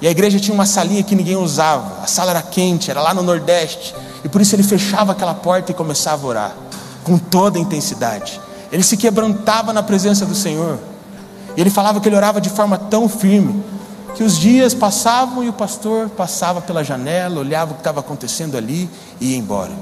E 0.00 0.06
a 0.06 0.10
igreja 0.10 0.38
tinha 0.38 0.54
uma 0.54 0.66
salinha 0.66 1.02
que 1.02 1.14
ninguém 1.14 1.36
usava, 1.36 2.02
a 2.02 2.06
sala 2.06 2.30
era 2.30 2.42
quente, 2.42 2.90
era 2.90 3.00
lá 3.00 3.14
no 3.14 3.22
Nordeste, 3.22 3.94
e 4.22 4.28
por 4.28 4.40
isso 4.40 4.54
ele 4.54 4.62
fechava 4.62 5.12
aquela 5.12 5.34
porta 5.34 5.70
e 5.70 5.74
começava 5.74 6.26
a 6.26 6.28
orar, 6.28 6.56
com 7.02 7.16
toda 7.16 7.58
a 7.58 7.60
intensidade. 7.60 8.40
Ele 8.70 8.82
se 8.82 8.96
quebrantava 8.96 9.72
na 9.72 9.82
presença 9.82 10.26
do 10.26 10.34
Senhor, 10.34 10.78
e 11.56 11.60
ele 11.60 11.70
falava 11.70 12.00
que 12.00 12.08
ele 12.08 12.16
orava 12.16 12.40
de 12.40 12.50
forma 12.50 12.76
tão 12.76 13.08
firme, 13.08 13.64
que 14.14 14.22
os 14.22 14.38
dias 14.38 14.74
passavam 14.74 15.44
e 15.44 15.48
o 15.48 15.52
pastor 15.52 16.08
passava 16.10 16.60
pela 16.60 16.82
janela, 16.82 17.40
olhava 17.40 17.72
o 17.72 17.74
que 17.74 17.80
estava 17.80 18.00
acontecendo 18.00 18.56
ali 18.56 18.88
e 19.20 19.32
ia 19.32 19.38
embora. 19.38 19.72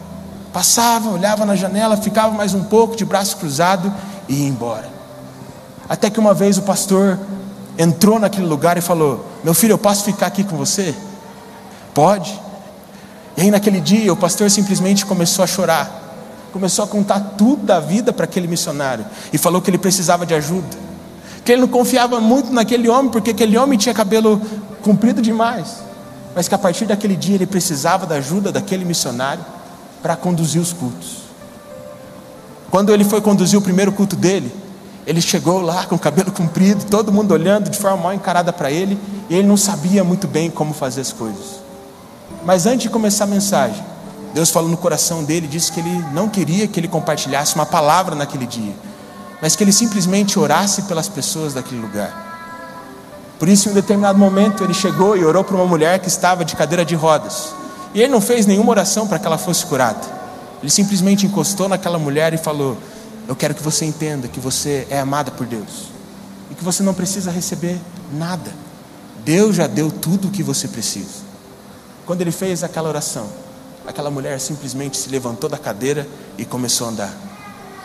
Passava, 0.52 1.10
olhava 1.10 1.44
na 1.44 1.56
janela, 1.56 1.96
ficava 1.96 2.32
mais 2.32 2.54
um 2.54 2.64
pouco 2.64 2.96
de 2.96 3.04
braço 3.04 3.36
cruzado 3.36 3.92
e 4.28 4.42
ia 4.42 4.48
embora. 4.48 4.88
Até 5.88 6.10
que 6.10 6.18
uma 6.18 6.34
vez 6.34 6.58
o 6.58 6.62
pastor 6.62 7.18
entrou 7.78 8.18
naquele 8.18 8.46
lugar 8.46 8.76
e 8.76 8.80
falou: 8.80 9.24
Meu 9.44 9.54
filho, 9.54 9.74
eu 9.74 9.78
posso 9.78 10.02
ficar 10.04 10.26
aqui 10.26 10.42
com 10.42 10.56
você? 10.56 10.94
Pode. 11.94 12.40
E 13.36 13.42
aí 13.42 13.50
naquele 13.50 13.80
dia 13.80 14.12
o 14.12 14.16
pastor 14.16 14.50
simplesmente 14.50 15.06
começou 15.06 15.44
a 15.44 15.46
chorar, 15.46 16.48
começou 16.52 16.84
a 16.84 16.88
contar 16.88 17.20
tudo 17.36 17.64
da 17.64 17.78
vida 17.78 18.12
para 18.12 18.24
aquele 18.24 18.48
missionário 18.48 19.04
e 19.32 19.38
falou 19.38 19.60
que 19.60 19.70
ele 19.70 19.78
precisava 19.78 20.24
de 20.24 20.34
ajuda 20.34 20.84
que 21.44 21.52
ele 21.52 21.60
não 21.60 21.68
confiava 21.68 22.20
muito 22.20 22.50
naquele 22.52 22.88
homem, 22.88 23.10
porque 23.10 23.30
aquele 23.30 23.58
homem 23.58 23.78
tinha 23.78 23.94
cabelo 23.94 24.40
comprido 24.82 25.20
demais, 25.20 25.82
mas 26.34 26.48
que 26.48 26.54
a 26.54 26.58
partir 26.58 26.86
daquele 26.86 27.14
dia 27.14 27.34
ele 27.34 27.46
precisava 27.46 28.06
da 28.06 28.16
ajuda 28.16 28.50
daquele 28.50 28.84
missionário 28.84 29.44
para 30.02 30.16
conduzir 30.16 30.60
os 30.60 30.72
cultos. 30.72 31.24
Quando 32.70 32.92
ele 32.92 33.04
foi 33.04 33.20
conduzir 33.20 33.58
o 33.58 33.62
primeiro 33.62 33.92
culto 33.92 34.16
dele, 34.16 34.50
ele 35.06 35.20
chegou 35.20 35.60
lá 35.60 35.84
com 35.84 35.96
o 35.96 35.98
cabelo 35.98 36.32
comprido, 36.32 36.86
todo 36.86 37.12
mundo 37.12 37.32
olhando 37.32 37.68
de 37.68 37.76
forma 37.78 37.98
mal 37.98 38.14
encarada 38.14 38.52
para 38.52 38.70
ele, 38.70 38.98
e 39.28 39.34
ele 39.34 39.48
não 39.48 39.56
sabia 39.56 40.04
muito 40.04 40.26
bem 40.26 40.50
como 40.50 40.74
fazer 40.74 41.00
as 41.00 41.12
coisas. 41.12 41.60
Mas 42.44 42.66
antes 42.66 42.82
de 42.82 42.90
começar 42.90 43.24
a 43.24 43.28
mensagem, 43.28 43.84
Deus 44.32 44.50
falou 44.50 44.68
no 44.68 44.76
coração 44.76 45.24
dele, 45.24 45.46
disse 45.46 45.72
que 45.72 45.80
ele 45.80 46.04
não 46.12 46.28
queria 46.28 46.66
que 46.66 46.78
ele 46.78 46.88
compartilhasse 46.88 47.54
uma 47.54 47.66
palavra 47.66 48.14
naquele 48.14 48.46
dia 48.46 48.74
mas 49.44 49.54
que 49.54 49.62
ele 49.62 49.72
simplesmente 49.72 50.38
orasse 50.38 50.82
pelas 50.84 51.06
pessoas 51.06 51.52
daquele 51.52 51.78
lugar. 51.78 53.34
Por 53.38 53.46
isso, 53.46 53.68
em 53.68 53.72
um 53.72 53.74
determinado 53.74 54.18
momento, 54.18 54.64
ele 54.64 54.72
chegou 54.72 55.18
e 55.18 55.22
orou 55.22 55.44
para 55.44 55.54
uma 55.54 55.66
mulher 55.66 55.98
que 55.98 56.08
estava 56.08 56.46
de 56.46 56.56
cadeira 56.56 56.82
de 56.82 56.94
rodas. 56.94 57.52
E 57.92 58.00
ele 58.00 58.10
não 58.10 58.22
fez 58.22 58.46
nenhuma 58.46 58.70
oração 58.70 59.06
para 59.06 59.18
que 59.18 59.26
ela 59.26 59.36
fosse 59.36 59.66
curada. 59.66 60.00
Ele 60.62 60.70
simplesmente 60.70 61.26
encostou 61.26 61.68
naquela 61.68 61.98
mulher 61.98 62.32
e 62.32 62.38
falou: 62.38 62.78
Eu 63.28 63.36
quero 63.36 63.54
que 63.54 63.62
você 63.62 63.84
entenda 63.84 64.28
que 64.28 64.40
você 64.40 64.86
é 64.88 64.98
amada 64.98 65.30
por 65.30 65.46
Deus 65.46 65.90
e 66.50 66.54
que 66.54 66.64
você 66.64 66.82
não 66.82 66.94
precisa 66.94 67.30
receber 67.30 67.78
nada. 68.14 68.50
Deus 69.24 69.56
já 69.56 69.66
deu 69.66 69.90
tudo 69.90 70.28
o 70.28 70.30
que 70.30 70.42
você 70.42 70.68
precisa. 70.68 71.24
Quando 72.04 72.20
ele 72.20 72.30
fez 72.30 72.62
aquela 72.62 72.88
oração, 72.88 73.26
aquela 73.86 74.10
mulher 74.10 74.38
simplesmente 74.38 74.98
se 74.98 75.08
levantou 75.08 75.48
da 75.48 75.56
cadeira 75.56 76.06
e 76.36 76.44
começou 76.44 76.86
a 76.86 76.90
andar. 76.90 77.14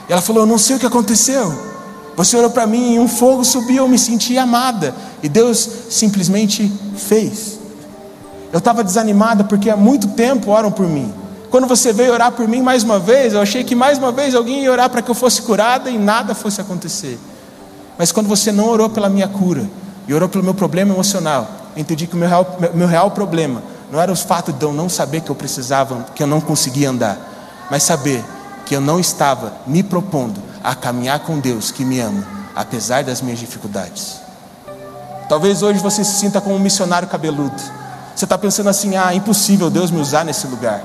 Ela 0.10 0.22
falou: 0.22 0.44
Eu 0.44 0.48
não 0.48 0.58
sei 0.58 0.76
o 0.76 0.80
que 0.80 0.86
aconteceu. 0.86 1.80
Você 2.18 2.36
orou 2.36 2.50
para 2.50 2.68
mim 2.68 2.96
e 2.96 3.00
um 3.00 3.08
fogo 3.08 3.46
subiu, 3.46 3.78
eu 3.78 3.88
me 3.88 3.98
senti 3.98 4.38
amada. 4.38 4.94
E 5.24 5.30
Deus 5.30 5.70
simplesmente 5.90 6.70
fez. 6.98 7.58
Eu 8.52 8.60
estava 8.60 8.84
desanimada 8.84 9.46
porque 9.46 9.70
há 9.70 9.78
muito 9.78 10.10
tempo 10.10 10.52
oram 10.52 10.70
por 10.70 10.86
mim. 10.86 11.14
Quando 11.50 11.66
você 11.66 11.94
veio 11.94 12.12
orar 12.12 12.34
por 12.34 12.48
mim 12.48 12.62
mais 12.62 12.84
uma 12.84 13.00
vez, 13.00 13.34
eu 13.34 13.42
achei 13.42 13.64
que 13.64 13.74
mais 13.74 13.98
uma 13.98 14.12
vez 14.12 14.36
alguém 14.36 14.64
ia 14.64 14.72
orar 14.72 14.90
para 14.90 15.02
que 15.02 15.10
eu 15.10 15.16
fosse 15.16 15.42
curada 15.44 15.90
e 15.90 15.98
nada 15.98 16.36
fosse 16.36 16.60
acontecer. 16.60 17.18
Mas 17.98 18.12
quando 18.12 18.28
você 18.28 18.52
não 18.52 18.68
orou 18.68 18.90
pela 18.90 19.08
minha 19.10 19.28
cura 19.28 19.70
e 20.10 20.14
orou 20.14 20.28
pelo 20.28 20.44
meu 20.44 20.56
problema 20.56 20.92
emocional, 20.92 21.48
entendi 21.78 22.08
que 22.08 22.16
o 22.16 22.18
meu 22.18 22.28
real, 22.28 22.58
meu 22.74 22.88
real 22.88 23.12
problema 23.12 23.62
não 23.92 24.02
era 24.02 24.12
o 24.12 24.16
fato 24.16 24.52
de 24.52 24.66
eu 24.66 24.74
não 24.74 24.90
saber 24.90 25.22
que 25.22 25.30
eu 25.30 25.36
precisava, 25.36 26.04
que 26.16 26.24
eu 26.24 26.26
não 26.26 26.42
conseguia 26.42 26.90
andar, 26.90 27.68
mas 27.70 27.84
saber 27.84 28.26
que 28.66 28.76
eu 28.76 28.82
não 28.82 29.00
estava 29.00 29.54
me 29.68 29.84
propondo 29.84 30.42
a 30.64 30.74
caminhar 30.74 31.20
com 31.20 31.40
Deus 31.40 31.70
que 31.70 31.86
me 31.86 32.00
ama, 32.00 32.24
apesar 32.56 33.04
das 33.04 33.22
minhas 33.22 33.38
dificuldades. 33.38 34.20
Talvez 35.30 35.62
hoje 35.62 35.78
você 35.78 36.04
se 36.04 36.14
sinta 36.14 36.42
como 36.42 36.56
um 36.56 36.60
missionário 36.60 37.08
cabeludo. 37.08 37.62
Você 38.16 38.26
está 38.26 38.36
pensando 38.36 38.68
assim: 38.68 38.96
ah, 38.96 39.14
é 39.14 39.16
impossível 39.16 39.70
Deus 39.70 39.92
me 39.92 40.02
usar 40.02 40.26
nesse 40.26 40.48
lugar. 40.48 40.84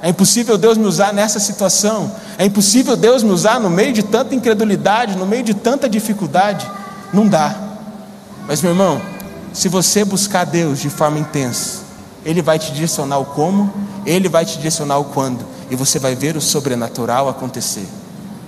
É 0.00 0.08
impossível 0.10 0.56
Deus 0.56 0.78
me 0.78 0.84
usar 0.84 1.12
nessa 1.12 1.40
situação. 1.40 2.12
É 2.38 2.44
impossível 2.44 2.96
Deus 2.96 3.24
me 3.24 3.32
usar 3.32 3.58
no 3.58 3.68
meio 3.68 3.92
de 3.92 4.04
tanta 4.04 4.32
incredulidade, 4.32 5.16
no 5.16 5.26
meio 5.26 5.42
de 5.42 5.54
tanta 5.54 5.88
dificuldade. 5.88 6.70
Não 7.12 7.26
dá. 7.26 7.69
Mas, 8.50 8.62
meu 8.62 8.72
irmão, 8.72 9.00
se 9.52 9.68
você 9.68 10.04
buscar 10.04 10.44
Deus 10.44 10.80
de 10.80 10.90
forma 10.90 11.20
intensa, 11.20 11.82
Ele 12.24 12.42
vai 12.42 12.58
te 12.58 12.72
direcionar 12.72 13.18
o 13.18 13.26
como, 13.26 13.72
Ele 14.04 14.28
vai 14.28 14.44
te 14.44 14.56
direcionar 14.56 14.98
o 14.98 15.04
quando 15.04 15.46
e 15.70 15.76
você 15.76 16.00
vai 16.00 16.16
ver 16.16 16.36
o 16.36 16.40
sobrenatural 16.40 17.28
acontecer. 17.28 17.86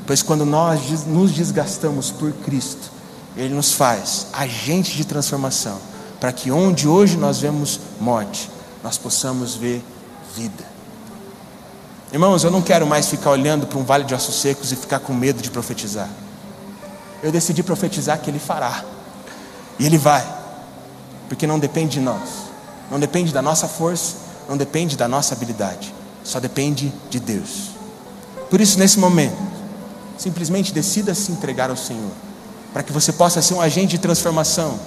Pois 0.04 0.20
quando 0.20 0.44
nós 0.44 1.06
nos 1.06 1.30
desgastamos 1.30 2.10
por 2.10 2.32
Cristo, 2.32 2.90
Ele 3.36 3.54
nos 3.54 3.74
faz 3.74 4.26
agentes 4.32 4.94
de 4.94 5.04
transformação, 5.04 5.78
para 6.18 6.32
que 6.32 6.50
onde 6.50 6.88
hoje 6.88 7.16
nós 7.16 7.38
vemos 7.38 7.78
morte, 8.00 8.50
nós 8.82 8.98
possamos 8.98 9.54
ver 9.54 9.84
vida. 10.34 10.64
Irmãos, 12.12 12.42
eu 12.42 12.50
não 12.50 12.60
quero 12.60 12.88
mais 12.88 13.06
ficar 13.06 13.30
olhando 13.30 13.68
para 13.68 13.78
um 13.78 13.84
vale 13.84 14.02
de 14.02 14.16
ossos 14.16 14.34
secos 14.34 14.72
e 14.72 14.74
ficar 14.74 14.98
com 14.98 15.14
medo 15.14 15.40
de 15.40 15.48
profetizar. 15.48 16.10
Eu 17.22 17.30
decidi 17.30 17.62
profetizar 17.62 18.18
que 18.18 18.28
Ele 18.28 18.40
fará, 18.40 18.82
e 19.78 19.86
Ele 19.86 19.98
vai, 19.98 20.26
porque 21.28 21.46
não 21.46 21.58
depende 21.58 21.92
de 21.94 22.00
nós, 22.00 22.28
não 22.90 23.00
depende 23.00 23.32
da 23.32 23.42
nossa 23.42 23.66
força, 23.66 24.16
não 24.48 24.56
depende 24.56 24.96
da 24.96 25.08
nossa 25.08 25.34
habilidade 25.34 25.94
só 26.24 26.38
depende 26.38 26.92
de 27.10 27.20
Deus. 27.20 27.70
Por 28.50 28.60
isso, 28.60 28.78
nesse 28.78 28.98
momento, 28.98 29.36
simplesmente 30.18 30.72
decida 30.72 31.14
se 31.14 31.32
entregar 31.32 31.70
ao 31.70 31.76
Senhor, 31.76 32.10
para 32.72 32.82
que 32.82 32.92
você 32.92 33.12
possa 33.12 33.42
ser 33.42 33.54
um 33.54 33.60
agente 33.60 33.92
de 33.92 33.98
transformação 33.98 34.78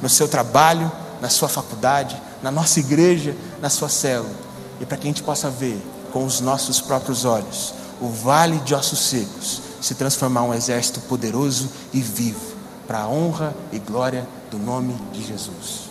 no 0.00 0.08
seu 0.08 0.28
trabalho, 0.28 0.90
na 1.20 1.28
sua 1.28 1.48
faculdade, 1.48 2.20
na 2.42 2.50
nossa 2.50 2.80
igreja, 2.80 3.34
na 3.60 3.70
sua 3.70 3.88
célula, 3.88 4.34
e 4.80 4.86
para 4.86 4.96
que 4.96 5.06
a 5.06 5.10
gente 5.10 5.22
possa 5.22 5.48
ver 5.48 5.80
com 6.12 6.24
os 6.24 6.40
nossos 6.40 6.80
próprios 6.80 7.24
olhos 7.24 7.74
o 8.00 8.08
vale 8.08 8.58
de 8.58 8.74
ossos 8.74 8.98
secos 8.98 9.62
se 9.80 9.94
transformar 9.94 10.42
em 10.42 10.48
um 10.48 10.54
exército 10.54 11.00
poderoso 11.02 11.70
e 11.92 12.00
vivo, 12.00 12.51
para 12.86 13.00
a 13.00 13.08
honra 13.08 13.54
e 13.72 13.78
glória 13.78 14.26
do 14.50 14.58
nome 14.58 14.94
de 15.12 15.24
Jesus. 15.24 15.90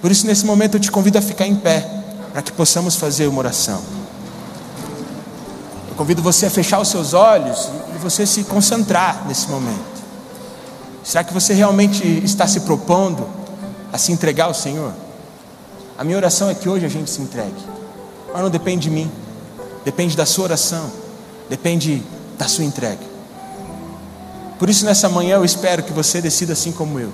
Por 0.00 0.10
isso, 0.10 0.26
nesse 0.26 0.44
momento, 0.44 0.76
eu 0.76 0.80
te 0.80 0.90
convido 0.90 1.18
a 1.18 1.22
ficar 1.22 1.46
em 1.46 1.54
pé, 1.54 1.88
para 2.32 2.42
que 2.42 2.50
possamos 2.52 2.96
fazer 2.96 3.26
uma 3.26 3.38
oração. 3.38 3.80
Eu 5.88 5.94
convido 5.94 6.22
você 6.22 6.46
a 6.46 6.50
fechar 6.50 6.80
os 6.80 6.88
seus 6.88 7.14
olhos 7.14 7.68
e 7.94 7.98
você 7.98 8.26
se 8.26 8.44
concentrar 8.44 9.26
nesse 9.26 9.48
momento. 9.48 9.92
Será 11.04 11.22
que 11.22 11.32
você 11.32 11.52
realmente 11.52 12.06
está 12.24 12.46
se 12.46 12.60
propondo 12.60 13.28
a 13.92 13.98
se 13.98 14.10
entregar 14.12 14.46
ao 14.46 14.54
Senhor? 14.54 14.92
A 15.98 16.04
minha 16.04 16.16
oração 16.16 16.48
é 16.48 16.54
que 16.54 16.68
hoje 16.68 16.86
a 16.86 16.88
gente 16.88 17.10
se 17.10 17.20
entregue, 17.20 17.62
mas 18.32 18.42
não 18.42 18.50
depende 18.50 18.88
de 18.88 18.90
mim, 18.90 19.10
depende 19.84 20.16
da 20.16 20.24
sua 20.24 20.44
oração, 20.44 20.90
depende 21.48 22.02
da 22.38 22.48
sua 22.48 22.64
entrega. 22.64 23.11
Por 24.62 24.70
isso, 24.70 24.84
nessa 24.84 25.08
manhã, 25.08 25.34
eu 25.34 25.44
espero 25.44 25.82
que 25.82 25.92
você 25.92 26.20
decida 26.20 26.52
assim 26.52 26.70
como 26.70 27.00
eu, 27.00 27.12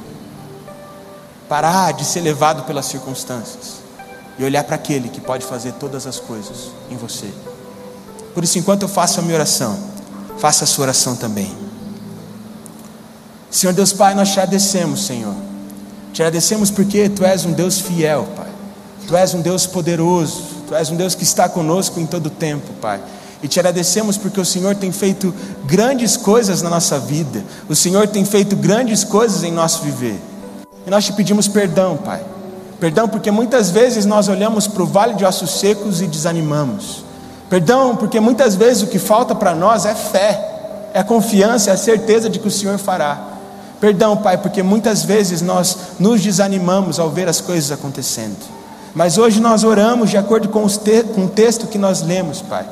parar 1.48 1.94
de 1.94 2.04
ser 2.04 2.20
levado 2.20 2.64
pelas 2.64 2.84
circunstâncias 2.84 3.76
e 4.38 4.44
olhar 4.44 4.62
para 4.64 4.74
aquele 4.74 5.08
que 5.08 5.18
pode 5.18 5.46
fazer 5.46 5.72
todas 5.72 6.06
as 6.06 6.20
coisas 6.20 6.70
em 6.90 6.96
você. 6.98 7.26
Por 8.34 8.44
isso, 8.44 8.58
enquanto 8.58 8.82
eu 8.82 8.88
faço 8.88 9.20
a 9.20 9.22
minha 9.22 9.34
oração, 9.34 9.78
faça 10.36 10.64
a 10.64 10.66
sua 10.66 10.82
oração 10.82 11.16
também. 11.16 11.50
Senhor 13.50 13.72
Deus 13.72 13.94
Pai, 13.94 14.14
nós 14.14 14.28
te 14.28 14.38
agradecemos, 14.38 15.06
Senhor. 15.06 15.34
Te 16.12 16.20
agradecemos 16.20 16.70
porque 16.70 17.08
Tu 17.08 17.24
és 17.24 17.46
um 17.46 17.52
Deus 17.52 17.80
fiel, 17.80 18.28
Pai. 18.36 18.50
Tu 19.06 19.16
és 19.16 19.32
um 19.32 19.40
Deus 19.40 19.66
poderoso. 19.66 20.44
Tu 20.68 20.74
és 20.74 20.90
um 20.90 20.96
Deus 20.96 21.14
que 21.14 21.22
está 21.24 21.48
conosco 21.48 21.98
em 21.98 22.04
todo 22.04 22.26
o 22.26 22.30
tempo, 22.30 22.74
Pai. 22.74 23.00
E 23.42 23.48
te 23.48 23.60
agradecemos 23.60 24.16
porque 24.16 24.40
o 24.40 24.44
Senhor 24.44 24.74
tem 24.74 24.90
feito 24.90 25.32
grandes 25.64 26.16
coisas 26.16 26.60
na 26.60 26.70
nossa 26.70 26.98
vida. 26.98 27.44
O 27.68 27.74
Senhor 27.74 28.08
tem 28.08 28.24
feito 28.24 28.56
grandes 28.56 29.04
coisas 29.04 29.44
em 29.44 29.52
nosso 29.52 29.82
viver. 29.82 30.20
E 30.86 30.90
nós 30.90 31.04
te 31.04 31.12
pedimos 31.12 31.46
perdão, 31.46 31.96
Pai. 31.96 32.22
Perdão 32.80 33.08
porque 33.08 33.30
muitas 33.30 33.70
vezes 33.70 34.04
nós 34.04 34.28
olhamos 34.28 34.66
para 34.66 34.82
o 34.82 34.86
vale 34.86 35.14
de 35.14 35.24
ossos 35.24 35.60
secos 35.60 36.00
e 36.00 36.06
desanimamos. 36.06 37.04
Perdão, 37.48 37.96
porque 37.96 38.20
muitas 38.20 38.54
vezes 38.54 38.82
o 38.82 38.86
que 38.86 38.98
falta 38.98 39.34
para 39.34 39.54
nós 39.54 39.86
é 39.86 39.94
fé, 39.94 40.90
é 40.92 41.00
a 41.00 41.04
confiança, 41.04 41.70
é 41.70 41.72
a 41.72 41.76
certeza 41.76 42.28
de 42.28 42.38
que 42.38 42.48
o 42.48 42.50
Senhor 42.50 42.78
fará. 42.78 43.18
Perdão, 43.80 44.16
Pai, 44.16 44.36
porque 44.36 44.62
muitas 44.62 45.04
vezes 45.04 45.40
nós 45.40 45.76
nos 45.98 46.20
desanimamos 46.20 46.98
ao 46.98 47.10
ver 47.10 47.28
as 47.28 47.40
coisas 47.40 47.70
acontecendo. 47.70 48.36
Mas 48.94 49.16
hoje 49.16 49.40
nós 49.40 49.62
oramos 49.64 50.10
de 50.10 50.16
acordo 50.16 50.48
com, 50.48 50.66
te 50.66 51.04
com 51.14 51.26
o 51.26 51.28
texto 51.28 51.66
que 51.68 51.78
nós 51.78 52.02
lemos, 52.02 52.42
Pai. 52.42 52.66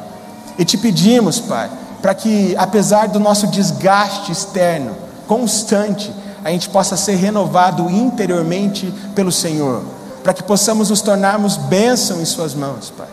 E 0.58 0.64
te 0.64 0.76
pedimos, 0.78 1.38
Pai, 1.40 1.70
para 2.00 2.14
que 2.14 2.54
apesar 2.56 3.08
do 3.08 3.18
nosso 3.18 3.46
desgaste 3.46 4.32
externo 4.32 4.96
constante, 5.26 6.12
a 6.44 6.50
gente 6.50 6.68
possa 6.68 6.96
ser 6.96 7.16
renovado 7.16 7.90
interiormente 7.90 8.92
pelo 9.14 9.32
Senhor, 9.32 9.82
para 10.22 10.32
que 10.32 10.42
possamos 10.42 10.90
nos 10.90 11.00
tornarmos 11.00 11.56
bênção 11.56 12.20
em 12.20 12.24
Suas 12.24 12.54
mãos, 12.54 12.92
Pai. 12.96 13.08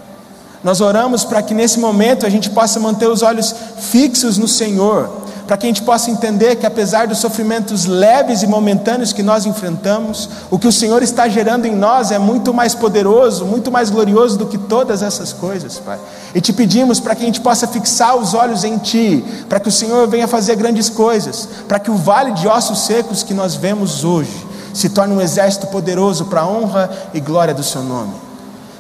Nós 0.64 0.80
oramos 0.80 1.26
para 1.26 1.42
que 1.42 1.54
nesse 1.54 1.80
momento 1.80 2.26
a 2.26 2.30
gente 2.30 2.50
possa 2.50 2.80
manter 2.80 3.10
os 3.10 3.22
olhos 3.22 3.54
fixos 3.80 4.38
no 4.38 4.48
Senhor, 4.48 5.23
para 5.54 5.60
que 5.60 5.68
a 5.68 5.70
gente 5.70 5.84
possa 5.84 6.10
entender 6.10 6.56
que 6.56 6.66
apesar 6.66 7.06
dos 7.06 7.20
sofrimentos 7.20 7.86
leves 7.86 8.42
e 8.42 8.48
momentâneos 8.48 9.14
que 9.14 9.22
nós 9.22 9.46
enfrentamos, 9.46 10.28
o 10.50 10.58
que 10.58 10.68
o 10.68 10.72
Senhor 10.72 11.04
está 11.04 11.30
gerando 11.30 11.68
em 11.68 11.76
nós 11.76 12.12
é 12.12 12.18
muito 12.18 12.52
mais 12.52 12.74
poderoso, 12.74 13.46
muito 13.46 13.72
mais 13.72 13.92
glorioso 13.92 14.36
do 14.36 14.48
que 14.48 14.58
todas 14.58 15.04
essas 15.04 15.32
coisas, 15.32 15.78
Pai. 15.78 16.00
E 16.34 16.42
te 16.42 16.52
pedimos 16.52 17.00
para 17.00 17.14
que 17.14 17.22
a 17.22 17.28
gente 17.28 17.40
possa 17.40 17.68
fixar 17.68 18.16
os 18.16 18.34
olhos 18.34 18.64
em 18.64 18.80
Ti, 18.80 19.24
para 19.48 19.60
que 19.60 19.70
o 19.70 19.72
Senhor 19.72 20.08
venha 20.08 20.28
fazer 20.28 20.56
grandes 20.56 20.90
coisas, 20.90 21.48
para 21.68 21.78
que 21.78 21.92
o 21.92 21.98
vale 21.98 22.32
de 22.32 22.48
ossos 22.48 22.88
secos 22.88 23.22
que 23.22 23.36
nós 23.36 23.54
vemos 23.54 24.04
hoje 24.04 24.48
se 24.74 24.90
torne 24.90 25.14
um 25.14 25.22
exército 25.22 25.68
poderoso 25.68 26.26
para 26.26 26.42
a 26.42 26.48
honra 26.48 26.90
e 27.14 27.20
glória 27.20 27.54
do 27.54 27.62
Seu 27.62 27.84
nome. 27.84 28.16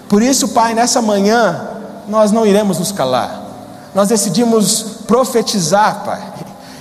Por 0.09 0.23
isso, 0.23 0.47
Pai, 0.47 0.73
nessa 0.73 1.03
manhã, 1.03 1.67
nós 2.07 2.31
não 2.31 2.47
iremos 2.47 2.79
nos 2.79 2.91
calar. 2.91 3.43
Nós 3.93 4.09
decidimos 4.09 4.81
profetizar, 5.05 6.03
Pai. 6.03 6.33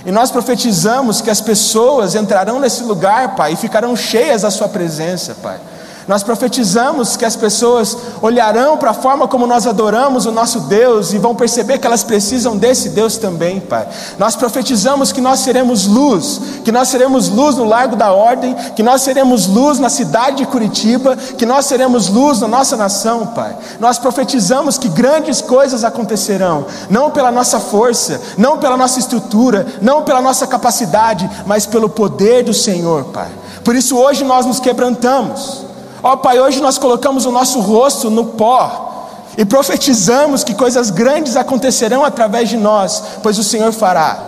E 0.05 0.11
nós 0.11 0.31
profetizamos 0.31 1.21
que 1.21 1.29
as 1.29 1.39
pessoas 1.39 2.15
entrarão 2.15 2.59
nesse 2.59 2.83
lugar, 2.83 3.35
Pai, 3.35 3.53
e 3.53 3.55
ficarão 3.55 3.95
cheias 3.95 4.41
da 4.41 4.51
Sua 4.51 4.67
presença, 4.67 5.35
Pai. 5.41 5.59
Nós 6.07 6.21
profetizamos 6.21 7.15
que 7.15 7.23
as 7.23 7.35
pessoas 7.35 7.97
olharão 8.21 8.77
para 8.77 8.91
a 8.91 8.93
forma 8.93 9.27
como 9.27 9.47
nós 9.47 9.65
adoramos 9.65 10.25
o 10.25 10.31
nosso 10.31 10.61
Deus 10.61 11.13
e 11.13 11.17
vão 11.17 11.35
perceber 11.35 11.77
que 11.77 11.87
elas 11.87 12.03
precisam 12.03 12.57
desse 12.57 12.89
Deus 12.89 13.17
também, 13.17 13.59
Pai. 13.59 13.87
Nós 14.17 14.35
profetizamos 14.35 15.11
que 15.11 15.21
nós 15.21 15.39
seremos 15.39 15.87
luz, 15.87 16.41
que 16.65 16.71
nós 16.71 16.89
seremos 16.89 17.29
luz 17.29 17.55
no 17.55 17.63
Largo 17.63 17.95
da 17.95 18.11
Ordem, 18.11 18.53
que 18.75 18.83
nós 18.83 19.01
seremos 19.01 19.47
luz 19.47 19.79
na 19.79 19.89
cidade 19.89 20.37
de 20.37 20.45
Curitiba, 20.45 21.15
que 21.15 21.45
nós 21.45 21.65
seremos 21.65 22.09
luz 22.09 22.41
na 22.41 22.47
nossa 22.47 22.75
nação, 22.75 23.27
Pai. 23.27 23.55
Nós 23.79 23.97
profetizamos 23.97 24.77
que 24.77 24.89
grandes 24.89 25.41
coisas 25.41 25.83
acontecerão, 25.83 26.65
não 26.89 27.11
pela 27.11 27.31
nossa 27.31 27.59
força, 27.59 28.19
não 28.37 28.57
pela 28.57 28.75
nossa 28.75 28.99
estrutura, 28.99 29.65
não 29.81 30.03
pela 30.03 30.21
nossa 30.21 30.45
capacidade, 30.45 31.29
mas 31.45 31.65
pelo 31.65 31.87
poder 31.89 32.43
do 32.43 32.53
Senhor, 32.53 33.05
Pai. 33.05 33.31
Por 33.63 33.75
isso 33.75 33.97
hoje 33.97 34.23
nós 34.23 34.45
nos 34.45 34.59
quebrantamos. 34.59 35.72
Ó 36.03 36.17
Pai, 36.17 36.37
hoje 36.37 36.61
nós 36.61 36.77
colocamos 36.77 37.25
o 37.25 37.31
nosso 37.31 37.61
rosto 37.61 38.09
no 38.09 38.25
pó 38.25 39.07
e 39.37 39.45
profetizamos 39.45 40.43
que 40.43 40.53
coisas 40.53 40.89
grandes 40.89 41.37
acontecerão 41.37 42.03
através 42.03 42.49
de 42.49 42.57
nós, 42.57 43.01
pois 43.23 43.39
o 43.39 43.43
Senhor 43.43 43.71
fará. 43.71 44.21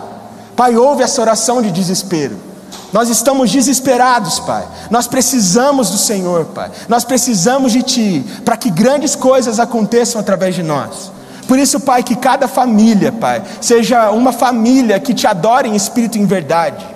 Pai, 0.56 0.74
ouve 0.74 1.02
essa 1.02 1.20
oração 1.20 1.60
de 1.60 1.70
desespero. 1.70 2.38
Nós 2.94 3.10
estamos 3.10 3.50
desesperados, 3.50 4.40
Pai. 4.40 4.66
Nós 4.90 5.06
precisamos 5.06 5.90
do 5.90 5.98
Senhor, 5.98 6.46
Pai. 6.46 6.70
Nós 6.88 7.04
precisamos 7.04 7.72
de 7.72 7.82
Ti, 7.82 8.24
para 8.42 8.56
que 8.56 8.70
grandes 8.70 9.14
coisas 9.14 9.60
aconteçam 9.60 10.18
através 10.18 10.54
de 10.54 10.62
nós. 10.62 11.12
Por 11.46 11.58
isso, 11.58 11.78
Pai, 11.78 12.02
que 12.02 12.16
cada 12.16 12.48
família, 12.48 13.12
Pai, 13.12 13.42
seja 13.60 14.10
uma 14.12 14.32
família 14.32 14.98
que 14.98 15.12
te 15.12 15.26
adore 15.26 15.68
em 15.68 15.76
espírito 15.76 16.16
e 16.16 16.22
em 16.22 16.26
verdade 16.26 16.95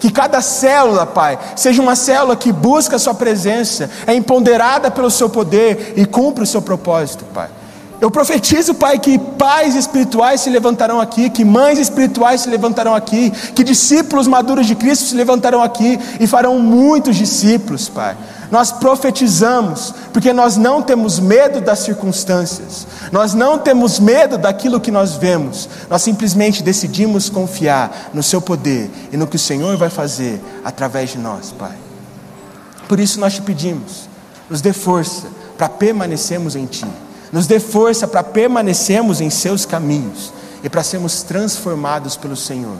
que 0.00 0.10
cada 0.10 0.40
célula, 0.40 1.06
Pai, 1.06 1.38
seja 1.54 1.80
uma 1.80 1.94
célula 1.94 2.34
que 2.34 2.50
busca 2.50 2.96
a 2.96 2.98
Sua 2.98 3.14
presença, 3.14 3.88
é 4.06 4.14
empoderada 4.14 4.90
pelo 4.90 5.10
Seu 5.10 5.28
poder 5.28 5.92
e 5.96 6.06
cumpre 6.06 6.42
o 6.42 6.46
Seu 6.46 6.62
propósito, 6.62 7.24
Pai. 7.26 7.48
Eu 8.00 8.10
profetizo, 8.10 8.72
Pai, 8.72 8.98
que 8.98 9.18
pais 9.18 9.76
espirituais 9.76 10.40
se 10.40 10.48
levantarão 10.48 11.00
aqui, 11.00 11.28
que 11.28 11.44
mães 11.44 11.78
espirituais 11.78 12.40
se 12.40 12.48
levantarão 12.48 12.94
aqui, 12.94 13.30
que 13.54 13.62
discípulos 13.62 14.26
maduros 14.26 14.66
de 14.66 14.74
Cristo 14.74 15.04
se 15.04 15.14
levantarão 15.14 15.62
aqui 15.62 15.98
e 16.18 16.26
farão 16.26 16.58
muitos 16.58 17.14
discípulos, 17.14 17.90
Pai. 17.90 18.16
Nós 18.50 18.72
profetizamos, 18.72 19.94
porque 20.12 20.32
nós 20.32 20.56
não 20.56 20.82
temos 20.82 21.20
medo 21.20 21.60
das 21.60 21.80
circunstâncias, 21.80 22.86
nós 23.12 23.32
não 23.32 23.58
temos 23.58 24.00
medo 24.00 24.36
daquilo 24.36 24.80
que 24.80 24.90
nós 24.90 25.14
vemos, 25.14 25.68
nós 25.88 26.02
simplesmente 26.02 26.62
decidimos 26.62 27.30
confiar 27.30 28.10
no 28.12 28.22
Seu 28.22 28.42
poder 28.42 28.90
e 29.12 29.16
no 29.16 29.26
que 29.26 29.36
o 29.36 29.38
Senhor 29.38 29.76
vai 29.76 29.88
fazer 29.88 30.40
através 30.64 31.10
de 31.10 31.18
nós, 31.18 31.52
Pai. 31.52 31.76
Por 32.88 32.98
isso 32.98 33.20
nós 33.20 33.34
te 33.34 33.42
pedimos, 33.42 34.08
nos 34.48 34.60
dê 34.60 34.72
força 34.72 35.28
para 35.56 35.68
permanecermos 35.68 36.56
em 36.56 36.66
Ti, 36.66 36.86
nos 37.30 37.46
dê 37.46 37.60
força 37.60 38.08
para 38.08 38.24
permanecermos 38.24 39.20
em 39.20 39.30
Seus 39.30 39.64
caminhos 39.64 40.32
e 40.64 40.68
para 40.68 40.82
sermos 40.82 41.22
transformados 41.22 42.16
pelo 42.16 42.34
Senhor. 42.34 42.78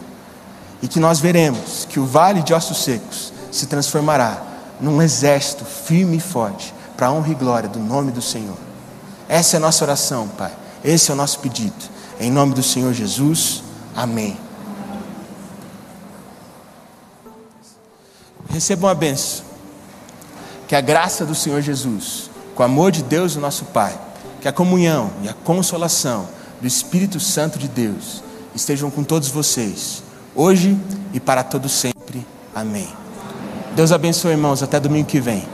E 0.82 0.88
que 0.88 0.98
nós 0.98 1.20
veremos 1.20 1.86
que 1.88 2.00
o 2.00 2.06
vale 2.06 2.42
de 2.42 2.52
ossos 2.52 2.82
secos 2.82 3.32
se 3.52 3.66
transformará 3.66 4.49
num 4.80 5.00
exército 5.00 5.64
firme 5.64 6.16
e 6.16 6.20
forte, 6.20 6.74
para 6.96 7.08
a 7.08 7.12
honra 7.12 7.30
e 7.30 7.34
glória 7.34 7.68
do 7.68 7.78
nome 7.78 8.12
do 8.12 8.22
Senhor. 8.22 8.56
Essa 9.28 9.56
é 9.56 9.58
a 9.58 9.60
nossa 9.60 9.84
oração, 9.84 10.28
Pai. 10.28 10.52
Esse 10.84 11.10
é 11.10 11.14
o 11.14 11.16
nosso 11.16 11.38
pedido. 11.40 11.74
Em 12.18 12.30
nome 12.30 12.54
do 12.54 12.62
Senhor 12.62 12.92
Jesus. 12.92 13.62
Amém. 13.94 14.36
Recebam 18.48 18.90
a 18.90 18.94
benção. 18.94 19.44
Que 20.66 20.74
a 20.74 20.80
graça 20.80 21.24
do 21.24 21.34
Senhor 21.34 21.60
Jesus, 21.62 22.30
com 22.54 22.62
o 22.62 22.66
amor 22.66 22.92
de 22.92 23.02
Deus, 23.02 23.36
o 23.36 23.40
nosso 23.40 23.64
Pai, 23.66 23.98
que 24.40 24.48
a 24.48 24.52
comunhão 24.52 25.10
e 25.22 25.28
a 25.28 25.34
consolação 25.34 26.28
do 26.60 26.66
Espírito 26.66 27.18
Santo 27.18 27.58
de 27.58 27.68
Deus 27.68 28.22
estejam 28.54 28.90
com 28.90 29.02
todos 29.02 29.28
vocês, 29.28 30.02
hoje 30.34 30.78
e 31.12 31.20
para 31.20 31.42
todo 31.42 31.68
sempre. 31.68 32.26
Amém. 32.54 32.99
Deus 33.74 33.92
abençoe, 33.92 34.32
irmãos. 34.32 34.62
Até 34.62 34.80
domingo 34.80 35.06
que 35.06 35.20
vem. 35.20 35.44